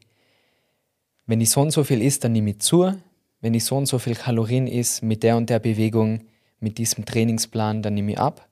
wenn 1.26 1.42
ich 1.42 1.50
so 1.50 1.60
und 1.60 1.72
so 1.72 1.84
viel 1.84 2.02
isst, 2.02 2.24
dann 2.24 2.32
nehme 2.32 2.52
ich 2.52 2.60
zu, 2.60 2.94
wenn 3.42 3.54
ich 3.54 3.66
so 3.66 3.76
und 3.76 3.88
so 3.88 4.00
viel 4.00 4.16
Kalorien 4.16 4.66
isst 4.66 5.04
mit 5.04 5.22
der 5.22 5.36
und 5.36 5.50
der 5.50 5.60
Bewegung, 5.60 6.22
mit 6.62 6.78
diesem 6.78 7.04
Trainingsplan, 7.04 7.82
dann 7.82 7.94
nehme 7.94 8.14
ich 8.14 8.20
ab. 8.20 8.48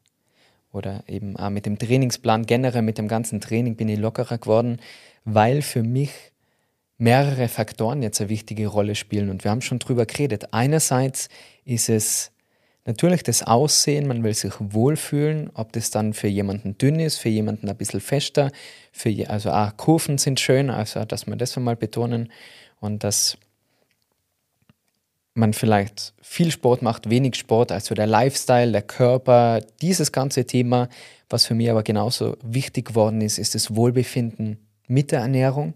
Oder 0.73 1.05
eben 1.07 1.37
auch 1.37 1.49
mit 1.49 1.65
dem 1.65 1.79
Trainingsplan 1.79 2.45
generell, 2.45 2.81
mit 2.81 2.97
dem 2.97 3.07
ganzen 3.07 3.39
Training 3.39 3.77
bin 3.77 3.87
ich 3.87 3.99
lockerer 3.99 4.37
geworden, 4.37 4.79
weil 5.23 5.61
für 5.61 5.81
mich 5.81 6.11
mehrere 6.97 7.47
Faktoren 7.47 8.01
jetzt 8.01 8.19
eine 8.21 8.29
wichtige 8.29 8.67
Rolle 8.67 8.95
spielen. 8.95 9.29
Und 9.29 9.43
wir 9.43 9.51
haben 9.51 9.61
schon 9.61 9.79
drüber 9.79 10.05
geredet. 10.05 10.53
Einerseits 10.53 11.29
ist 11.65 11.89
es 11.89 12.31
natürlich 12.85 13.21
das 13.21 13.43
Aussehen, 13.43 14.07
man 14.07 14.23
will 14.23 14.33
sich 14.33 14.53
wohlfühlen, 14.59 15.51
ob 15.53 15.73
das 15.73 15.91
dann 15.91 16.13
für 16.13 16.27
jemanden 16.27 16.77
dünn 16.77 16.99
ist, 16.99 17.17
für 17.17 17.29
jemanden 17.29 17.69
ein 17.69 17.77
bisschen 17.77 17.99
fester, 17.99 18.49
für, 18.91 19.29
also 19.29 19.51
auch 19.51 19.75
Kurven 19.75 20.17
sind 20.17 20.39
schön, 20.39 20.69
also 20.69 21.03
dass 21.03 21.27
wir 21.27 21.35
das 21.35 21.57
einmal 21.57 21.75
betonen 21.75 22.31
und 22.79 23.03
dass 23.03 23.37
man 25.33 25.53
vielleicht 25.53 26.13
viel 26.21 26.49
Sport 26.49 26.81
macht, 26.81 27.09
wenig 27.09 27.35
Sport, 27.35 27.71
also 27.71 27.93
der 27.93 28.07
Lifestyle, 28.07 28.71
der 28.71 28.81
Körper, 28.81 29.61
dieses 29.81 30.11
ganze 30.11 30.45
Thema, 30.45 30.89
was 31.29 31.45
für 31.45 31.53
mich 31.53 31.69
aber 31.69 31.83
genauso 31.83 32.37
wichtig 32.41 32.87
geworden 32.87 33.21
ist, 33.21 33.37
ist 33.37 33.53
das 33.53 33.75
Wohlbefinden 33.75 34.57
mit 34.87 35.11
der 35.11 35.19
Ernährung. 35.19 35.73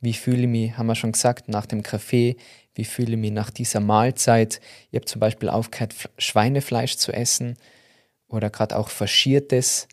Wie 0.00 0.12
fühle 0.12 0.42
ich 0.42 0.48
mich, 0.48 0.76
haben 0.76 0.86
wir 0.86 0.94
schon 0.94 1.12
gesagt, 1.12 1.48
nach 1.48 1.66
dem 1.66 1.82
Kaffee, 1.82 2.36
wie 2.74 2.84
fühle 2.84 3.12
ich 3.12 3.18
mich 3.18 3.32
nach 3.32 3.50
dieser 3.50 3.80
Mahlzeit. 3.80 4.60
Ich 4.90 4.96
habe 4.96 5.06
zum 5.06 5.20
Beispiel 5.20 5.48
aufgehört, 5.48 5.94
Schweinefleisch 6.18 6.96
zu 6.96 7.12
essen 7.12 7.56
oder 8.28 8.50
gerade 8.50 8.76
auch 8.76 8.88
faschiertes. 8.88 9.88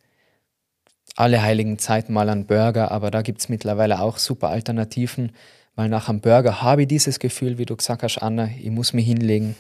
alle 1.16 1.42
heiligen 1.42 1.78
Zeiten 1.78 2.14
mal 2.14 2.30
einen 2.30 2.48
Burger, 2.48 2.92
aber 2.92 3.12
da 3.12 3.22
gibt 3.22 3.40
es 3.40 3.50
mittlerweile 3.50 4.02
auch 4.02 4.18
super 4.18 4.50
Alternativen, 4.50 5.32
weil 5.76 5.90
nach 5.90 6.10
einem 6.10 6.22
Burger 6.22 6.62
habe 6.62 6.84
ich 6.84 6.88
dieses 6.88 7.20
Gefühl, 7.20 7.58
wie 7.58 7.66
du 7.66 7.76
gesagt 7.76 8.04
hast, 8.04 8.18
Anna, 8.18 8.50
ich 8.60 8.72
muss 8.72 8.94
mich 8.94 9.06
hinlegen. 9.06 9.56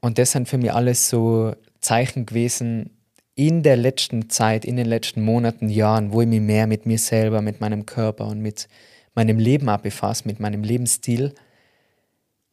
Und 0.00 0.18
das 0.18 0.32
sind 0.32 0.48
für 0.48 0.58
mich 0.58 0.72
alles 0.72 1.08
so 1.08 1.54
Zeichen 1.80 2.26
gewesen 2.26 2.90
in 3.34 3.62
der 3.62 3.76
letzten 3.76 4.30
Zeit, 4.30 4.64
in 4.64 4.76
den 4.76 4.86
letzten 4.86 5.22
Monaten, 5.22 5.68
Jahren, 5.68 6.12
wo 6.12 6.20
ich 6.20 6.28
mich 6.28 6.40
mehr 6.40 6.66
mit 6.66 6.86
mir 6.86 6.98
selber, 6.98 7.42
mit 7.42 7.60
meinem 7.60 7.86
Körper 7.86 8.26
und 8.26 8.40
mit 8.40 8.68
meinem 9.14 9.38
Leben 9.38 9.68
abbefasse, 9.68 10.26
mit 10.26 10.40
meinem 10.40 10.62
Lebensstil 10.62 11.34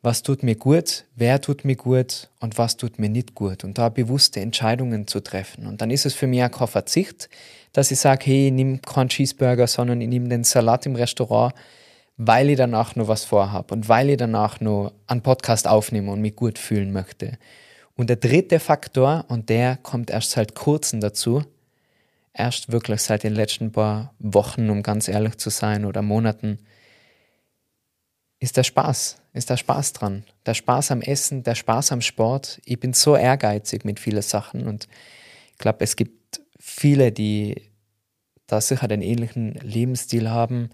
was 0.08 0.24
tut 0.24 0.44
mir 0.44 0.56
gut, 0.56 1.06
wer 1.16 1.42
tut 1.42 1.66
mir 1.66 1.76
gut 1.76 2.30
und 2.40 2.58
was 2.58 2.78
tut 2.78 3.00
mir 3.00 3.10
nicht 3.10 3.36
gut 3.36 3.64
und 3.64 3.78
da 3.78 3.90
bewusste 3.90 4.40
Entscheidungen 4.40 5.08
zu 5.08 5.20
treffen. 5.20 5.68
Und 5.68 5.82
dann 5.82 5.92
ist 5.92 6.06
es 6.06 6.14
für 6.14 6.28
mich 6.28 6.44
auch 6.44 6.52
kein 6.52 6.68
Verzicht, 6.68 7.30
dass 7.74 7.92
ich 7.92 8.00
sage, 8.00 8.26
hey, 8.26 8.48
ich 8.48 8.54
nehme 8.54 8.78
keinen 8.80 9.10
Cheeseburger, 9.10 9.68
sondern 9.68 10.00
ich 10.00 10.08
nehme 10.08 10.30
den 10.30 10.44
Salat 10.44 10.86
im 10.86 10.96
Restaurant, 10.96 11.54
weil 12.16 12.52
ich 12.52 12.58
danach 12.58 12.96
noch 12.96 13.08
was 13.08 13.26
vorhabe 13.26 13.74
und 13.74 13.90
weil 13.90 14.12
ich 14.12 14.18
danach 14.18 14.62
noch 14.62 14.94
einen 15.08 15.22
Podcast 15.22 15.68
aufnehme 15.68 16.12
und 16.12 16.22
mich 16.22 16.36
gut 16.36 16.58
fühlen 16.58 16.94
möchte. 16.94 17.38
Und 17.96 18.10
der 18.10 18.18
dritte 18.18 18.60
Faktor, 18.60 19.26
und 19.28 19.50
der 19.50 19.78
kommt 19.78 20.12
erst 20.12 20.32
seit 20.32 20.54
kurzem 20.54 21.02
dazu, 21.02 21.44
erst 22.38 22.72
wirklich 22.72 23.02
seit 23.02 23.24
den 23.24 23.34
letzten 23.34 23.72
paar 23.72 24.14
Wochen, 24.20 24.70
um 24.70 24.84
ganz 24.84 25.08
ehrlich 25.08 25.38
zu 25.38 25.50
sein, 25.50 25.86
oder 25.86 26.02
Monaten, 26.02 26.60
ist 28.40 28.58
der 28.58 28.64
Spaß, 28.64 29.18
ist 29.34 29.50
der 29.50 29.58
Spaß 29.58 29.94
dran. 29.94 30.24
Der 30.46 30.54
Spaß 30.54 30.92
am 30.92 31.02
Essen, 31.02 31.44
der 31.44 31.56
Spaß 31.56 31.92
am 31.92 32.02
Sport. 32.02 32.62
Ich 32.66 32.80
bin 32.80 32.94
so 32.94 33.16
ehrgeizig 33.16 33.84
mit 33.84 34.00
vielen 34.00 34.22
Sachen 34.22 34.68
und 34.68 34.88
ich 35.52 35.58
glaube, 35.58 35.84
es 35.84 35.96
gibt 35.96 36.42
viele, 36.60 37.12
die 37.12 37.70
da 38.46 38.62
sicher 38.62 38.88
den 38.88 39.02
ähnlichen 39.02 39.54
Lebensstil 39.56 40.30
haben, 40.30 40.70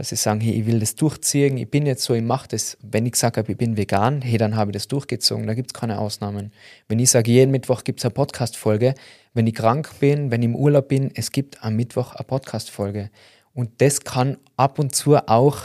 dass 0.00 0.08
sie 0.08 0.16
sagen, 0.16 0.40
hey, 0.40 0.52
ich 0.52 0.64
will 0.64 0.80
das 0.80 0.94
durchziehen, 0.94 1.58
ich 1.58 1.70
bin 1.70 1.84
jetzt 1.84 2.04
so, 2.04 2.14
ich 2.14 2.22
mache 2.22 2.48
das. 2.48 2.78
Wenn 2.80 3.04
ich 3.04 3.12
gesagt 3.12 3.36
habe, 3.36 3.52
ich 3.52 3.58
bin 3.58 3.76
vegan, 3.76 4.22
hey, 4.22 4.38
dann 4.38 4.56
habe 4.56 4.70
ich 4.70 4.72
das 4.72 4.88
durchgezogen, 4.88 5.46
da 5.46 5.52
gibt 5.52 5.72
es 5.72 5.78
keine 5.78 5.98
Ausnahmen. 5.98 6.52
Wenn 6.88 6.98
ich 6.98 7.10
sage, 7.10 7.30
jeden 7.30 7.50
Mittwoch 7.50 7.84
gibt 7.84 8.00
es 8.00 8.06
eine 8.06 8.14
Podcast-Folge, 8.14 8.94
wenn 9.34 9.46
ich 9.46 9.54
krank 9.54 9.90
bin, 10.00 10.30
wenn 10.30 10.40
ich 10.40 10.46
im 10.46 10.56
Urlaub 10.56 10.88
bin, 10.88 11.10
es 11.14 11.32
gibt 11.32 11.62
am 11.62 11.76
Mittwoch 11.76 12.14
eine 12.14 12.24
Podcast-Folge. 12.24 13.10
Und 13.52 13.82
das 13.82 14.00
kann 14.00 14.38
ab 14.56 14.78
und 14.78 14.94
zu 14.94 15.16
auch 15.16 15.58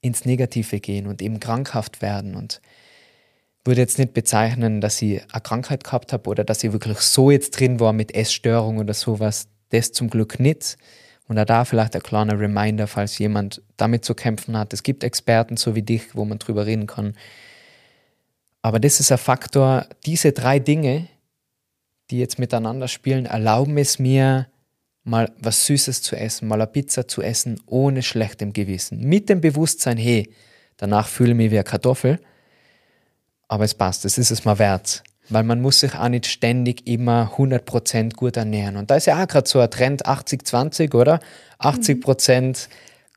ins 0.00 0.24
Negative 0.24 0.80
gehen 0.80 1.06
und 1.06 1.20
eben 1.20 1.38
krankhaft 1.38 2.00
werden. 2.00 2.36
Und 2.36 2.62
würde 3.66 3.82
jetzt 3.82 3.98
nicht 3.98 4.14
bezeichnen, 4.14 4.80
dass 4.80 5.02
ich 5.02 5.20
eine 5.30 5.42
Krankheit 5.42 5.84
gehabt 5.84 6.14
habe 6.14 6.30
oder 6.30 6.42
dass 6.42 6.64
ich 6.64 6.72
wirklich 6.72 7.00
so 7.00 7.30
jetzt 7.30 7.60
drin 7.60 7.80
war 7.80 7.92
mit 7.92 8.14
Essstörung 8.14 8.78
oder 8.78 8.94
sowas. 8.94 9.48
Das 9.68 9.92
zum 9.92 10.08
Glück 10.08 10.40
nicht. 10.40 10.78
Und 11.26 11.36
da 11.36 11.64
vielleicht 11.64 11.94
ein 11.96 12.02
kleiner 12.02 12.38
Reminder, 12.38 12.86
falls 12.86 13.18
jemand 13.18 13.62
damit 13.76 14.04
zu 14.04 14.14
kämpfen 14.14 14.58
hat. 14.58 14.72
Es 14.72 14.82
gibt 14.82 15.02
Experten 15.04 15.56
so 15.56 15.74
wie 15.74 15.82
dich, 15.82 16.14
wo 16.14 16.24
man 16.24 16.38
drüber 16.38 16.66
reden 16.66 16.86
kann. 16.86 17.14
Aber 18.60 18.78
das 18.78 19.00
ist 19.00 19.10
ein 19.10 19.18
Faktor, 19.18 19.86
diese 20.04 20.32
drei 20.32 20.58
Dinge, 20.58 21.08
die 22.10 22.18
jetzt 22.18 22.38
miteinander 22.38 22.88
spielen, 22.88 23.26
erlauben 23.26 23.78
es 23.78 23.98
mir, 23.98 24.48
mal 25.04 25.30
was 25.38 25.66
Süßes 25.66 26.02
zu 26.02 26.16
essen, 26.16 26.48
mal 26.48 26.60
eine 26.60 26.66
Pizza 26.66 27.06
zu 27.06 27.22
essen, 27.22 27.60
ohne 27.66 28.02
schlechtem 28.02 28.52
Gewissen. 28.52 29.00
Mit 29.00 29.28
dem 29.28 29.40
Bewusstsein, 29.40 29.98
hey, 29.98 30.30
danach 30.76 31.08
fühle 31.08 31.30
ich 31.32 31.36
mich 31.36 31.50
wie 31.50 31.56
eine 31.56 31.64
Kartoffel, 31.64 32.18
aber 33.48 33.64
es 33.64 33.74
passt, 33.74 34.04
es 34.04 34.18
ist 34.18 34.30
es 34.30 34.44
mal 34.44 34.58
wert. 34.58 35.02
Weil 35.30 35.44
man 35.44 35.62
muss 35.62 35.80
sich 35.80 35.94
auch 35.94 36.08
nicht 36.08 36.26
ständig 36.26 36.86
immer 36.86 37.32
100% 37.36 38.14
gut 38.14 38.36
ernähren. 38.36 38.76
Und 38.76 38.90
da 38.90 38.96
ist 38.96 39.06
ja 39.06 39.22
auch 39.22 39.26
gerade 39.26 39.48
so 39.48 39.58
ein 39.58 39.70
Trend 39.70 40.06
80-20, 40.06 40.94
oder? 40.94 41.20
80% 41.60 42.40
mhm. 42.40 42.54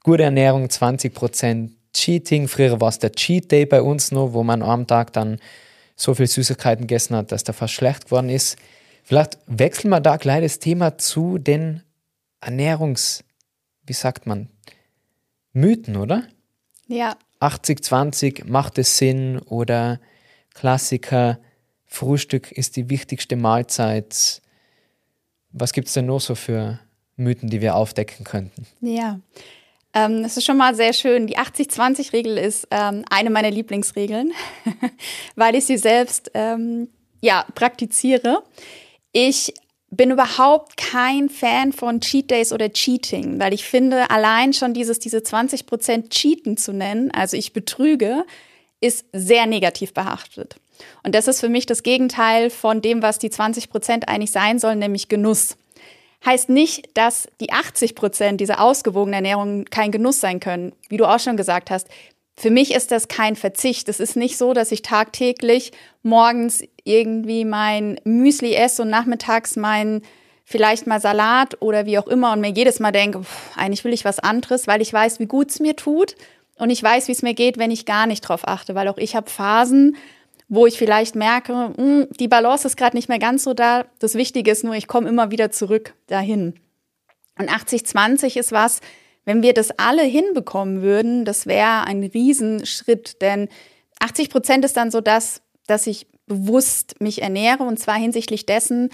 gute 0.04 0.24
Ernährung, 0.24 0.68
20% 0.68 1.72
Cheating. 1.94 2.48
Früher 2.48 2.80
war 2.80 2.90
es 2.90 3.00
der 3.00 3.12
Cheat 3.12 3.52
Day 3.52 3.66
bei 3.66 3.82
uns 3.82 4.12
noch, 4.12 4.34
wo 4.34 4.44
man 4.44 4.62
am 4.62 4.88
Tag 4.88 5.14
dann 5.14 5.40
so 5.96 6.14
viel 6.14 6.28
Süßigkeiten 6.28 6.88
gegessen 6.88 7.16
hat, 7.16 7.32
dass 7.32 7.44
der 7.44 7.54
fast 7.54 7.74
schlecht 7.74 8.06
geworden 8.06 8.30
ist. 8.30 8.58
Vielleicht 9.04 9.38
wechseln 9.48 9.90
wir 9.90 10.00
da 10.00 10.18
gleich 10.18 10.44
das 10.44 10.60
Thema 10.60 10.98
zu 10.98 11.38
den 11.38 11.82
Ernährungs, 12.40 13.24
wie 13.86 13.94
sagt 13.94 14.28
man, 14.28 14.50
Mythen, 15.54 15.98
oder? 15.98 16.24
Ja. 16.88 17.18
80-20, 17.40 18.46
macht 18.46 18.78
es 18.78 18.98
Sinn? 18.98 19.40
Oder 19.40 20.00
Klassiker, 20.54 21.40
Frühstück 21.88 22.52
ist 22.52 22.76
die 22.76 22.90
wichtigste 22.90 23.36
Mahlzeit. 23.36 24.42
Was 25.52 25.74
gibt 25.74 25.88
es 25.88 25.94
denn 25.94 26.06
noch 26.06 26.22
so 26.22 26.36
für 26.36 26.80
Mythen, 27.16 27.50
die 27.50 27.62
wir 27.62 27.76
aufdecken 27.76 28.26
könnten? 28.26 28.68
Ja, 28.82 29.20
ähm, 29.94 30.22
das 30.22 30.38
ist 30.38 30.46
schon 30.46 30.58
mal 30.58 30.76
sehr 30.76 30.94
schön. 30.94 31.28
Die 31.28 31.38
80-20-Regel 31.38 32.38
ist 32.38 32.68
ähm, 32.72 33.04
eine 33.10 33.30
meiner 33.30 33.50
Lieblingsregeln, 33.50 34.34
weil 35.36 35.56
ich 35.56 35.66
sie 35.66 35.78
selbst 35.78 36.30
ähm, 36.34 36.90
ja, 37.22 37.46
praktiziere. 37.56 38.44
Ich 39.12 39.54
bin 39.90 40.12
überhaupt 40.12 40.78
kein 40.78 41.30
Fan 41.30 41.72
von 41.72 42.02
Cheat 42.02 42.30
Days 42.30 42.52
oder 42.52 42.72
Cheating, 42.72 43.40
weil 43.40 43.54
ich 43.54 43.64
finde, 43.64 44.10
allein 44.12 44.54
schon 44.54 44.74
dieses, 44.74 45.00
diese 45.00 45.20
20% 45.20 46.10
Cheaten 46.10 46.58
zu 46.58 46.74
nennen, 46.74 47.10
also 47.12 47.38
ich 47.38 47.54
betrüge, 47.54 48.26
ist 48.82 49.06
sehr 49.14 49.48
negativ 49.48 49.94
behaftet. 49.94 50.58
Und 51.04 51.16
das 51.16 51.28
ist 51.28 51.40
für 51.40 51.50
mich 51.50 51.66
das 51.66 51.84
Gegenteil 51.84 52.50
von 52.50 52.82
dem, 52.82 53.02
was 53.02 53.20
die 53.20 53.30
20% 53.30 54.08
eigentlich 54.08 54.32
sein 54.32 54.60
sollen, 54.60 54.80
nämlich 54.80 55.08
Genuss. 55.08 55.58
Heißt 56.26 56.50
nicht, 56.50 56.90
dass 56.96 57.28
die 57.40 57.52
80% 57.52 58.38
dieser 58.38 58.60
ausgewogenen 58.60 59.26
Ernährung 59.26 59.66
kein 59.66 59.92
Genuss 59.92 60.20
sein 60.20 60.40
können. 60.40 60.74
Wie 60.90 60.98
du 60.98 61.06
auch 61.06 61.20
schon 61.20 61.38
gesagt 61.38 61.70
hast, 61.70 61.88
für 62.40 62.52
mich 62.52 62.74
ist 62.74 62.92
das 62.92 63.08
kein 63.08 63.36
Verzicht. 63.36 63.90
Es 63.90 64.00
ist 64.00 64.16
nicht 64.16 64.38
so, 64.38 64.54
dass 64.54 64.72
ich 64.72 64.84
tagtäglich 64.84 65.72
morgens 66.04 66.64
irgendwie 66.84 67.46
mein 67.46 68.00
Müsli 68.04 68.54
esse 68.54 68.84
und 68.84 68.90
nachmittags 68.90 69.56
mein 69.56 70.02
vielleicht 70.44 70.88
mal 70.88 71.02
Salat 71.02 71.62
oder 71.62 71.86
wie 71.86 71.98
auch 71.98 72.08
immer 72.08 72.32
und 72.32 72.40
mir 72.40 72.52
jedes 72.52 72.80
Mal 72.80 72.92
denke, 72.92 73.24
pff, 73.24 73.58
eigentlich 73.58 73.84
will 73.84 73.92
ich 73.92 74.06
was 74.06 74.20
anderes, 74.20 74.66
weil 74.66 74.82
ich 74.82 74.94
weiß, 74.94 75.20
wie 75.20 75.26
gut 75.26 75.50
es 75.50 75.60
mir 75.60 75.76
tut 75.76 76.16
und 76.58 76.70
ich 76.70 76.82
weiß, 76.82 77.10
wie 77.10 77.12
es 77.12 77.22
mir 77.22 77.34
geht, 77.34 77.58
wenn 77.58 77.72
ich 77.72 77.86
gar 77.86 78.08
nicht 78.08 78.22
drauf 78.22 78.48
achte, 78.48 78.74
weil 78.74 78.88
auch 78.88 78.98
ich 78.98 79.16
habe 79.16 79.30
Phasen, 79.30 79.98
wo 80.50 80.66
ich 80.66 80.78
vielleicht 80.78 81.16
merke, 81.16 81.54
mh, 81.54 81.74
hm, 81.78 82.08
die 82.20 82.28
Balance 82.28 82.68
ist 82.68 82.78
gerade 82.78 82.96
nicht 82.96 83.10
mehr 83.10 83.20
ganz 83.20 83.44
so 83.44 83.54
da. 83.54 83.86
Das 84.00 84.16
Wichtige 84.16 84.52
ist 84.52 84.64
nur, 84.64 84.76
ich 84.76 84.88
komme 84.88 85.10
immer 85.10 85.32
wieder 85.32 85.52
zurück 85.52 85.94
dahin. 86.08 86.56
Und 87.38 87.50
80-20 87.50 88.38
ist 88.38 88.52
was, 88.52 88.80
wenn 89.26 89.44
wir 89.44 89.54
das 89.54 89.72
alle 89.78 90.04
hinbekommen 90.04 90.82
würden, 90.82 91.26
das 91.26 91.48
wäre 91.48 91.84
ein 91.84 92.02
Riesenschritt, 92.04 93.22
denn 93.22 93.50
80 94.00 94.30
Prozent 94.30 94.64
ist 94.64 94.78
dann 94.78 94.90
so 94.90 95.02
das, 95.02 95.42
dass 95.68 95.86
ich 95.86 96.08
bewusst 96.28 97.02
mich 97.02 97.22
ernähre 97.22 97.64
und 97.64 97.78
zwar 97.78 97.96
hinsichtlich 97.96 98.46
dessen, 98.46 98.90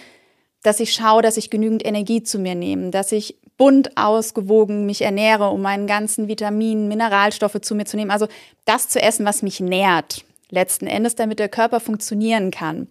dass 0.63 0.79
ich 0.79 0.93
schaue, 0.93 1.21
dass 1.21 1.37
ich 1.37 1.49
genügend 1.49 1.85
Energie 1.85 2.23
zu 2.23 2.39
mir 2.39 2.55
nehme, 2.55 2.89
dass 2.89 3.11
ich 3.11 3.37
bunt 3.57 3.95
ausgewogen 3.97 4.85
mich 4.85 5.01
ernähre, 5.01 5.49
um 5.49 5.61
meinen 5.61 5.87
ganzen 5.87 6.27
Vitaminen, 6.27 6.87
Mineralstoffe 6.87 7.61
zu 7.61 7.75
mir 7.75 7.85
zu 7.85 7.97
nehmen. 7.97 8.11
Also 8.11 8.27
das 8.65 8.89
zu 8.89 8.99
essen, 8.99 9.25
was 9.25 9.43
mich 9.43 9.59
nährt, 9.59 10.25
letzten 10.53 10.87
Endes, 10.87 11.15
damit 11.15 11.39
der 11.39 11.49
Körper 11.49 11.79
funktionieren 11.79 12.51
kann. 12.51 12.87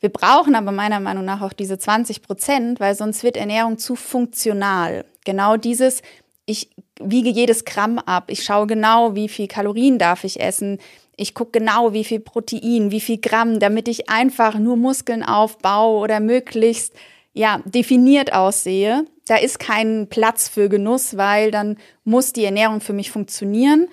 Wir 0.00 0.10
brauchen 0.10 0.54
aber 0.54 0.72
meiner 0.72 1.00
Meinung 1.00 1.24
nach 1.24 1.40
auch 1.40 1.52
diese 1.52 1.78
20 1.78 2.22
Prozent, 2.22 2.80
weil 2.80 2.94
sonst 2.94 3.22
wird 3.22 3.36
Ernährung 3.36 3.78
zu 3.78 3.96
funktional. 3.96 5.06
Genau 5.24 5.56
dieses, 5.56 6.02
ich 6.44 6.70
wiege 7.00 7.30
jedes 7.30 7.64
Gramm 7.64 7.98
ab. 7.98 8.24
Ich 8.28 8.44
schaue 8.44 8.66
genau, 8.66 9.14
wie 9.14 9.28
viel 9.28 9.48
Kalorien 9.48 9.98
darf 9.98 10.24
ich 10.24 10.40
essen. 10.40 10.78
Ich 11.16 11.32
gucke 11.34 11.58
genau, 11.58 11.94
wie 11.94 12.04
viel 12.04 12.20
Protein, 12.20 12.90
wie 12.90 13.00
viel 13.00 13.18
Gramm, 13.18 13.58
damit 13.58 13.88
ich 13.88 14.10
einfach 14.10 14.58
nur 14.58 14.76
Muskeln 14.76 15.22
aufbaue 15.22 15.98
oder 15.98 16.20
möglichst 16.20 16.92
ja, 17.32 17.60
definiert 17.64 18.32
aussehe. 18.32 19.04
Da 19.26 19.36
ist 19.36 19.58
kein 19.58 20.08
Platz 20.08 20.48
für 20.48 20.68
Genuss, 20.68 21.16
weil 21.16 21.50
dann 21.50 21.78
muss 22.04 22.32
die 22.32 22.44
Ernährung 22.44 22.80
für 22.80 22.92
mich 22.92 23.10
funktionieren. 23.10 23.88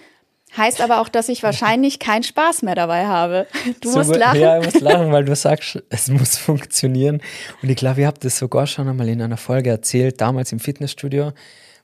Heißt 0.55 0.81
aber 0.81 1.01
auch, 1.01 1.09
dass 1.09 1.29
ich 1.29 1.41
wahrscheinlich 1.41 1.99
keinen 1.99 2.23
Spaß 2.23 2.61
mehr 2.61 2.75
dabei 2.75 3.07
habe. 3.07 3.47
Du 3.81 3.89
so, 3.89 3.97
musst 3.97 4.15
lachen. 4.15 4.39
Ja, 4.39 4.59
ich 4.59 4.65
muss 4.65 4.81
lachen, 4.81 5.11
weil 5.11 5.25
du 5.25 5.35
sagst, 5.35 5.81
es 5.89 6.07
muss 6.09 6.37
funktionieren. 6.37 7.21
Und 7.61 7.69
ich 7.69 7.75
glaube, 7.75 8.01
ihr 8.01 8.07
habt 8.07 8.23
das 8.23 8.37
sogar 8.37 8.67
schon 8.67 8.87
einmal 8.87 9.09
in 9.09 9.21
einer 9.21 9.37
Folge 9.37 9.69
erzählt, 9.69 10.21
damals 10.21 10.51
im 10.51 10.59
Fitnessstudio 10.59 11.33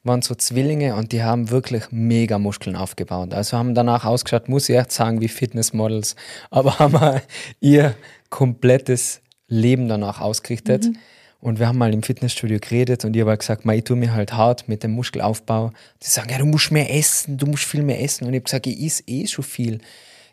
waren 0.03 0.21
so 0.21 0.33
Zwillinge 0.33 0.95
und 0.95 1.11
die 1.11 1.23
haben 1.23 1.49
wirklich 1.49 1.83
mega 1.91 2.39
Muskeln 2.39 2.75
aufgebaut. 2.75 3.33
Also 3.33 3.57
haben 3.57 3.75
danach 3.75 4.05
ausgeschaut, 4.05 4.47
muss 4.47 4.69
ich 4.69 4.77
echt 4.77 4.91
sagen, 4.91 5.19
wie 5.19 5.27
Fitnessmodels, 5.27 6.15
aber 6.49 6.79
haben 6.79 7.21
ihr 7.59 7.95
komplettes 8.29 9.21
Leben 9.47 9.87
danach 9.89 10.21
ausgerichtet. 10.21 10.85
Mhm. 10.85 10.97
Und 11.41 11.57
wir 11.57 11.67
haben 11.67 11.77
mal 11.77 11.93
im 11.93 12.03
Fitnessstudio 12.03 12.59
geredet 12.59 13.05
und 13.05 13.15
ich 13.15 13.21
habe 13.21 13.37
gesagt, 13.37 13.65
ich 13.65 13.83
tue 13.85 13.95
mir 13.95 14.13
halt 14.13 14.33
hart 14.33 14.67
mit 14.67 14.83
dem 14.83 14.91
Muskelaufbau. 14.91 15.71
Die 16.03 16.07
sagen, 16.07 16.29
ja, 16.29 16.37
du 16.37 16.45
musst 16.45 16.71
mehr 16.71 16.93
essen, 16.93 17.37
du 17.37 17.45
musst 17.45 17.63
viel 17.63 17.81
mehr 17.81 18.01
essen. 18.01 18.25
Und 18.25 18.33
ich 18.33 18.39
habe 18.39 18.45
gesagt, 18.45 18.67
ich 18.67 18.81
esse 18.81 19.03
eh 19.07 19.25
schon 19.25 19.45
viel. 19.45 19.79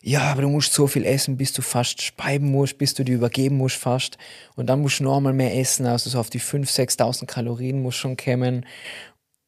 ja, 0.03 0.23
aber 0.23 0.43
du 0.43 0.49
musst 0.49 0.73
so 0.73 0.87
viel 0.89 1.05
essen, 1.05 1.37
bis 1.37 1.53
du 1.53 1.63
fast 1.63 2.03
speiben 2.03 2.51
musst, 2.51 2.79
bis 2.79 2.95
du 2.95 3.05
die 3.05 3.13
übergeben 3.13 3.57
musst 3.57 3.77
fast. 3.77 4.19
Und 4.57 4.67
dann 4.67 4.81
musst 4.81 4.99
du 4.99 5.05
noch 5.05 5.17
einmal 5.17 5.33
mehr 5.33 5.57
essen, 5.57 5.87
also 5.87 6.11
so 6.11 6.19
auf 6.19 6.31
die 6.31 6.41
5.000, 6.41 6.99
6.000 6.99 7.27
Kalorien 7.27 7.83
muss 7.83 7.95
schon 7.95 8.17
kommen. 8.17 8.67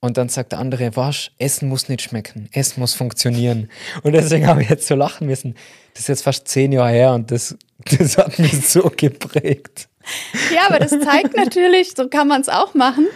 Und 0.01 0.17
dann 0.17 0.29
sagt 0.29 0.53
der 0.53 0.61
andere, 0.61 0.95
was, 0.95 1.33
Essen 1.39 1.69
muss 1.69 1.89
nicht 1.89 2.03
schmecken, 2.03 2.49
Essen 2.53 2.79
muss 2.79 2.95
funktionieren. 2.95 3.69
Und 4.05 4.13
deswegen 4.13 4.47
habe 4.47 4.63
ich 4.63 4.71
jetzt 4.71 4.87
so 4.87 4.95
lachen 4.95 5.27
müssen. 5.27 5.57
Das 5.95 6.03
ist 6.03 6.09
jetzt 6.09 6.23
fast 6.23 6.47
zehn 6.47 6.71
Jahre 6.71 6.91
her 6.91 7.13
und 7.15 7.33
das, 7.33 7.57
das 7.99 8.17
hat 8.17 8.39
mich 8.39 8.69
so 8.69 8.93
geprägt. 8.97 9.89
Ja, 10.55 10.67
aber 10.67 10.79
das 10.79 10.91
zeigt 10.91 11.37
natürlich, 11.37 11.93
so 11.97 12.09
kann 12.09 12.29
man 12.29 12.41
es 12.41 12.49
auch 12.49 12.75
machen. 12.75 13.07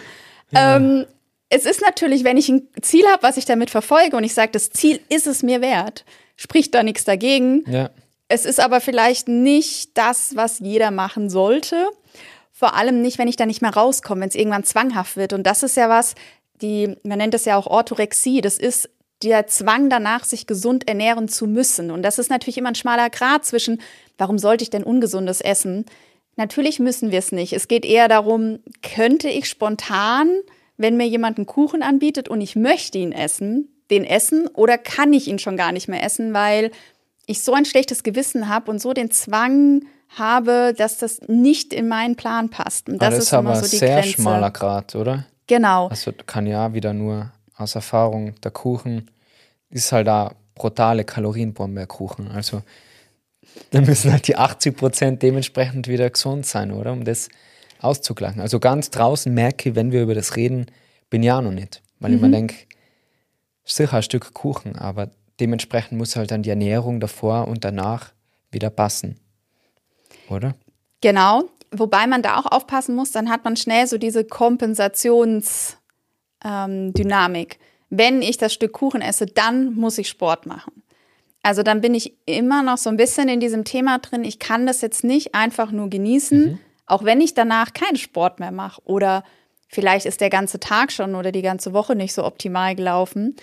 Ja. 0.51 0.77
Ähm, 0.77 1.05
es 1.49 1.65
ist 1.65 1.81
natürlich, 1.81 2.23
wenn 2.23 2.37
ich 2.37 2.49
ein 2.49 2.67
Ziel 2.81 3.05
habe, 3.07 3.23
was 3.23 3.37
ich 3.37 3.45
damit 3.45 3.69
verfolge 3.69 4.17
und 4.17 4.23
ich 4.23 4.33
sage, 4.33 4.51
das 4.51 4.71
Ziel 4.71 4.99
ist 5.09 5.27
es 5.27 5.43
mir 5.43 5.61
wert, 5.61 6.05
spricht 6.35 6.73
da 6.73 6.83
nichts 6.83 7.03
dagegen. 7.03 7.63
Ja. 7.69 7.89
Es 8.27 8.45
ist 8.45 8.59
aber 8.59 8.81
vielleicht 8.81 9.27
nicht 9.27 9.97
das, 9.97 10.35
was 10.35 10.59
jeder 10.59 10.89
machen 10.89 11.29
sollte. 11.29 11.87
Vor 12.51 12.75
allem 12.75 13.01
nicht, 13.01 13.19
wenn 13.19 13.27
ich 13.27 13.35
da 13.35 13.45
nicht 13.45 13.61
mehr 13.61 13.73
rauskomme, 13.73 14.21
wenn 14.21 14.29
es 14.29 14.35
irgendwann 14.35 14.63
zwanghaft 14.63 15.17
wird. 15.17 15.33
Und 15.33 15.43
das 15.43 15.61
ist 15.63 15.77
ja 15.77 15.89
was, 15.89 16.15
die, 16.61 16.95
man 17.03 17.17
nennt 17.17 17.33
es 17.33 17.45
ja 17.45 17.57
auch 17.57 17.67
Orthorexie, 17.67 18.41
das 18.41 18.57
ist 18.57 18.89
der 19.21 19.47
Zwang 19.47 19.89
danach, 19.89 20.23
sich 20.23 20.47
gesund 20.47 20.87
ernähren 20.87 21.27
zu 21.27 21.47
müssen. 21.47 21.91
Und 21.91 22.03
das 22.03 22.19
ist 22.19 22.29
natürlich 22.29 22.57
immer 22.57 22.69
ein 22.69 22.75
schmaler 22.75 23.09
Grat 23.09 23.45
zwischen, 23.45 23.81
warum 24.17 24.37
sollte 24.37 24.63
ich 24.63 24.69
denn 24.69 24.83
ungesundes 24.83 25.41
essen? 25.41 25.85
Natürlich 26.35 26.79
müssen 26.79 27.11
wir 27.11 27.19
es 27.19 27.31
nicht. 27.31 27.53
Es 27.53 27.67
geht 27.67 27.85
eher 27.85 28.07
darum, 28.07 28.59
könnte 28.81 29.29
ich 29.29 29.47
spontan, 29.47 30.29
wenn 30.77 30.97
mir 30.97 31.07
jemand 31.07 31.37
einen 31.37 31.45
Kuchen 31.45 31.83
anbietet 31.83 32.27
und 32.27 32.41
ich 32.41 32.55
möchte 32.55 32.97
ihn 32.97 33.11
essen, 33.11 33.69
den 33.91 34.03
essen 34.03 34.47
oder 34.47 34.77
kann 34.77 35.13
ich 35.13 35.27
ihn 35.27 35.39
schon 35.39 35.57
gar 35.57 35.71
nicht 35.71 35.87
mehr 35.87 36.03
essen, 36.03 36.33
weil 36.33 36.71
ich 37.25 37.43
so 37.43 37.53
ein 37.53 37.65
schlechtes 37.65 38.03
Gewissen 38.03 38.49
habe 38.49 38.71
und 38.71 38.81
so 38.81 38.93
den 38.93 39.11
Zwang 39.11 39.83
habe, 40.09 40.73
dass 40.77 40.97
das 40.97 41.21
nicht 41.27 41.73
in 41.73 41.87
meinen 41.87 42.15
Plan 42.15 42.49
passt. 42.49 42.89
Und 42.89 43.01
das, 43.01 43.11
das 43.11 43.17
ist, 43.19 43.23
ist 43.25 43.33
aber 43.33 43.55
so 43.55 43.69
die 43.69 43.77
sehr 43.77 44.01
Grenze. 44.01 44.09
schmaler 44.09 44.51
Grad, 44.51 44.95
oder? 44.95 45.25
Genau. 45.47 45.87
Also 45.87 46.11
kann 46.25 46.47
ja 46.47 46.73
wieder 46.73 46.93
nur 46.93 47.31
aus 47.55 47.75
Erfahrung, 47.75 48.35
der 48.41 48.51
Kuchen 48.51 49.09
ist 49.69 49.91
halt 49.91 50.07
da 50.07 50.33
brutale 50.55 51.03
Kalorienbombe, 51.03 51.81
der 51.81 51.87
Kuchen. 51.87 52.29
Also 52.31 52.61
da 53.71 53.81
müssen 53.81 54.11
halt 54.11 54.27
die 54.27 54.35
80 54.35 54.77
Prozent 54.77 55.23
dementsprechend 55.23 55.87
wieder 55.87 56.09
gesund 56.09 56.45
sein, 56.45 56.71
oder? 56.71 56.91
Um 56.91 57.03
das 57.03 57.29
auszugleichen. 57.79 58.41
Also 58.41 58.59
ganz 58.59 58.89
draußen 58.89 59.33
merke 59.33 59.69
ich, 59.69 59.75
wenn 59.75 59.91
wir 59.91 60.03
über 60.03 60.15
das 60.15 60.35
reden, 60.35 60.67
bin 61.09 61.23
ja 61.23 61.41
noch 61.41 61.51
nicht. 61.51 61.81
Weil 61.99 62.11
mhm. 62.11 62.15
ich 62.15 62.21
mir 62.21 62.31
denke, 62.31 62.55
sicher 63.65 63.97
ein 63.97 64.03
Stück 64.03 64.33
Kuchen, 64.33 64.77
aber 64.77 65.09
dementsprechend 65.39 65.97
muss 65.97 66.15
halt 66.15 66.31
dann 66.31 66.43
die 66.43 66.49
Ernährung 66.49 66.99
davor 66.99 67.47
und 67.47 67.63
danach 67.63 68.11
wieder 68.51 68.69
passen. 68.69 69.19
Oder? 70.29 70.55
Genau. 71.01 71.43
Wobei 71.71 72.05
man 72.07 72.21
da 72.21 72.37
auch 72.37 72.45
aufpassen 72.45 72.95
muss, 72.95 73.11
dann 73.11 73.29
hat 73.29 73.43
man 73.43 73.55
schnell 73.57 73.87
so 73.87 73.97
diese 73.97 74.23
Kompensationsdynamik. 74.23 75.77
Ähm, 76.43 77.59
Wenn 77.89 78.21
ich 78.21 78.37
das 78.37 78.53
Stück 78.53 78.73
Kuchen 78.73 79.01
esse, 79.01 79.25
dann 79.25 79.73
muss 79.73 79.97
ich 79.97 80.07
Sport 80.07 80.45
machen. 80.45 80.82
Also 81.43 81.61
dann 81.61 81.81
bin 81.81 81.93
ich 81.93 82.13
immer 82.25 82.63
noch 82.63 82.77
so 82.77 82.89
ein 82.89 82.97
bisschen 82.97 83.27
in 83.27 83.41
diesem 83.41 83.65
Thema 83.65 83.99
drin. 83.99 84.23
Ich 84.23 84.39
kann 84.39 84.65
das 84.65 84.81
jetzt 84.81 85.03
nicht 85.03 85.35
einfach 85.35 85.71
nur 85.71 85.89
genießen, 85.89 86.39
mhm. 86.39 86.59
auch 86.87 87.03
wenn 87.03 87.19
ich 87.21 87.33
danach 87.33 87.73
keinen 87.73 87.97
Sport 87.97 88.39
mehr 88.39 88.51
mache 88.51 88.81
oder 88.85 89.23
vielleicht 89.67 90.05
ist 90.05 90.21
der 90.21 90.29
ganze 90.29 90.59
Tag 90.59 90.91
schon 90.91 91.15
oder 91.15 91.31
die 91.33 91.41
ganze 91.41 91.73
Woche 91.73 91.95
nicht 91.95 92.13
so 92.13 92.23
optimal 92.23 92.75
gelaufen. 92.75 93.35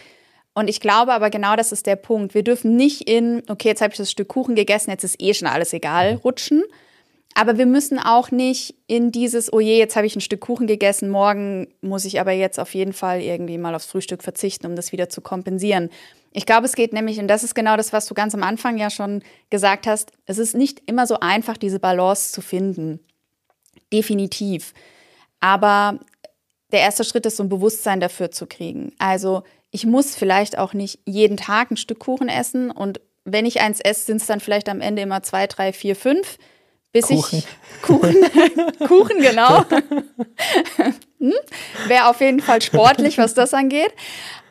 Und 0.55 0.69
ich 0.69 0.81
glaube 0.81 1.13
aber 1.13 1.29
genau 1.29 1.57
das 1.57 1.73
ist 1.73 1.87
der 1.87 1.97
Punkt. 1.97 2.35
Wir 2.35 2.43
dürfen 2.43 2.75
nicht 2.75 3.09
in, 3.09 3.43
okay, 3.49 3.69
jetzt 3.69 3.83
habe 3.83 3.93
ich 3.93 3.99
das 3.99 4.11
Stück 4.11 4.29
Kuchen 4.29 4.55
gegessen, 4.55 4.91
jetzt 4.91 5.05
ist 5.05 5.21
eh 5.21 5.35
schon 5.35 5.47
alles 5.47 5.75
egal, 5.75 6.15
rutschen, 6.25 6.65
aber 7.35 7.59
wir 7.59 7.67
müssen 7.67 7.99
auch 7.99 8.31
nicht 8.31 8.75
in 8.87 9.13
dieses, 9.13 9.53
oh 9.53 9.61
je, 9.61 9.79
jetzt 9.79 9.95
habe 9.95 10.07
ich 10.07 10.17
ein 10.17 10.21
Stück 10.21 10.41
Kuchen 10.41 10.67
gegessen, 10.67 11.11
morgen 11.11 11.69
muss 11.81 12.05
ich 12.05 12.19
aber 12.21 12.33
jetzt 12.33 12.59
auf 12.59 12.75
jeden 12.75 12.93
Fall 12.93 13.21
irgendwie 13.21 13.59
mal 13.59 13.75
aufs 13.75 13.87
Frühstück 13.87 14.23
verzichten, 14.23 14.67
um 14.67 14.75
das 14.75 14.91
wieder 14.91 15.09
zu 15.09 15.21
kompensieren. 15.21 15.91
Ich 16.33 16.47
glaube, 16.47 16.67
es 16.67 16.75
geht 16.75 16.93
nämlich, 16.93 17.19
und 17.19 17.29
das 17.29 17.43
ist 17.43 17.55
genau 17.55 17.77
das, 17.77 17.93
was 17.93 18.07
du 18.07 18.15
ganz 18.15 18.35
am 18.35 18.43
Anfang 18.43 18.79
ja 18.79 18.89
schon 18.89 19.23
gesagt 19.51 19.87
hast, 19.87 20.13
es 20.27 20.39
ist 20.39 20.55
nicht 20.55 20.83
immer 20.87 21.07
so 21.07 21.19
einfach, 21.21 21.57
diese 21.57 21.81
Balance 21.81 22.33
zu 22.33 22.41
finden. 22.41 23.01
Definitiv. 23.93 24.73
Aber 25.41 25.99
der 26.71 26.81
erste 26.81 27.03
Schritt 27.03 27.27
ist, 27.27 27.37
so 27.37 27.43
ein 27.43 27.49
Bewusstsein 27.49 27.99
dafür 27.99 28.31
zu 28.31 28.47
kriegen. 28.47 28.93
Also 28.99 29.43
ich 29.73 29.87
muss 29.87 30.15
vielleicht 30.15 30.57
auch 30.59 30.73
nicht 30.73 31.01
jeden 31.05 31.37
Tag 31.37 31.71
ein 31.71 31.77
Stück 31.77 31.99
Kuchen 31.99 32.29
essen 32.29 32.71
und 32.71 33.01
wenn 33.25 33.47
ich 33.47 33.61
eins 33.61 33.81
esse, 33.81 34.07
sind 34.07 34.21
es 34.21 34.27
dann 34.27 34.41
vielleicht 34.41 34.69
am 34.69 34.81
Ende 34.81 35.03
immer 35.03 35.23
zwei, 35.23 35.47
drei, 35.47 35.73
vier, 35.73 35.95
fünf 35.95 36.39
bis 36.93 37.07
Kuchen. 37.07 37.39
ich 37.39 37.83
Kuchen, 37.83 38.17
Kuchen 38.87 39.19
genau. 39.21 39.65
hm? 41.19 41.33
Wäre 41.87 42.09
auf 42.09 42.21
jeden 42.21 42.41
Fall 42.41 42.63
sportlich, 42.63 43.19
was 43.19 43.35
das 43.35 43.55
angeht. 43.55 43.93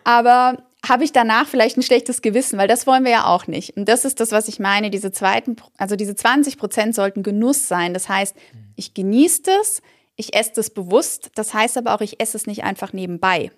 Aber 0.03 0.63
habe 0.87 1.03
ich 1.03 1.11
danach 1.11 1.47
vielleicht 1.47 1.77
ein 1.77 1.83
schlechtes 1.83 2.21
Gewissen, 2.21 2.57
weil 2.57 2.67
das 2.67 2.87
wollen 2.87 3.03
wir 3.03 3.11
ja 3.11 3.25
auch 3.25 3.47
nicht. 3.47 3.75
Und 3.75 3.89
das 3.89 4.05
ist 4.05 4.19
das, 4.19 4.31
was 4.31 4.47
ich 4.47 4.59
meine. 4.59 4.89
Diese 4.89 5.11
zweiten, 5.11 5.57
also 5.77 5.95
diese 5.95 6.15
20 6.15 6.57
Prozent 6.57 6.95
sollten 6.95 7.21
Genuss 7.21 7.67
sein. 7.67 7.93
Das 7.93 8.07
heißt, 8.07 8.35
ich 8.75 8.93
genieße 8.93 9.43
das, 9.43 9.81
ich 10.15 10.35
esse 10.35 10.51
das 10.55 10.69
bewusst. 10.69 11.31
Das 11.35 11.53
heißt 11.53 11.77
aber 11.77 11.93
auch, 11.93 12.01
ich 12.01 12.21
esse 12.21 12.37
es 12.37 12.47
nicht 12.47 12.63
einfach 12.63 12.93
nebenbei. 12.93 13.51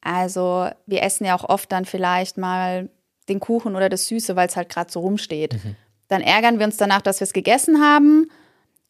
Also 0.00 0.68
wir 0.86 1.02
essen 1.02 1.24
ja 1.24 1.34
auch 1.34 1.48
oft 1.48 1.72
dann 1.72 1.84
vielleicht 1.84 2.36
mal 2.36 2.90
den 3.28 3.40
Kuchen 3.40 3.74
oder 3.74 3.88
das 3.88 4.06
Süße, 4.06 4.36
weil 4.36 4.48
es 4.48 4.56
halt 4.56 4.68
gerade 4.68 4.90
so 4.92 5.00
rumsteht. 5.00 5.54
Mhm. 5.54 5.76
Dann 6.08 6.22
ärgern 6.22 6.58
wir 6.58 6.66
uns 6.66 6.76
danach, 6.76 7.02
dass 7.02 7.20
wir 7.20 7.24
es 7.24 7.32
gegessen 7.32 7.82
haben. 7.82 8.30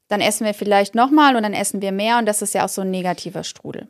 Dann 0.09 0.21
essen 0.21 0.45
wir 0.45 0.55
vielleicht 0.55 0.95
nochmal 0.95 1.37
und 1.37 1.43
dann 1.43 1.55
essen 1.55 1.83
wir 1.83 1.93
mehr 1.93 2.19
und 2.19 2.27
das 2.27 2.43
ist 2.43 2.55
ja 2.55 2.65
auch 2.65 2.69
so 2.69 2.83
ein 2.83 2.91
negativer 2.91 3.45
Strudel. 3.45 3.89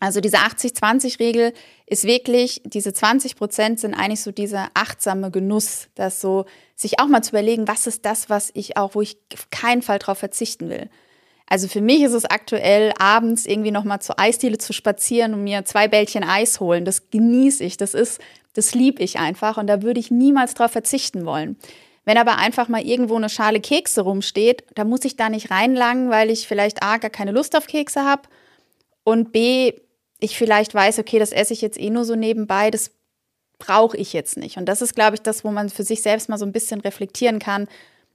Also 0.00 0.20
diese 0.20 0.38
80-20-Regel 0.38 1.52
ist 1.86 2.04
wirklich, 2.04 2.62
diese 2.64 2.94
20 2.94 3.36
Prozent 3.36 3.80
sind 3.80 3.92
eigentlich 3.92 4.22
so 4.22 4.32
dieser 4.32 4.68
achtsame 4.72 5.30
Genuss, 5.30 5.88
das 5.94 6.22
so, 6.22 6.46
sich 6.74 6.98
auch 6.98 7.06
mal 7.06 7.22
zu 7.22 7.30
überlegen, 7.30 7.68
was 7.68 7.86
ist 7.86 8.06
das, 8.06 8.30
was 8.30 8.50
ich 8.54 8.78
auch, 8.78 8.94
wo 8.94 9.02
ich 9.02 9.18
auf 9.34 9.50
keinen 9.50 9.82
Fall 9.82 9.98
drauf 9.98 10.18
verzichten 10.18 10.70
will. 10.70 10.88
Also 11.46 11.68
für 11.68 11.82
mich 11.82 12.02
ist 12.02 12.14
es 12.14 12.24
aktuell, 12.24 12.94
abends 12.98 13.44
irgendwie 13.44 13.72
nochmal 13.72 14.00
zur 14.00 14.18
Eisdiele 14.18 14.56
zu 14.56 14.72
spazieren 14.72 15.34
und 15.34 15.44
mir 15.44 15.64
zwei 15.66 15.86
Bällchen 15.86 16.24
Eis 16.24 16.60
holen. 16.60 16.84
Das 16.86 17.10
genieße 17.10 17.62
ich, 17.62 17.76
das 17.76 17.92
ist, 17.92 18.20
das 18.54 18.74
liebe 18.74 19.02
ich 19.02 19.18
einfach 19.18 19.58
und 19.58 19.66
da 19.66 19.82
würde 19.82 20.00
ich 20.00 20.10
niemals 20.10 20.54
drauf 20.54 20.70
verzichten 20.70 21.26
wollen. 21.26 21.56
Wenn 22.06 22.16
aber 22.16 22.38
einfach 22.38 22.68
mal 22.68 22.82
irgendwo 22.82 23.16
eine 23.16 23.28
Schale 23.28 23.60
Kekse 23.60 24.00
rumsteht, 24.00 24.64
da 24.74 24.84
muss 24.84 25.04
ich 25.04 25.16
da 25.16 25.28
nicht 25.28 25.50
reinlangen, 25.50 26.08
weil 26.08 26.30
ich 26.30 26.48
vielleicht 26.48 26.82
A, 26.82 26.96
gar 26.96 27.10
keine 27.10 27.32
Lust 27.32 27.54
auf 27.54 27.66
Kekse 27.66 28.04
habe 28.04 28.22
und 29.04 29.32
B, 29.32 29.74
ich 30.20 30.36
vielleicht 30.36 30.74
weiß, 30.74 30.98
okay, 30.98 31.18
das 31.18 31.32
esse 31.32 31.52
ich 31.52 31.62
jetzt 31.62 31.80
eh 31.80 31.90
nur 31.90 32.04
so 32.04 32.14
nebenbei, 32.14 32.70
das 32.70 32.92
brauche 33.58 33.96
ich 33.96 34.12
jetzt 34.12 34.36
nicht. 34.36 34.56
Und 34.56 34.66
das 34.66 34.82
ist, 34.82 34.94
glaube 34.94 35.16
ich, 35.16 35.22
das, 35.22 35.44
wo 35.44 35.50
man 35.50 35.68
für 35.68 35.82
sich 35.82 36.02
selbst 36.02 36.28
mal 36.28 36.38
so 36.38 36.46
ein 36.46 36.52
bisschen 36.52 36.80
reflektieren 36.80 37.38
kann. 37.38 37.68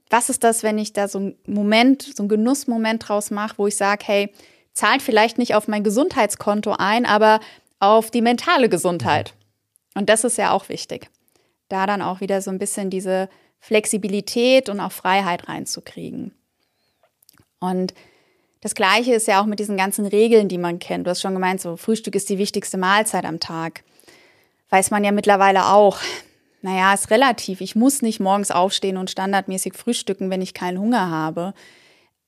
Was 0.09 0.29
ist 0.29 0.43
das, 0.43 0.63
wenn 0.63 0.77
ich 0.77 0.93
da 0.93 1.07
so 1.07 1.19
einen 1.19 1.35
Moment, 1.45 2.03
so 2.03 2.23
einen 2.23 2.29
Genussmoment 2.29 3.07
draus 3.07 3.31
mache, 3.31 3.57
wo 3.57 3.67
ich 3.67 3.75
sage, 3.75 4.03
hey, 4.05 4.33
zahlt 4.73 5.01
vielleicht 5.01 5.37
nicht 5.37 5.55
auf 5.55 5.67
mein 5.67 5.83
Gesundheitskonto 5.83 6.75
ein, 6.77 7.05
aber 7.05 7.39
auf 7.79 8.11
die 8.11 8.21
mentale 8.21 8.69
Gesundheit. 8.69 9.33
Und 9.95 10.09
das 10.09 10.23
ist 10.23 10.37
ja 10.37 10.51
auch 10.51 10.69
wichtig. 10.69 11.09
Da 11.69 11.85
dann 11.87 12.01
auch 12.01 12.21
wieder 12.21 12.41
so 12.41 12.51
ein 12.51 12.59
bisschen 12.59 12.89
diese 12.89 13.29
Flexibilität 13.59 14.69
und 14.69 14.79
auch 14.79 14.91
Freiheit 14.91 15.47
reinzukriegen. 15.47 16.35
Und 17.59 17.93
das 18.66 18.74
Gleiche 18.74 19.13
ist 19.13 19.28
ja 19.28 19.39
auch 19.39 19.45
mit 19.45 19.59
diesen 19.59 19.78
ganzen 19.78 20.07
Regeln, 20.07 20.47
die 20.47 20.57
man 20.57 20.80
kennt. 20.80 21.05
Du 21.05 21.11
hast 21.11 21.22
schon 21.22 21.36
gemeint, 21.36 21.61
so 21.61 21.78
Frühstück 21.78 22.16
ist 22.16 22.32
die 22.32 22.39
wichtigste 22.39 22.80
Mahlzeit 22.80 23.24
am 23.24 23.39
Tag. 23.39 23.84
Weiß 24.72 24.89
man 24.89 25.03
ja 25.03 25.11
mittlerweile 25.11 25.68
auch. 25.68 25.99
Naja, 26.63 26.91
ist 26.91 27.11
relativ. 27.11 27.61
Ich 27.61 27.76
muss 27.76 28.01
nicht 28.01 28.20
morgens 28.20 28.49
aufstehen 28.49 28.97
und 28.97 29.11
standardmäßig 29.11 29.76
frühstücken, 29.76 30.32
wenn 30.32 30.41
ich 30.41 30.55
keinen 30.55 30.80
Hunger 30.80 31.11
habe. 31.11 31.53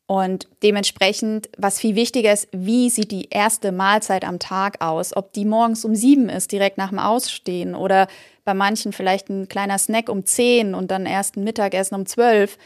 Und 0.06 0.48
dementsprechend, 0.62 1.50
was 1.58 1.80
viel 1.80 1.96
wichtiger 1.96 2.32
ist, 2.32 2.50
wie 2.52 2.92
sieht 2.92 3.10
die 3.10 3.30
erste 3.32 3.72
Mahlzeit 3.72 4.24
am 4.24 4.38
Tag 4.38 4.80
aus? 4.80 5.18
Ob 5.18 5.34
die 5.34 5.44
morgens 5.44 5.86
um 5.86 5.96
sieben 5.96 6.30
ist, 6.30 6.52
direkt 6.52 6.78
nach 6.78 6.90
dem 6.90 7.00
Ausstehen, 7.00 7.74
oder 7.74 8.08
bei 8.46 8.54
manchen 8.54 8.94
vielleicht 8.94 9.30
ein 9.30 9.48
kleiner 9.48 9.80
Snack 9.80 10.08
um 10.08 10.24
zehn 10.24 10.76
und 10.76 10.92
dann 10.92 11.08
erst 11.08 11.36
ein 11.36 11.44
Mittagessen 11.44 11.96
um 11.96 12.06
zwölf. 12.06 12.60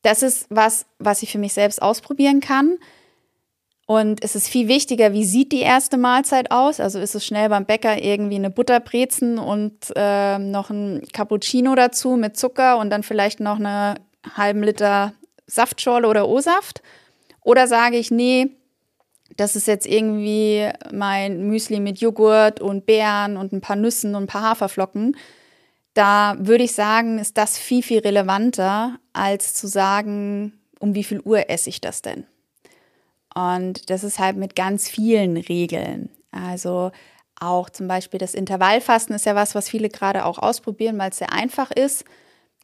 Das 0.00 0.22
ist 0.22 0.46
was, 0.48 0.86
was 0.98 1.22
ich 1.22 1.30
für 1.30 1.38
mich 1.38 1.52
selbst 1.52 1.82
ausprobieren 1.82 2.40
kann. 2.40 2.78
Und 3.92 4.24
es 4.24 4.34
ist 4.34 4.48
viel 4.48 4.68
wichtiger, 4.68 5.12
wie 5.12 5.26
sieht 5.26 5.52
die 5.52 5.60
erste 5.60 5.98
Mahlzeit 5.98 6.50
aus? 6.50 6.80
Also 6.80 6.98
ist 6.98 7.14
es 7.14 7.26
schnell 7.26 7.50
beim 7.50 7.66
Bäcker 7.66 8.02
irgendwie 8.02 8.36
eine 8.36 8.48
Butterbrezen 8.48 9.38
und 9.38 9.92
äh, 9.94 10.38
noch 10.38 10.70
ein 10.70 11.02
Cappuccino 11.12 11.74
dazu 11.74 12.16
mit 12.16 12.38
Zucker 12.38 12.78
und 12.78 12.88
dann 12.88 13.02
vielleicht 13.02 13.38
noch 13.40 13.58
eine 13.58 13.96
halben 14.34 14.62
Liter 14.62 15.12
Saftschorle 15.46 16.08
oder 16.08 16.26
O-Saft? 16.26 16.80
Oder 17.42 17.66
sage 17.66 17.98
ich, 17.98 18.10
nee, 18.10 18.56
das 19.36 19.56
ist 19.56 19.66
jetzt 19.66 19.86
irgendwie 19.86 20.70
mein 20.90 21.46
Müsli 21.46 21.78
mit 21.78 22.00
Joghurt 22.00 22.62
und 22.62 22.86
Beeren 22.86 23.36
und 23.36 23.52
ein 23.52 23.60
paar 23.60 23.76
Nüssen 23.76 24.14
und 24.14 24.22
ein 24.22 24.26
paar 24.26 24.52
Haferflocken. 24.52 25.18
da 25.92 26.34
würde 26.38 26.64
ich 26.64 26.72
sagen, 26.72 27.18
ist 27.18 27.36
das 27.36 27.58
viel, 27.58 27.82
viel 27.82 27.98
relevanter, 27.98 28.98
als 29.12 29.52
zu 29.52 29.66
sagen, 29.66 30.54
um 30.78 30.94
wie 30.94 31.04
viel 31.04 31.20
Uhr 31.20 31.50
esse 31.50 31.68
ich 31.68 31.82
das 31.82 32.00
denn? 32.00 32.24
Und 33.34 33.90
das 33.90 34.04
ist 34.04 34.18
halt 34.18 34.36
mit 34.36 34.56
ganz 34.56 34.88
vielen 34.88 35.36
Regeln. 35.36 36.10
Also 36.30 36.90
auch 37.38 37.70
zum 37.70 37.88
Beispiel 37.88 38.18
das 38.18 38.34
Intervallfasten 38.34 39.14
ist 39.14 39.26
ja 39.26 39.34
was, 39.34 39.54
was 39.54 39.68
viele 39.68 39.88
gerade 39.88 40.24
auch 40.24 40.38
ausprobieren, 40.38 40.98
weil 40.98 41.10
es 41.10 41.18
sehr 41.18 41.32
einfach 41.32 41.70
ist. 41.70 42.04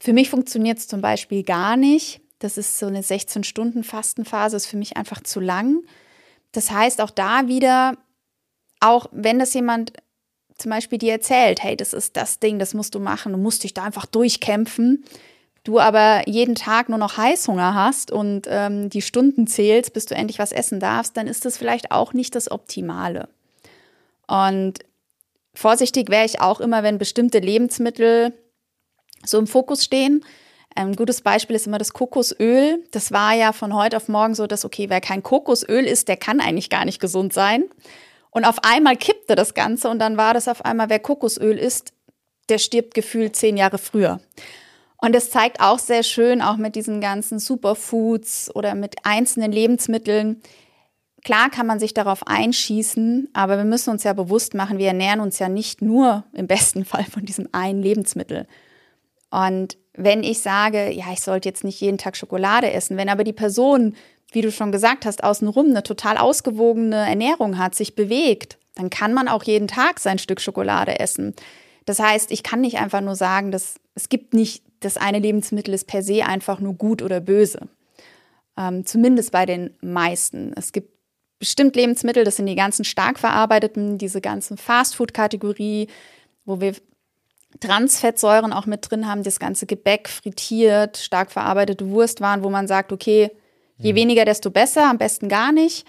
Für 0.01 0.13
mich 0.13 0.31
funktioniert 0.31 0.79
es 0.79 0.87
zum 0.87 1.01
Beispiel 1.01 1.43
gar 1.43 1.77
nicht. 1.77 2.21
Das 2.39 2.57
ist 2.57 2.79
so 2.79 2.87
eine 2.87 3.01
16-Stunden-Fastenphase, 3.01 4.57
ist 4.57 4.67
für 4.67 4.77
mich 4.77 4.97
einfach 4.97 5.23
zu 5.23 5.41
lang. 5.41 5.83
Das 6.53 6.71
heißt, 6.71 7.01
auch 7.01 7.11
da 7.11 7.49
wieder, 7.49 7.97
auch 8.81 9.07
wenn 9.11 9.39
das 9.39 9.55
jemand 9.55 9.93
zum 10.57 10.71
Beispiel 10.71 10.99
dir 10.99 11.13
erzählt, 11.13 11.63
hey, 11.63 11.77
das 11.77 11.93
ist 11.93 12.17
das 12.17 12.39
Ding, 12.39 12.59
das 12.59 12.75
musst 12.75 12.95
du 12.95 13.01
machen, 13.01 13.33
du 13.33 13.39
musst 13.39 13.65
dich 13.65 13.75
da 13.75 13.85
einfach 13.85 14.07
durchkämpfen, 14.07 15.05
du 15.69 15.79
aber 15.79 16.27
jeden 16.27 16.55
Tag 16.55 16.89
nur 16.89 16.97
noch 16.97 17.19
Heißhunger 17.19 17.75
hast 17.75 18.11
und 18.11 18.47
ähm, 18.49 18.89
die 18.89 19.03
Stunden 19.03 19.47
zählst, 19.47 19.93
bis 19.93 20.07
du 20.07 20.15
endlich 20.15 20.39
was 20.39 20.51
essen 20.51 20.81
darfst, 20.81 21.17
dann 21.17 21.27
ist 21.27 21.45
das 21.45 21.59
vielleicht 21.59 21.93
auch 21.93 22.15
nicht 22.15 22.35
das 22.35 22.51
Optimale. 22.51 23.29
Und 24.27 24.79
vorsichtig 25.55 26.09
wäre 26.09 26.25
ich 26.25 26.41
auch 26.41 26.61
immer, 26.61 26.83
wenn 26.83 26.97
bestimmte 26.97 27.39
Lebensmittel 27.39 28.33
so 29.27 29.39
im 29.39 29.47
Fokus 29.47 29.85
stehen. 29.85 30.25
Ein 30.75 30.97
gutes 30.97 31.21
Beispiel 31.21 31.57
ist 31.57 31.67
immer 31.67 31.79
das 31.79 31.93
Kokosöl. 31.93 32.83
Das 32.93 33.13
war 33.13 33.35
ja 33.35 33.53
von 33.53 33.75
heute 33.75 33.99
auf 33.99 34.09
morgen 34.09 34.35
so, 34.35 34.47
dass, 34.47 34.65
okay, 34.65 34.89
wer 34.89 35.03
kein 35.03 35.23
Kokosöl 35.23 35.85
isst, 35.85 36.09
der 36.09 36.17
kann 36.17 36.41
eigentlich 36.41 36.71
gar 36.71 36.87
nicht 36.87 37.01
gesund 37.01 37.35
sein. 37.35 37.65
Und 38.31 38.47
auf 38.47 38.65
einmal 38.65 38.97
kippte 38.97 39.35
das 39.35 39.53
Ganze 39.53 39.91
und 39.91 39.99
dann 39.99 40.17
war 40.17 40.33
das 40.33 40.49
auf 40.49 40.65
einmal, 40.65 40.89
wer 40.89 40.99
Kokosöl 40.99 41.59
isst, 41.59 41.93
der 42.49 42.59
stirbt 42.59 42.95
gefühlt 42.95 43.37
zehn 43.37 43.59
Jahre 43.59 43.77
früher. 43.77 44.21
Und 45.01 45.15
das 45.15 45.31
zeigt 45.31 45.61
auch 45.61 45.79
sehr 45.79 46.03
schön, 46.03 46.43
auch 46.43 46.57
mit 46.57 46.75
diesen 46.75 47.01
ganzen 47.01 47.39
Superfoods 47.39 48.55
oder 48.55 48.75
mit 48.75 48.97
einzelnen 49.05 49.53
Lebensmitteln. 49.53 50.43
Klar 51.25 51.51
kann 51.51 51.67
man 51.67 51.79
sich 51.79 51.95
darauf 51.95 52.27
einschießen, 52.27 53.29
aber 53.33 53.59
wir 53.59 53.65
müssen 53.65 53.91
uns 53.91 54.03
ja 54.05 54.13
bewusst 54.13 54.55
machen, 54.55 54.79
wir 54.79 54.89
ernähren 54.89 55.21
uns 55.21 55.39
ja 55.39 55.49
nicht 55.49 55.83
nur 55.83 56.25
im 56.33 56.47
besten 56.47 56.85
Fall 56.87 57.05
von 57.05 57.25
diesem 57.25 57.49
einen 57.53 57.83
Lebensmittel. 57.83 58.47
Und 59.31 59.77
wenn 59.95 60.23
ich 60.23 60.41
sage, 60.41 60.91
ja, 60.93 61.07
ich 61.13 61.21
sollte 61.21 61.49
jetzt 61.49 61.65
nicht 61.65 61.81
jeden 61.81 61.99
Tag 61.99 62.17
Schokolade 62.17 62.73
essen, 62.73 62.97
wenn 62.97 63.09
aber 63.09 63.25
die 63.25 63.33
Person, 63.33 63.95
wie 64.33 64.41
du 64.41 64.51
schon 64.51 64.73
gesagt 64.73 65.05
hast, 65.05 65.23
außenrum 65.23 65.67
eine 65.67 65.83
total 65.83 66.17
ausgewogene 66.17 66.97
Ernährung 66.97 67.59
hat, 67.59 67.75
sich 67.75 67.95
bewegt, 67.95 68.59
dann 68.75 68.91
kann 68.91 69.13
man 69.13 69.29
auch 69.29 69.43
jeden 69.43 69.69
Tag 69.69 70.01
sein 70.01 70.19
Stück 70.19 70.41
Schokolade 70.41 71.01
essen. 71.01 71.35
Das 71.85 71.99
heißt, 71.99 72.31
ich 72.31 72.43
kann 72.43 72.61
nicht 72.61 72.79
einfach 72.79 73.01
nur 73.01 73.17
sagen, 73.17 73.51
dass 73.51 73.75
es 73.95 74.09
gibt 74.09 74.35
nicht, 74.35 74.63
das 74.81 74.97
eine 74.97 75.19
Lebensmittel 75.19 75.75
ist 75.75 75.87
per 75.87 76.03
se 76.03 76.25
einfach 76.25 76.61
nur 76.61 76.75
gut 76.75 77.03
oder 77.03 77.21
böse. 77.21 77.69
Ähm, 78.57 78.85
zumindest 78.85 79.33
bei 79.33 79.47
den 79.47 79.71
meisten. 79.81 80.53
Es 80.57 80.73
gibt 80.73 80.93
bestimmt 81.39 81.77
Lebensmittel, 81.77 82.25
das 82.25 82.37
sind 82.37 82.47
die 82.47 82.57
ganzen 82.57 82.85
stark 82.85 83.19
verarbeiteten, 83.19 83.99
diese 83.99 84.21
ganzen 84.21 84.57
Fastfood-Kategorie, 84.57 85.89
wo 86.45 86.61
wir 86.61 86.75
Transfettsäuren 87.61 88.53
auch 88.53 88.67
mit 88.67 88.91
drin 88.91 89.07
haben, 89.07 89.23
das 89.23 89.39
ganze 89.39 89.67
Gebäck 89.67 90.09
frittiert, 90.09 90.99
stark 90.99 91.33
verarbeitete 91.33 91.89
Wurstwaren, 91.91 92.43
wo 92.43 92.51
man 92.51 92.69
sagt, 92.69 92.93
okay, 92.93 93.31
je 93.79 93.93
mhm. 93.93 93.97
weniger, 93.97 94.25
desto 94.25 94.51
besser, 94.51 94.89
am 94.89 94.99
besten 94.99 95.29
gar 95.29 95.53
nicht. 95.53 95.87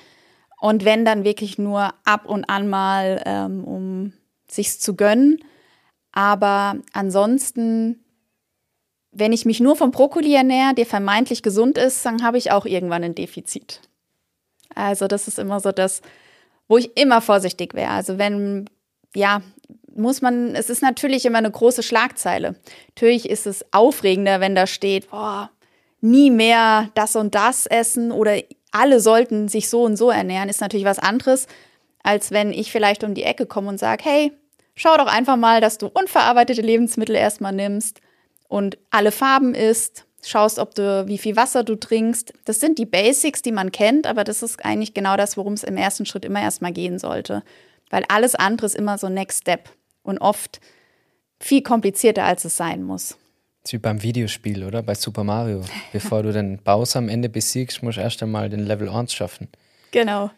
Und 0.62 0.86
wenn 0.86 1.06
dann 1.06 1.24
wirklich 1.24 1.58
nur 1.58 1.94
ab 2.06 2.26
und 2.26 2.46
an 2.50 2.70
mal, 2.70 3.22
ähm, 3.26 3.64
um 3.64 4.14
sich's 4.48 4.80
zu 4.80 4.96
gönnen. 4.96 5.40
Aber 6.12 6.78
ansonsten, 6.94 8.04
wenn 9.12 9.34
ich 9.34 9.46
mich 9.46 9.60
nur 9.60 9.76
vom 9.76 9.92
Brokkoli 9.92 10.36
ernähre, 10.36 10.74
der 10.76 10.86
vermeintlich 10.86 11.42
gesund 11.42 11.78
ist, 11.78 12.06
dann 12.06 12.24
habe 12.24 12.38
ich 12.38 12.52
auch 12.52 12.66
irgendwann 12.66 13.04
ein 13.04 13.16
Defizit. 13.16 13.82
Also 14.76 15.08
das 15.08 15.28
ist 15.28 15.40
immer 15.40 15.60
so 15.60 15.72
das, 15.72 16.02
wo 16.68 16.78
ich 16.78 16.96
immer 16.98 17.22
vorsichtig 17.22 17.74
wäre. 17.74 17.92
Also 17.92 18.18
wenn, 18.18 18.70
ja, 19.16 19.42
muss 19.96 20.22
man, 20.22 20.56
es 20.56 20.70
ist 20.70 20.82
natürlich 20.82 21.26
immer 21.26 21.40
eine 21.40 21.52
große 21.52 21.82
Schlagzeile. 21.82 22.56
Natürlich 22.90 23.30
ist 23.30 23.48
es 23.48 23.66
aufregender, 23.74 24.40
wenn 24.40 24.56
da 24.56 24.68
steht, 24.68 25.10
boah, 25.10 25.50
nie 26.02 26.30
mehr 26.30 26.90
das 26.94 27.16
und 27.16 27.34
das 27.36 27.66
essen 27.66 28.12
oder 28.12 28.40
alle 28.72 29.00
sollten 29.00 29.48
sich 29.48 29.68
so 29.68 29.84
und 29.84 29.98
so 29.98 30.12
ernähren, 30.12 30.48
ist 30.48 30.62
natürlich 30.62 30.86
was 30.86 31.00
anderes, 31.00 31.48
als 32.04 32.32
wenn 32.32 32.54
ich 32.54 32.72
vielleicht 32.72 33.04
um 33.04 33.16
die 33.16 33.24
Ecke 33.24 33.48
komme 33.48 33.70
und 33.70 33.80
sage, 33.80 34.04
hey, 34.06 34.32
schau 34.76 34.96
doch 34.96 35.08
einfach 35.08 35.36
mal, 35.36 35.60
dass 35.60 35.80
du 35.80 35.88
unverarbeitete 35.88 36.62
Lebensmittel 36.62 37.16
erstmal 37.16 37.52
nimmst 37.52 38.00
und 38.50 38.78
alle 38.90 39.14
Farben 39.14 39.56
isst, 39.56 40.06
schaust, 40.26 40.60
ob 40.60 40.76
du, 40.76 41.08
wie 41.08 41.18
viel 41.18 41.38
Wasser 41.38 41.64
du 41.64 41.76
trinkst. 41.76 42.34
Das 42.44 42.60
sind 42.60 42.78
die 42.78 42.86
Basics, 42.86 43.42
die 43.42 43.54
man 43.54 43.72
kennt, 43.72 44.06
aber 44.06 44.26
das 44.26 44.44
ist 44.44 44.66
eigentlich 44.66 44.94
genau 44.94 45.16
das, 45.16 45.38
worum 45.38 45.54
es 45.54 45.64
im 45.64 45.78
ersten 45.78 46.06
Schritt 46.06 46.26
immer 46.26 46.42
erstmal 46.42 46.74
gehen 46.74 47.00
sollte. 47.00 47.44
Weil 47.90 48.04
alles 48.10 48.36
andere 48.36 48.66
ist 48.66 48.76
immer 48.76 48.98
so 48.98 49.08
Next 49.08 49.44
Step 49.44 49.70
und 50.04 50.18
oft 50.18 50.60
viel 51.40 51.62
komplizierter, 51.62 52.26
als 52.26 52.44
es 52.44 52.58
sein 52.58 52.84
muss. 52.84 53.18
Das 53.62 53.70
ist 53.70 53.74
wie 53.74 53.78
beim 53.78 54.02
Videospiel, 54.02 54.64
oder? 54.64 54.82
Bei 54.82 54.96
Super 54.96 55.24
Mario. 55.24 55.64
Bevor 55.94 56.24
du 56.24 56.34
den 56.34 56.58
Bowser 56.58 57.00
am 57.00 57.08
Ende 57.08 57.30
besiegst, 57.30 57.84
musst 57.84 57.98
du 57.98 58.02
erst 58.02 58.22
einmal 58.24 58.50
den 58.50 58.66
Level 58.66 58.90
1 58.90 59.14
schaffen. 59.14 59.48
Genau. 59.92 60.32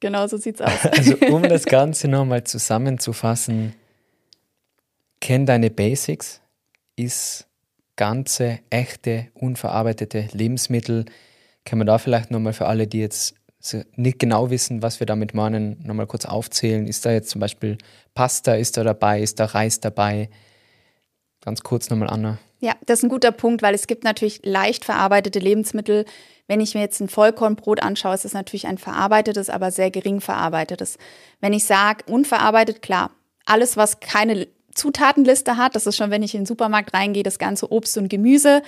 Genau 0.00 0.26
so 0.26 0.36
sieht's 0.36 0.60
aus. 0.60 0.84
Also, 0.84 1.16
um 1.32 1.42
das 1.42 1.64
Ganze 1.64 2.08
nochmal 2.08 2.44
zusammenzufassen, 2.44 3.74
kenn 5.20 5.46
deine 5.46 5.70
Basics, 5.70 6.42
ist 6.96 7.46
ganze, 7.96 8.60
echte, 8.70 9.28
unverarbeitete 9.34 10.28
Lebensmittel. 10.32 11.04
Kann 11.64 11.78
man 11.78 11.86
da 11.86 11.98
vielleicht 11.98 12.30
nochmal 12.30 12.52
für 12.52 12.66
alle, 12.66 12.86
die 12.86 13.00
jetzt 13.00 13.34
nicht 13.96 14.18
genau 14.18 14.50
wissen, 14.50 14.82
was 14.82 15.00
wir 15.00 15.06
damit 15.06 15.32
meinen, 15.32 15.82
nochmal 15.84 16.06
kurz 16.06 16.26
aufzählen. 16.26 16.86
Ist 16.86 17.06
da 17.06 17.12
jetzt 17.12 17.30
zum 17.30 17.40
Beispiel 17.40 17.78
Pasta, 18.14 18.54
ist 18.54 18.76
da 18.76 18.84
dabei, 18.84 19.22
ist 19.22 19.40
da 19.40 19.46
Reis 19.46 19.80
dabei? 19.80 20.28
Ganz 21.40 21.62
kurz 21.62 21.88
nochmal, 21.88 22.10
Anna. 22.10 22.38
Ja, 22.60 22.74
das 22.86 23.00
ist 23.00 23.04
ein 23.04 23.10
guter 23.10 23.32
Punkt, 23.32 23.62
weil 23.62 23.74
es 23.74 23.86
gibt 23.86 24.04
natürlich 24.04 24.40
leicht 24.44 24.84
verarbeitete 24.84 25.38
Lebensmittel. 25.38 26.04
Wenn 26.46 26.60
ich 26.60 26.74
mir 26.74 26.80
jetzt 26.80 27.00
ein 27.00 27.08
Vollkornbrot 27.08 27.82
anschaue, 27.82 28.14
ist 28.14 28.24
es 28.24 28.34
natürlich 28.34 28.66
ein 28.66 28.78
verarbeitetes, 28.78 29.50
aber 29.50 29.70
sehr 29.70 29.90
gering 29.90 30.20
verarbeitetes. 30.20 30.98
Wenn 31.40 31.52
ich 31.52 31.64
sage, 31.64 32.04
unverarbeitet, 32.10 32.82
klar, 32.82 33.10
alles, 33.46 33.76
was 33.76 34.00
keine 34.00 34.46
Zutatenliste 34.74 35.56
hat, 35.56 35.76
das 35.76 35.86
ist 35.86 35.96
schon, 35.96 36.10
wenn 36.10 36.22
ich 36.22 36.34
in 36.34 36.42
den 36.42 36.46
Supermarkt 36.46 36.94
reingehe, 36.94 37.22
das 37.22 37.38
ganze 37.38 37.70
Obst 37.70 37.96
und 37.96 38.08
Gemüse. 38.08 38.62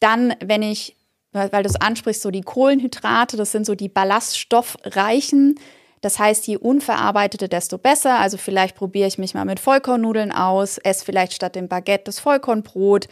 Dann, 0.00 0.34
wenn 0.40 0.62
ich 0.62 0.96
weil 1.32 1.62
du 1.62 1.68
es 1.68 1.76
ansprichst, 1.76 2.22
so 2.22 2.30
die 2.30 2.40
Kohlenhydrate, 2.40 3.36
das 3.36 3.52
sind 3.52 3.66
so 3.66 3.74
die 3.74 3.88
ballaststoffreichen. 3.88 5.56
Das 6.00 6.18
heißt, 6.18 6.46
je 6.46 6.56
unverarbeitete, 6.56 7.48
desto 7.48 7.76
besser. 7.76 8.18
Also 8.18 8.38
vielleicht 8.38 8.76
probiere 8.76 9.08
ich 9.08 9.18
mich 9.18 9.34
mal 9.34 9.44
mit 9.44 9.60
Vollkornnudeln 9.60 10.32
aus, 10.32 10.78
esse 10.78 11.04
vielleicht 11.04 11.34
statt 11.34 11.54
dem 11.54 11.68
Baguette 11.68 12.04
das 12.04 12.20
Vollkornbrot. 12.20 13.08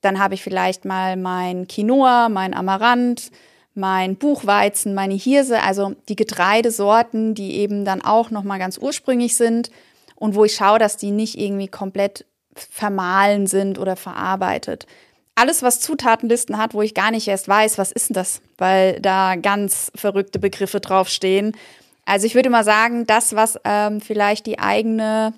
Dann 0.00 0.18
habe 0.18 0.34
ich 0.34 0.42
vielleicht 0.42 0.84
mal 0.84 1.16
mein 1.16 1.66
Quinoa, 1.68 2.28
mein 2.28 2.54
Amaranth, 2.54 3.30
mein 3.74 4.16
Buchweizen, 4.16 4.94
meine 4.94 5.14
Hirse, 5.14 5.62
also 5.62 5.94
die 6.08 6.16
Getreidesorten, 6.16 7.34
die 7.34 7.56
eben 7.56 7.84
dann 7.84 8.02
auch 8.02 8.30
nochmal 8.30 8.58
ganz 8.58 8.78
ursprünglich 8.78 9.36
sind 9.36 9.70
und 10.14 10.34
wo 10.34 10.44
ich 10.44 10.54
schaue, 10.54 10.78
dass 10.78 10.96
die 10.96 11.10
nicht 11.10 11.38
irgendwie 11.38 11.68
komplett 11.68 12.24
vermahlen 12.54 13.46
sind 13.46 13.78
oder 13.78 13.96
verarbeitet 13.96 14.86
alles, 15.34 15.62
was 15.62 15.80
Zutatenlisten 15.80 16.58
hat, 16.58 16.74
wo 16.74 16.82
ich 16.82 16.94
gar 16.94 17.10
nicht 17.10 17.26
erst 17.26 17.48
weiß, 17.48 17.78
was 17.78 17.92
ist 17.92 18.10
denn 18.10 18.14
das, 18.14 18.40
weil 18.56 19.00
da 19.00 19.34
ganz 19.36 19.90
verrückte 19.94 20.38
Begriffe 20.38 20.80
draufstehen. 20.80 21.56
Also 22.04 22.26
ich 22.26 22.34
würde 22.34 22.50
mal 22.50 22.64
sagen, 22.64 23.06
das, 23.06 23.34
was 23.34 23.58
ähm, 23.64 24.00
vielleicht 24.00 24.46
die 24.46 24.58
eigene 24.58 25.34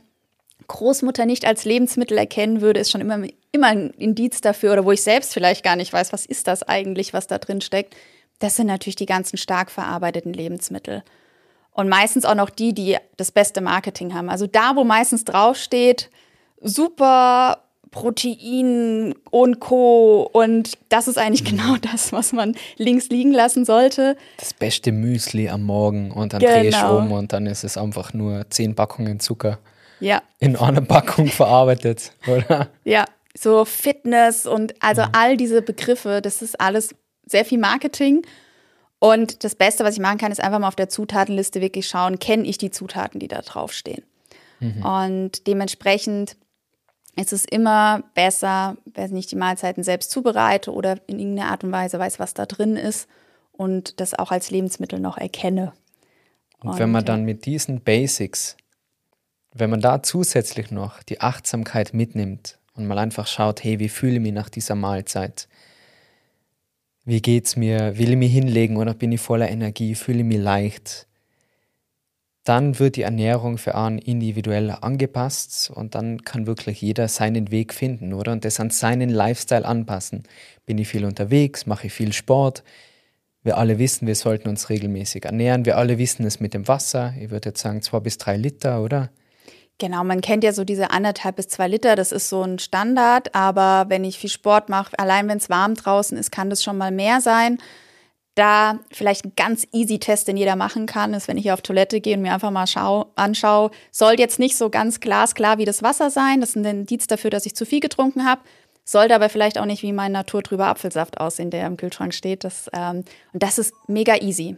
Großmutter 0.68 1.24
nicht 1.24 1.46
als 1.46 1.64
Lebensmittel 1.64 2.18
erkennen 2.18 2.60
würde, 2.60 2.80
ist 2.80 2.90
schon 2.90 3.00
immer, 3.00 3.26
immer 3.52 3.68
ein 3.68 3.90
Indiz 3.90 4.40
dafür 4.40 4.72
oder 4.72 4.84
wo 4.84 4.92
ich 4.92 5.02
selbst 5.02 5.32
vielleicht 5.32 5.64
gar 5.64 5.76
nicht 5.76 5.92
weiß, 5.92 6.12
was 6.12 6.26
ist 6.26 6.46
das 6.48 6.62
eigentlich, 6.62 7.12
was 7.12 7.26
da 7.26 7.38
drin 7.38 7.60
steckt. 7.60 7.94
Das 8.38 8.56
sind 8.56 8.66
natürlich 8.66 8.96
die 8.96 9.06
ganzen 9.06 9.38
stark 9.38 9.70
verarbeiteten 9.70 10.32
Lebensmittel. 10.32 11.04
Und 11.76 11.90
meistens 11.90 12.24
auch 12.24 12.34
noch 12.34 12.48
die, 12.48 12.72
die 12.72 12.96
das 13.18 13.30
beste 13.30 13.60
Marketing 13.60 14.14
haben. 14.14 14.30
Also 14.30 14.46
da, 14.46 14.76
wo 14.76 14.84
meistens 14.84 15.24
draufsteht, 15.24 16.08
super 16.62 17.58
Protein 17.90 19.14
und 19.30 19.60
Co. 19.60 20.22
Und 20.32 20.78
das 20.88 21.06
ist 21.06 21.18
eigentlich 21.18 21.50
mhm. 21.50 21.58
genau 21.58 21.76
das, 21.76 22.12
was 22.12 22.32
man 22.32 22.56
links 22.78 23.10
liegen 23.10 23.32
lassen 23.32 23.66
sollte. 23.66 24.16
Das 24.38 24.54
beste 24.54 24.90
Müsli 24.90 25.50
am 25.50 25.64
Morgen 25.64 26.12
und 26.12 26.32
dann 26.32 26.40
genau. 26.40 26.52
drehe 26.52 26.68
ich 26.70 26.82
um 26.82 27.12
und 27.12 27.34
dann 27.34 27.46
ist 27.46 27.62
es 27.62 27.76
einfach 27.76 28.14
nur 28.14 28.48
zehn 28.48 28.74
Packungen 28.74 29.20
Zucker. 29.20 29.58
Ja. 30.00 30.22
In 30.38 30.56
einer 30.56 30.80
Packung 30.80 31.28
verarbeitet, 31.28 32.12
oder? 32.26 32.68
Ja, 32.84 33.04
so 33.38 33.66
Fitness 33.66 34.46
und 34.46 34.74
also 34.80 35.02
mhm. 35.02 35.08
all 35.12 35.36
diese 35.36 35.60
Begriffe, 35.60 36.22
das 36.22 36.40
ist 36.40 36.58
alles 36.58 36.94
sehr 37.26 37.44
viel 37.44 37.58
Marketing. 37.58 38.22
Und 38.98 39.44
das 39.44 39.54
Beste, 39.54 39.84
was 39.84 39.94
ich 39.94 40.00
machen 40.00 40.18
kann, 40.18 40.32
ist 40.32 40.42
einfach 40.42 40.58
mal 40.58 40.68
auf 40.68 40.76
der 40.76 40.88
Zutatenliste 40.88 41.60
wirklich 41.60 41.86
schauen, 41.86 42.18
kenne 42.18 42.44
ich 42.44 42.58
die 42.58 42.70
Zutaten, 42.70 43.20
die 43.20 43.28
da 43.28 43.42
draufstehen. 43.42 44.04
Mhm. 44.60 44.84
Und 44.84 45.46
dementsprechend 45.46 46.36
es 47.16 47.32
ist 47.32 47.50
immer 47.50 48.04
besser, 48.14 48.76
wenn 48.84 49.16
ich 49.16 49.26
die 49.26 49.36
Mahlzeiten 49.36 49.82
selbst 49.82 50.10
zubereite 50.10 50.72
oder 50.72 50.98
in 51.06 51.18
irgendeiner 51.18 51.50
Art 51.50 51.64
und 51.64 51.72
Weise 51.72 51.98
weiß, 51.98 52.18
was 52.18 52.34
da 52.34 52.44
drin 52.44 52.76
ist 52.76 53.08
und 53.52 54.00
das 54.00 54.14
auch 54.14 54.30
als 54.30 54.50
Lebensmittel 54.50 55.00
noch 55.00 55.16
erkenne. 55.16 55.72
Und, 56.60 56.70
und 56.70 56.78
wenn 56.78 56.90
man 56.90 57.04
dann 57.04 57.24
mit 57.24 57.46
diesen 57.46 57.80
Basics, 57.80 58.58
wenn 59.54 59.70
man 59.70 59.80
da 59.80 60.02
zusätzlich 60.02 60.70
noch 60.70 61.02
die 61.02 61.22
Achtsamkeit 61.22 61.94
mitnimmt 61.94 62.58
und 62.74 62.86
mal 62.86 62.98
einfach 62.98 63.26
schaut, 63.26 63.64
hey, 63.64 63.78
wie 63.78 63.88
fühle 63.88 64.16
ich 64.16 64.20
mich 64.20 64.32
nach 64.32 64.50
dieser 64.50 64.74
Mahlzeit? 64.74 65.48
Wie 67.06 67.22
geht's 67.22 67.56
mir? 67.56 67.96
Will 67.96 68.10
ich 68.10 68.16
mich 68.16 68.32
hinlegen 68.32 68.76
oder 68.76 68.92
bin 68.92 69.12
ich 69.12 69.20
voller 69.22 69.48
Energie? 69.48 69.94
Fühle 69.94 70.18
ich 70.18 70.24
mich 70.24 70.38
leicht? 70.38 71.06
dann 72.46 72.78
wird 72.78 72.94
die 72.94 73.02
Ernährung 73.02 73.58
für 73.58 73.74
einen 73.74 73.98
individuell 73.98 74.70
angepasst 74.70 75.68
und 75.74 75.96
dann 75.96 76.22
kann 76.22 76.46
wirklich 76.46 76.80
jeder 76.80 77.08
seinen 77.08 77.50
Weg 77.50 77.74
finden, 77.74 78.12
oder? 78.12 78.30
Und 78.30 78.44
das 78.44 78.60
an 78.60 78.70
seinen 78.70 79.10
Lifestyle 79.10 79.64
anpassen. 79.64 80.22
Bin 80.64 80.78
ich 80.78 80.86
viel 80.86 81.04
unterwegs, 81.04 81.66
mache 81.66 81.88
ich 81.88 81.92
viel 81.92 82.12
Sport. 82.12 82.62
Wir 83.42 83.58
alle 83.58 83.80
wissen, 83.80 84.06
wir 84.06 84.14
sollten 84.14 84.48
uns 84.48 84.70
regelmäßig 84.70 85.24
ernähren. 85.24 85.64
Wir 85.64 85.76
alle 85.76 85.98
wissen 85.98 86.24
es 86.24 86.38
mit 86.38 86.54
dem 86.54 86.68
Wasser. 86.68 87.14
Ich 87.20 87.30
würde 87.30 87.48
jetzt 87.48 87.62
sagen, 87.62 87.82
zwei 87.82 87.98
bis 87.98 88.16
drei 88.16 88.36
Liter, 88.36 88.80
oder? 88.80 89.10
Genau, 89.78 90.04
man 90.04 90.22
kennt 90.22 90.42
ja 90.42 90.52
so 90.52 90.64
diese 90.64 90.90
anderthalb 90.90 91.36
bis 91.36 91.48
zwei 91.48 91.68
Liter, 91.68 91.96
das 91.96 92.10
ist 92.10 92.30
so 92.30 92.42
ein 92.42 92.58
Standard. 92.58 93.34
Aber 93.34 93.86
wenn 93.88 94.04
ich 94.04 94.18
viel 94.18 94.30
Sport 94.30 94.68
mache, 94.68 94.98
allein 94.98 95.28
wenn 95.28 95.38
es 95.38 95.50
warm 95.50 95.74
draußen 95.74 96.16
ist, 96.16 96.32
kann 96.32 96.50
das 96.50 96.62
schon 96.62 96.78
mal 96.78 96.90
mehr 96.90 97.20
sein 97.20 97.58
da 98.36 98.80
vielleicht 98.92 99.24
ein 99.24 99.32
ganz 99.34 99.66
easy 99.72 99.98
Test, 99.98 100.28
den 100.28 100.36
jeder 100.36 100.56
machen 100.56 100.86
kann, 100.86 101.14
ist, 101.14 101.26
wenn 101.26 101.38
ich 101.38 101.44
hier 101.44 101.54
auf 101.54 101.62
Toilette 101.62 102.00
gehe 102.00 102.16
und 102.16 102.22
mir 102.22 102.34
einfach 102.34 102.50
mal 102.50 102.66
schau, 102.66 103.06
anschaue, 103.16 103.70
soll 103.90 104.18
jetzt 104.18 104.38
nicht 104.38 104.58
so 104.58 104.68
ganz 104.68 105.00
glasklar 105.00 105.56
wie 105.58 105.64
das 105.64 105.82
Wasser 105.82 106.10
sein. 106.10 106.40
Das 106.40 106.50
ist 106.50 106.56
ein 106.56 106.64
Indiz 106.64 107.06
dafür, 107.06 107.30
dass 107.30 107.46
ich 107.46 107.56
zu 107.56 107.64
viel 107.64 107.80
getrunken 107.80 108.26
habe. 108.26 108.42
Sollte 108.84 109.14
aber 109.14 109.30
vielleicht 109.30 109.58
auch 109.58 109.64
nicht 109.64 109.82
wie 109.82 109.92
mein 109.92 110.12
naturtrüber 110.12 110.66
Apfelsaft 110.66 111.18
aussehen, 111.18 111.50
der 111.50 111.66
im 111.66 111.78
Kühlschrank 111.78 112.12
steht. 112.12 112.44
Das, 112.44 112.70
ähm, 112.74 113.04
und 113.32 113.42
das 113.42 113.58
ist 113.58 113.72
mega 113.88 114.16
easy. 114.16 114.56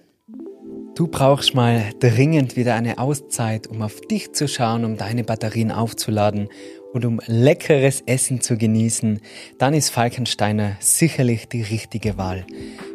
Du 0.98 1.06
brauchst 1.06 1.54
mal 1.54 1.92
dringend 2.00 2.56
wieder 2.56 2.74
eine 2.74 2.98
Auszeit, 2.98 3.68
um 3.68 3.82
auf 3.82 4.00
dich 4.00 4.32
zu 4.32 4.48
schauen, 4.48 4.84
um 4.84 4.96
deine 4.96 5.22
Batterien 5.22 5.70
aufzuladen 5.70 6.48
und 6.92 7.04
um 7.04 7.20
leckeres 7.26 8.02
Essen 8.06 8.40
zu 8.40 8.56
genießen, 8.56 9.20
dann 9.58 9.74
ist 9.74 9.90
Falkensteiner 9.90 10.76
sicherlich 10.80 11.46
die 11.46 11.62
richtige 11.62 12.18
Wahl. 12.18 12.44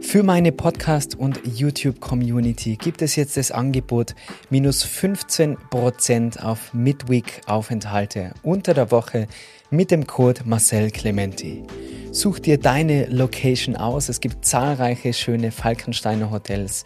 Für 0.02 0.22
meine 0.22 0.52
Podcast- 0.52 1.18
und 1.18 1.40
YouTube-Community 1.46 2.76
gibt 2.76 3.02
es 3.02 3.16
jetzt 3.16 3.38
das 3.38 3.52
Angebot 3.52 4.16
minus 4.50 4.84
15% 4.84 6.42
auf 6.42 6.74
Midweek-Aufenthalte 6.74 8.34
unter 8.44 8.74
der 8.74 8.92
Woche 8.92 9.28
mit 9.70 9.92
dem 9.92 10.08
Code 10.08 10.42
Marcel 10.44 10.92
Clementi. 10.92 11.64
Such 12.12 12.40
dir 12.40 12.60
deine 12.60 13.06
Location 13.06 13.78
aus. 13.78 14.10
Es 14.10 14.20
gibt 14.20 14.46
zahlreiche 14.46 15.14
schöne 15.14 15.52
Falkensteiner 15.52 16.30
Hotels 16.32 16.84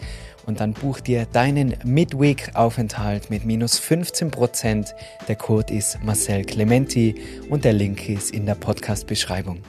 und 0.47 0.59
dann 0.59 0.73
buch 0.73 0.99
dir 0.99 1.25
deinen 1.25 1.75
Midweek-Aufenthalt 1.83 3.29
mit 3.29 3.45
minus 3.45 3.79
15%. 3.79 4.93
Der 5.27 5.35
Code 5.35 5.73
ist 5.73 6.03
Marcel 6.03 6.43
Clementi 6.43 7.15
und 7.49 7.65
der 7.65 7.73
Link 7.73 8.09
ist 8.09 8.31
in 8.31 8.47
der 8.47 8.55
Podcast-Beschreibung. 8.55 9.61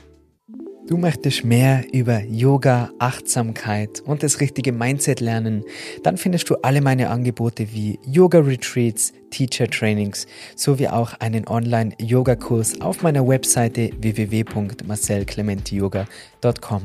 Du 0.88 0.96
möchtest 0.96 1.44
mehr 1.44 1.84
über 1.92 2.22
Yoga, 2.22 2.90
Achtsamkeit 2.98 4.00
und 4.00 4.22
das 4.22 4.40
richtige 4.40 4.72
Mindset 4.72 5.20
lernen, 5.20 5.62
dann 6.02 6.16
findest 6.16 6.48
du 6.48 6.54
alle 6.62 6.80
meine 6.80 7.10
Angebote 7.10 7.74
wie 7.74 7.98
Yoga 8.06 8.38
Retreats, 8.38 9.12
Teacher 9.30 9.68
Trainings 9.68 10.26
sowie 10.56 10.88
auch 10.88 11.12
einen 11.20 11.46
Online-Yoga-Kurs 11.46 12.80
auf 12.80 13.02
meiner 13.02 13.28
Webseite 13.28 13.90
www.marcelclementiyoga.com. 14.00 16.82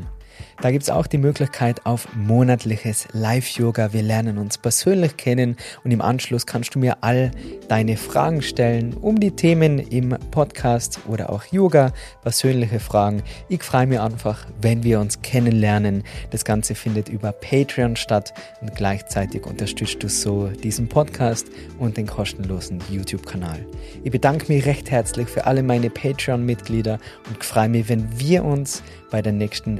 Da 0.64 0.72
gibt 0.72 0.84
es 0.84 0.89
auch 0.89 1.07
die 1.07 1.18
Möglichkeit 1.18 1.86
auf 1.86 2.07
monatliches 2.16 3.09
Live-Yoga. 3.11 3.91
Wir 3.91 4.01
lernen 4.01 4.38
uns 4.38 4.57
persönlich 4.57 5.18
kennen 5.18 5.57
und 5.84 5.91
im 5.91 5.99
Anschluss 5.99 6.45
kannst 6.45 6.74
du 6.74 6.80
mir 6.80 6.99
all 7.01 7.32
deine 7.68 7.97
Fragen 7.97 8.41
stellen 8.41 8.93
um 8.93 9.20
die 9.20 9.32
Themen 9.32 9.78
im 9.78 10.16
Podcast 10.32 11.01
oder 11.05 11.32
auch 11.32 11.43
Yoga, 11.51 11.91
persönliche 12.22 12.80
Fragen. 12.80 13.24
Ich 13.49 13.61
freue 13.61 13.88
mich 13.88 13.99
einfach, 13.99 14.45
wenn 14.61 14.84
wir 14.84 15.01
uns 15.01 15.22
kennenlernen. 15.22 16.03
Das 16.32 16.45
Ganze 16.45 16.76
findet 16.76 17.09
über 17.09 17.34
Patreon 17.34 17.97
statt 17.97 18.34
und 18.61 18.74
gleichzeitig 18.74 19.45
unterstützt 19.45 20.01
du 20.01 20.07
so 20.07 20.47
diesen 20.47 20.88
Podcast 20.88 21.47
und 21.78 21.97
den 21.97 22.07
kostenlosen 22.07 22.80
YouTube-Kanal. 22.89 23.66
Ich 24.05 24.11
bedanke 24.14 24.49
mich 24.49 24.66
recht 24.66 24.91
herzlich 24.91 25.28
für 25.28 25.45
alle 25.45 25.61
meine 25.61 25.89
Patreon-Mitglieder 25.89 26.99
und 27.28 27.43
freue 27.43 27.68
mich, 27.68 27.89
wenn 27.89 28.18
wir 28.18 28.45
uns 28.45 28.82
bei 29.14 29.22
der 29.22 29.32
nächsten 29.32 29.80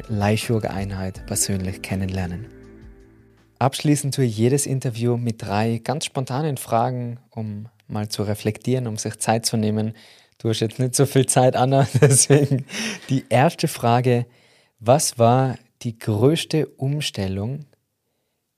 Live-Yoga-Einheit 0.74 1.26
persönlich 1.28 1.82
kennenlernen. 1.82 2.48
Abschließend 3.60 4.16
tue 4.16 4.26
ich 4.26 4.38
jedes 4.38 4.66
Interview 4.66 5.18
mit 5.18 5.42
drei 5.42 5.78
ganz 5.78 6.06
spontanen 6.06 6.58
Fragen, 6.58 7.20
um 7.30 7.70
mal 7.88 8.10
zu 8.10 8.24
reflektieren, 8.24 8.88
um 8.88 8.98
sich 8.98 9.20
Zeit 9.20 9.46
zu 9.46 9.56
nehmen. 9.56 9.94
Du 10.40 10.50
hast 10.50 10.60
jetzt 10.60 10.80
nicht 10.80 10.96
so 10.96 11.06
viel 11.06 11.28
Zeit, 11.28 11.56
Anna, 11.56 11.88
deswegen 12.02 12.66
die 13.10 13.26
erste 13.30 13.68
Frage, 13.68 14.26
was 14.80 15.20
war 15.20 15.58
die 15.84 15.98
größte 15.98 16.68
Umstellung 16.68 17.66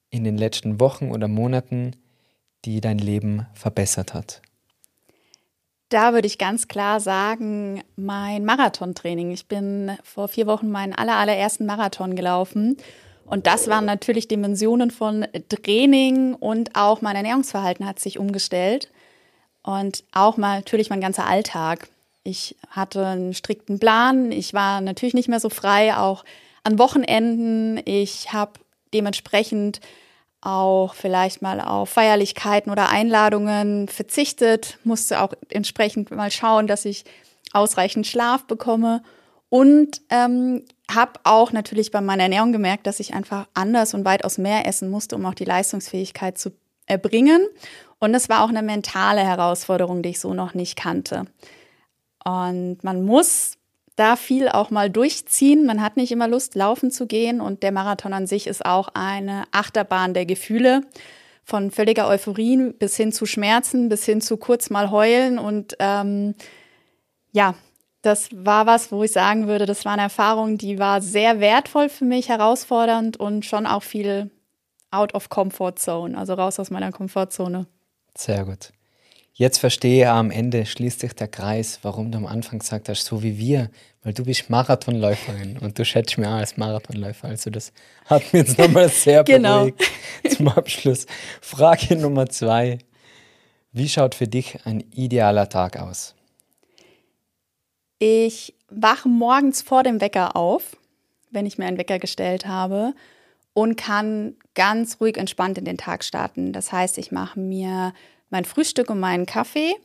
in 0.10 0.24
den 0.24 0.38
letzten 0.38 0.80
Wochen 0.80 1.12
oder 1.12 1.28
Monaten, 1.28 1.96
die 2.64 2.82
dein 2.82 2.98
Leben 2.98 3.46
verbessert 3.54 4.14
hat? 4.14 4.42
Da 5.90 6.14
würde 6.14 6.28
ich 6.28 6.38
ganz 6.38 6.68
klar 6.68 7.00
sagen, 7.00 7.84
mein 7.96 8.44
Marathontraining. 8.44 9.32
Ich 9.32 9.48
bin 9.48 9.98
vor 10.04 10.28
vier 10.28 10.48
Wochen 10.48 10.72
meinen 10.72 10.94
aller, 10.94 11.16
allerersten 11.16 11.66
Marathon 11.66 12.16
gelaufen. 12.16 12.78
Und 13.26 13.48
das 13.48 13.68
waren 13.68 13.86
natürlich 13.86 14.28
Dimensionen 14.28 14.92
von 14.92 15.26
Training 15.50 16.36
und 16.36 16.76
auch 16.76 17.02
mein 17.02 17.16
Ernährungsverhalten 17.16 17.86
hat 17.86 18.00
sich 18.00 18.20
umgestellt. 18.20 18.92
Und 19.64 20.04
auch 20.12 20.38
mal 20.38 20.58
natürlich 20.58 20.90
mein 20.90 21.02
ganzer 21.02 21.28
Alltag. 21.28 21.90
Ich 22.24 22.56
hatte 22.70 23.06
einen 23.06 23.34
strikten 23.34 23.80
Plan. 23.80 24.32
Ich 24.32 24.54
war 24.54 24.82
natürlich 24.82 25.14
nicht 25.14 25.30
mehr 25.30 25.40
so 25.40 25.50
frei, 25.50 25.96
auch 25.96 26.24
an 26.64 26.80
Wochenenden. 26.80 27.80
Ich 27.86 28.34
habe 28.34 28.54
dementsprechend 28.94 29.82
auch 30.46 30.94
vielleicht 30.94 31.42
mal 31.42 31.60
auf 31.60 31.90
Feierlichkeiten 31.90 32.72
oder 32.72 32.90
Einladungen 32.90 33.88
verzichtet, 33.88 34.78
musste 34.84 35.22
auch 35.22 35.34
entsprechend 35.50 36.12
mal 36.12 36.32
schauen, 36.32 36.68
dass 36.68 36.86
ich 36.86 37.06
ausreichend 37.52 38.08
Schlaf 38.08 38.46
bekomme 38.46 39.02
und 39.50 40.02
ähm, 40.10 40.64
habe 40.94 41.20
auch 41.24 41.52
natürlich 41.52 41.92
bei 41.92 42.02
meiner 42.02 42.24
Ernährung 42.24 42.52
gemerkt, 42.52 42.88
dass 42.88 43.00
ich 43.00 43.14
einfach 43.14 43.48
anders 43.54 43.94
und 43.94 44.06
weitaus 44.06 44.38
mehr 44.38 44.68
essen 44.68 44.90
musste, 44.90 45.16
um 45.16 45.26
auch 45.26 45.34
die 45.34 45.46
Leistungsfähigkeit 45.46 46.38
zu 46.38 46.52
erbringen. 46.86 47.48
Und 48.00 48.14
es 48.14 48.30
war 48.30 48.44
auch 48.44 48.50
eine 48.50 48.62
mentale 48.62 49.22
Herausforderung, 49.22 50.04
die 50.04 50.10
ich 50.10 50.20
so 50.20 50.34
noch 50.34 50.54
nicht 50.54 50.76
kannte. 50.76 51.26
Und 52.24 52.84
man 52.84 53.04
muss 53.04 53.58
da 53.96 54.16
viel 54.16 54.50
auch 54.50 54.70
mal 54.70 54.90
durchziehen. 54.90 55.66
Man 55.66 55.82
hat 55.82 55.98
nicht 55.98 56.12
immer 56.12 56.28
Lust, 56.28 56.56
laufen 56.56 56.92
zu 56.92 57.08
gehen 57.08 57.42
und 57.42 57.64
der 57.64 57.72
Marathon 57.72 58.14
an 58.14 58.28
sich 58.28 58.48
ist 58.48 58.66
auch 58.66 58.90
eine 58.94 59.44
Achterbahn 59.52 60.14
der 60.14 60.26
Gefühle. 60.26 60.82
Von 61.44 61.70
völliger 61.70 62.08
Euphorie 62.08 62.74
bis 62.74 62.98
hin 62.98 63.12
zu 63.12 63.26
Schmerzen, 63.26 63.88
bis 63.88 64.04
hin 64.04 64.20
zu 64.20 64.38
kurz 64.38 64.70
mal 64.72 64.90
heulen. 64.90 65.38
Und 65.38 65.76
ähm, 65.80 66.34
ja, 67.32 67.54
das 68.02 68.30
war 68.34 68.66
was, 68.66 68.92
wo 68.92 69.04
ich 69.04 69.12
sagen 69.12 69.48
würde, 69.48 69.66
das 69.66 69.86
war 69.86 69.94
eine 69.94 70.04
Erfahrung, 70.04 70.58
die 70.58 70.80
war 70.80 71.02
sehr 71.02 71.40
wertvoll 71.40 71.90
für 71.90 72.06
mich, 72.06 72.30
herausfordernd 72.30 73.18
und 73.18 73.46
schon 73.46 73.66
auch 73.66 73.84
viel 73.84 74.32
out 74.92 75.14
of 75.14 75.30
comfort 75.30 75.76
zone, 75.78 76.18
also 76.18 76.34
raus 76.34 76.60
aus 76.60 76.72
meiner 76.72 76.92
Komfortzone. 76.92 77.68
Sehr 78.16 78.46
gut. 78.46 78.72
Jetzt 79.38 79.58
verstehe 79.58 80.10
am 80.10 80.32
Ende, 80.32 80.66
schließt 80.66 81.02
sich 81.02 81.14
der 81.14 81.28
Kreis, 81.28 81.80
warum 81.82 82.10
du 82.10 82.18
am 82.18 82.26
Anfang 82.26 82.60
gesagt 82.60 82.88
hast, 82.88 83.04
so 83.04 83.22
wie 83.22 83.38
wir, 83.38 83.70
weil 84.02 84.14
du 84.14 84.24
bist 84.24 84.50
Marathonläuferin 84.50 85.58
und 85.58 85.78
du 85.78 85.84
schätzt 85.84 86.18
mich 86.18 86.26
auch 86.26 86.36
als 86.36 86.56
Marathonläufer. 86.56 87.28
Also 87.28 87.50
das 87.50 87.74
hat 88.06 88.32
mir 88.32 88.40
jetzt 88.40 88.58
nochmal 88.58 88.88
sehr 88.88 89.24
genau. 89.26 89.66
beruhigt 89.66 89.84
zum 90.30 90.48
Abschluss. 90.48 91.06
Frage 91.42 91.98
Nummer 91.98 92.30
zwei. 92.30 92.80
Wie 93.74 93.90
schaut 93.90 94.16
für 94.16 94.28
dich 94.30 94.66
ein 94.66 94.80
idealer 94.92 95.50
Tag 95.50 95.82
aus? 95.82 96.16
Ich 98.00 98.54
wache 98.70 99.10
morgens 99.10 99.62
vor 99.62 99.84
dem 99.84 100.00
Wecker 100.00 100.38
auf, 100.38 100.78
wenn 101.30 101.46
ich 101.46 101.58
mir 101.58 101.66
einen 101.66 101.78
Wecker 101.78 102.00
gestellt 102.00 102.46
habe 102.46 102.94
und 103.54 103.76
kann 103.76 104.38
ganz 104.54 105.02
ruhig 105.02 105.18
entspannt 105.18 105.58
in 105.58 105.66
den 105.66 105.78
Tag 105.78 106.06
starten. 106.06 106.54
Das 106.54 106.72
heißt, 106.72 106.98
ich 106.98 107.12
mache 107.12 107.38
mir 107.38 107.94
mein 108.30 108.46
Frühstück 108.46 108.90
und 108.90 109.00
meinen 109.00 109.26
Kaffee. 109.26 109.76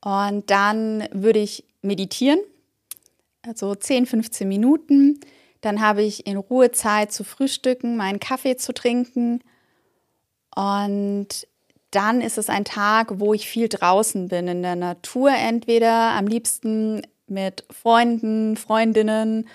Und 0.00 0.50
dann 0.50 1.08
würde 1.12 1.38
ich 1.38 1.64
meditieren, 1.82 2.38
also 3.42 3.74
10, 3.74 4.06
15 4.06 4.48
Minuten. 4.48 5.20
Dann 5.60 5.80
habe 5.80 6.02
ich 6.02 6.26
in 6.26 6.36
Ruhe 6.36 6.72
Zeit 6.72 7.12
zu 7.12 7.24
frühstücken, 7.24 7.96
meinen 7.96 8.20
Kaffee 8.20 8.56
zu 8.56 8.74
trinken. 8.74 9.40
Und 10.54 11.46
dann 11.90 12.20
ist 12.20 12.38
es 12.38 12.50
ein 12.50 12.64
Tag, 12.64 13.20
wo 13.20 13.34
ich 13.34 13.48
viel 13.48 13.68
draußen 13.68 14.28
bin, 14.28 14.48
in 14.48 14.62
der 14.62 14.76
Natur 14.76 15.30
entweder, 15.30 16.10
am 16.12 16.26
liebsten 16.26 17.02
mit 17.26 17.64
Freunden, 17.70 18.56
Freundinnen 18.56 19.48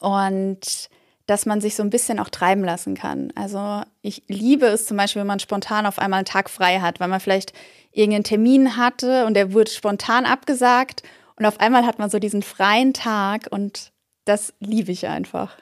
und 0.00 0.88
dass 1.32 1.46
man 1.46 1.62
sich 1.62 1.76
so 1.76 1.82
ein 1.82 1.88
bisschen 1.88 2.18
auch 2.18 2.28
treiben 2.28 2.62
lassen 2.62 2.94
kann. 2.94 3.32
Also 3.34 3.80
ich 4.02 4.22
liebe 4.28 4.66
es 4.66 4.84
zum 4.84 4.98
Beispiel, 4.98 5.20
wenn 5.20 5.26
man 5.26 5.40
spontan 5.40 5.86
auf 5.86 5.98
einmal 5.98 6.18
einen 6.18 6.26
Tag 6.26 6.50
frei 6.50 6.80
hat, 6.80 7.00
weil 7.00 7.08
man 7.08 7.20
vielleicht 7.20 7.54
irgendeinen 7.90 8.24
Termin 8.24 8.76
hatte 8.76 9.24
und 9.24 9.32
der 9.32 9.54
wurde 9.54 9.70
spontan 9.70 10.26
abgesagt 10.26 11.02
und 11.36 11.46
auf 11.46 11.58
einmal 11.58 11.86
hat 11.86 11.98
man 11.98 12.10
so 12.10 12.18
diesen 12.18 12.42
freien 12.42 12.92
Tag 12.92 13.46
und 13.50 13.92
das 14.26 14.52
liebe 14.60 14.92
ich 14.92 15.06
einfach. 15.06 15.56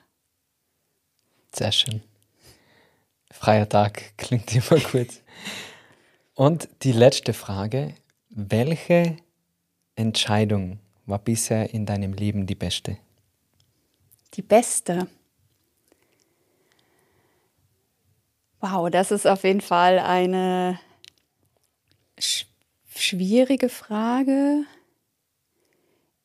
Sehr 1.55 1.71
schön. 1.71 2.03
Freier 3.31 3.69
Tag 3.69 4.17
klingt 4.17 4.53
immer 4.57 4.81
gut. 4.81 5.23
Und 6.35 6.69
die 6.83 6.93
letzte 6.93 7.33
Frage. 7.33 7.95
Welche 8.29 9.19
Entscheidung 9.95 10.81
war 11.07 11.21
bisher 11.21 11.73
in 11.73 11.87
deinem 11.87 12.13
Leben 12.13 12.49
die 12.49 12.57
beste? 12.57 12.97
Die 14.35 14.43
beste. 14.43 15.07
Wow, 18.61 18.91
das 18.91 19.11
ist 19.11 19.27
auf 19.27 19.45
jeden 19.45 19.63
Fall 19.63 19.99
eine 19.99 20.79
sch 22.19 22.47
schwierige 22.95 23.71
Frage. 23.71 24.65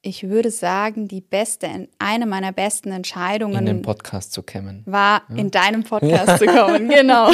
Ich 0.02 0.28
würde 0.28 0.52
sagen, 0.52 1.08
die 1.08 1.22
beste, 1.22 1.88
eine 1.98 2.26
meiner 2.26 2.52
besten 2.52 2.92
Entscheidungen. 2.92 3.60
In 3.60 3.66
den 3.66 3.82
Podcast 3.82 4.34
zu 4.34 4.44
kommen. 4.44 4.84
War, 4.86 5.24
ja. 5.30 5.36
in 5.38 5.52
deinem 5.52 5.84
Podcast 5.86 6.40
zu 6.40 6.46
kommen, 6.46 6.90
genau. 6.90 7.32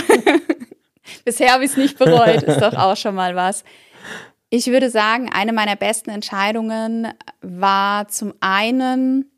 Bisher 1.26 1.54
habe 1.54 1.66
ich 1.66 1.72
es 1.72 1.78
nicht 1.78 1.97
bereut, 1.97 2.43
ist 2.43 2.62
doch 2.62 2.76
auch 2.76 2.95
schon 2.95 3.16
mal 3.16 3.36
was. 3.36 3.64
Ich 4.52 4.68
würde 4.68 4.89
sagen, 4.89 5.30
eine 5.34 5.54
meiner 5.54 5.76
besten 5.76 6.12
Entscheidungen 6.12 7.08
war 7.41 8.08
zum 8.10 8.34
einen 8.41 9.31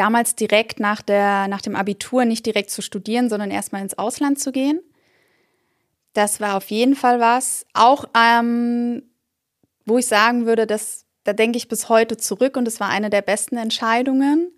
damals 0.00 0.34
direkt 0.34 0.80
nach, 0.80 1.02
der, 1.02 1.46
nach 1.48 1.60
dem 1.60 1.76
Abitur 1.76 2.24
nicht 2.24 2.46
direkt 2.46 2.70
zu 2.70 2.80
studieren, 2.80 3.28
sondern 3.28 3.50
erstmal 3.50 3.82
ins 3.82 3.98
Ausland 3.98 4.40
zu 4.40 4.50
gehen. 4.50 4.80
Das 6.14 6.40
war 6.40 6.56
auf 6.56 6.70
jeden 6.70 6.96
Fall 6.96 7.20
was. 7.20 7.66
Auch 7.74 8.06
ähm, 8.16 9.02
wo 9.84 9.98
ich 9.98 10.06
sagen 10.06 10.46
würde, 10.46 10.66
dass, 10.66 11.04
da 11.24 11.34
denke 11.34 11.58
ich 11.58 11.68
bis 11.68 11.90
heute 11.90 12.16
zurück 12.16 12.56
und 12.56 12.66
es 12.66 12.80
war 12.80 12.88
eine 12.88 13.10
der 13.10 13.20
besten 13.20 13.58
Entscheidungen. 13.58 14.52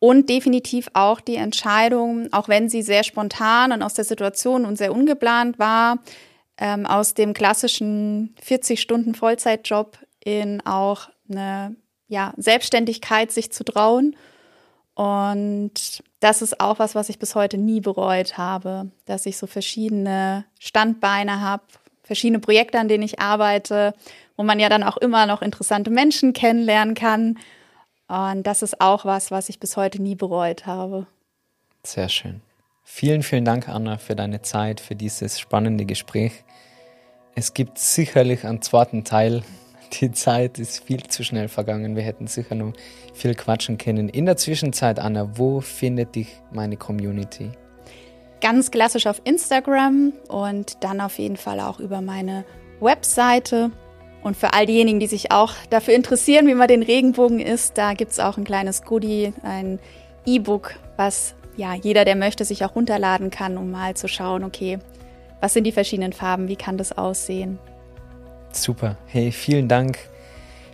Und 0.00 0.28
definitiv 0.28 0.88
auch 0.94 1.20
die 1.20 1.36
Entscheidung, 1.36 2.30
auch 2.32 2.48
wenn 2.48 2.68
sie 2.68 2.82
sehr 2.82 3.04
spontan 3.04 3.70
und 3.70 3.82
aus 3.82 3.94
der 3.94 4.04
Situation 4.04 4.66
und 4.66 4.76
sehr 4.76 4.92
ungeplant 4.92 5.60
war, 5.60 5.98
ähm, 6.58 6.86
aus 6.86 7.14
dem 7.14 7.34
klassischen 7.34 8.34
40-Stunden-Vollzeitjob 8.44 9.96
in 10.22 10.60
auch 10.66 11.08
eine 11.30 11.76
ja, 12.08 12.34
Selbstständigkeit 12.36 13.30
sich 13.30 13.52
zu 13.52 13.64
trauen. 13.64 14.16
Und 14.96 16.02
das 16.20 16.40
ist 16.40 16.58
auch 16.58 16.78
was, 16.78 16.94
was 16.94 17.10
ich 17.10 17.18
bis 17.18 17.34
heute 17.34 17.58
nie 17.58 17.80
bereut 17.80 18.38
habe, 18.38 18.90
dass 19.04 19.26
ich 19.26 19.36
so 19.36 19.46
verschiedene 19.46 20.46
Standbeine 20.58 21.42
habe, 21.42 21.62
verschiedene 22.02 22.40
Projekte, 22.40 22.78
an 22.78 22.88
denen 22.88 23.02
ich 23.04 23.20
arbeite, 23.20 23.94
wo 24.38 24.42
man 24.42 24.58
ja 24.58 24.70
dann 24.70 24.82
auch 24.82 24.96
immer 24.96 25.26
noch 25.26 25.42
interessante 25.42 25.90
Menschen 25.90 26.32
kennenlernen 26.32 26.94
kann. 26.94 27.38
Und 28.08 28.44
das 28.44 28.62
ist 28.62 28.80
auch 28.80 29.04
was, 29.04 29.30
was 29.30 29.50
ich 29.50 29.60
bis 29.60 29.76
heute 29.76 30.00
nie 30.00 30.14
bereut 30.14 30.64
habe. 30.64 31.06
Sehr 31.82 32.08
schön. 32.08 32.40
Vielen, 32.82 33.22
vielen 33.22 33.44
Dank, 33.44 33.68
Anna, 33.68 33.98
für 33.98 34.16
deine 34.16 34.40
Zeit, 34.40 34.80
für 34.80 34.94
dieses 34.94 35.38
spannende 35.38 35.84
Gespräch. 35.84 36.44
Es 37.34 37.52
gibt 37.52 37.78
sicherlich 37.78 38.46
einen 38.46 38.62
zweiten 38.62 39.04
Teil. 39.04 39.42
Die 39.92 40.10
Zeit 40.12 40.58
ist 40.58 40.84
viel 40.84 41.02
zu 41.04 41.24
schnell 41.24 41.48
vergangen. 41.48 41.96
Wir 41.96 42.02
hätten 42.02 42.26
sicher 42.26 42.54
noch 42.54 42.72
viel 43.14 43.34
quatschen 43.34 43.78
können. 43.78 44.08
In 44.08 44.26
der 44.26 44.36
Zwischenzeit, 44.36 44.98
Anna, 44.98 45.38
wo 45.38 45.60
findet 45.60 46.14
dich 46.14 46.28
meine 46.52 46.76
Community? 46.76 47.50
Ganz 48.40 48.70
klassisch 48.70 49.06
auf 49.06 49.20
Instagram 49.24 50.12
und 50.28 50.84
dann 50.84 51.00
auf 51.00 51.18
jeden 51.18 51.36
Fall 51.36 51.60
auch 51.60 51.80
über 51.80 52.00
meine 52.00 52.44
Webseite. 52.80 53.70
Und 54.22 54.36
für 54.36 54.52
all 54.52 54.66
diejenigen, 54.66 55.00
die 55.00 55.06
sich 55.06 55.30
auch 55.30 55.52
dafür 55.70 55.94
interessieren, 55.94 56.46
wie 56.46 56.54
man 56.54 56.68
den 56.68 56.82
Regenbogen 56.82 57.40
isst, 57.40 57.78
da 57.78 57.94
gibt 57.94 58.12
es 58.12 58.18
auch 58.18 58.36
ein 58.36 58.44
kleines 58.44 58.82
Goodie, 58.82 59.32
ein 59.42 59.78
E-Book, 60.26 60.74
was 60.96 61.34
ja, 61.56 61.74
jeder, 61.74 62.04
der 62.04 62.16
möchte, 62.16 62.44
sich 62.44 62.64
auch 62.64 62.74
runterladen 62.74 63.30
kann, 63.30 63.56
um 63.56 63.70
mal 63.70 63.94
zu 63.94 64.08
schauen, 64.08 64.44
okay, 64.44 64.78
was 65.40 65.54
sind 65.54 65.64
die 65.64 65.72
verschiedenen 65.72 66.12
Farben, 66.12 66.48
wie 66.48 66.56
kann 66.56 66.76
das 66.76 66.96
aussehen? 66.96 67.58
Super. 68.56 68.96
Hey, 69.06 69.32
vielen 69.32 69.68
Dank. 69.68 69.98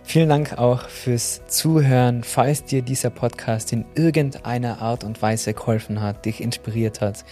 Vielen 0.05 0.29
Dank 0.29 0.57
auch 0.57 0.87
fürs 0.89 1.41
Zuhören. 1.47 2.23
Falls 2.23 2.63
dir 2.63 2.81
dieser 2.81 3.09
Podcast 3.09 3.71
in 3.73 3.85
irgendeiner 3.95 4.81
Art 4.81 5.03
und 5.03 5.21
Weise 5.21 5.53
geholfen 5.53 6.01
hat, 6.01 6.25
dich 6.25 6.41
inspiriert 6.41 7.01
hat, 7.01 7.23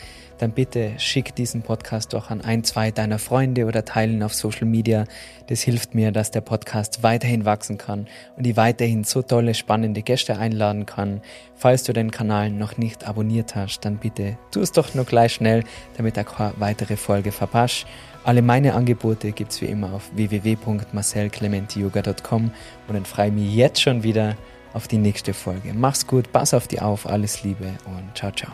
dann 0.41 0.51
bitte 0.51 0.93
schick 0.97 1.35
diesen 1.35 1.61
Podcast 1.61 2.13
doch 2.13 2.31
an 2.31 2.41
ein, 2.41 2.63
zwei 2.63 2.91
deiner 2.91 3.19
Freunde 3.19 3.65
oder 3.65 3.85
teilen 3.85 4.23
auf 4.23 4.33
Social 4.33 4.65
Media. 4.65 5.05
Das 5.47 5.61
hilft 5.61 5.93
mir, 5.93 6.11
dass 6.11 6.31
der 6.31 6.41
Podcast 6.41 7.03
weiterhin 7.03 7.45
wachsen 7.45 7.77
kann 7.77 8.07
und 8.35 8.47
ich 8.47 8.57
weiterhin 8.57 9.03
so 9.03 9.21
tolle, 9.21 9.53
spannende 9.53 10.01
Gäste 10.01 10.37
einladen 10.37 10.85
kann. 10.85 11.21
Falls 11.55 11.83
du 11.83 11.93
den 11.93 12.09
Kanal 12.09 12.49
noch 12.49 12.77
nicht 12.77 13.07
abonniert 13.07 13.55
hast, 13.55 13.81
dann 13.81 13.97
bitte 13.97 14.37
tu 14.51 14.61
es 14.61 14.71
doch 14.71 14.95
nur 14.95 15.05
gleich 15.05 15.33
schnell, 15.33 15.63
damit 15.95 16.17
du 16.17 16.23
keine 16.23 16.53
weitere 16.57 16.97
Folge 16.97 17.31
verpasst. 17.31 17.85
Alle 18.23 18.41
meine 18.41 18.75
Angebote 18.75 19.31
gibt's 19.31 19.61
wie 19.61 19.65
immer 19.65 19.93
auf 19.93 20.11
www.marcelclementiyoga.com 20.15 22.51
und 22.87 22.93
dann 22.93 23.05
freue 23.05 23.27
ich 23.27 23.33
mich 23.33 23.55
jetzt 23.55 23.81
schon 23.81 24.03
wieder 24.03 24.35
auf 24.73 24.87
die 24.87 24.97
nächste 24.97 25.33
Folge. 25.33 25.73
Mach's 25.73 26.05
gut, 26.05 26.31
pass 26.31 26.53
auf 26.53 26.67
dich 26.67 26.81
auf, 26.81 27.07
alles 27.07 27.43
Liebe 27.43 27.73
und 27.85 28.15
ciao, 28.15 28.31
ciao. 28.31 28.51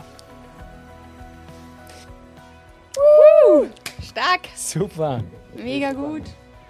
Stark. 4.02 4.48
Super. 4.56 5.22
Mega 5.54 5.92
gut. 5.92 6.22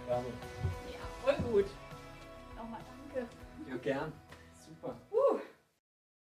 Ja, 0.09 0.21
voll 1.25 1.37
gut. 1.51 1.67
Nochmal 2.57 2.81
danke. 3.15 3.29
Ja, 3.71 3.77
gern. 3.77 4.13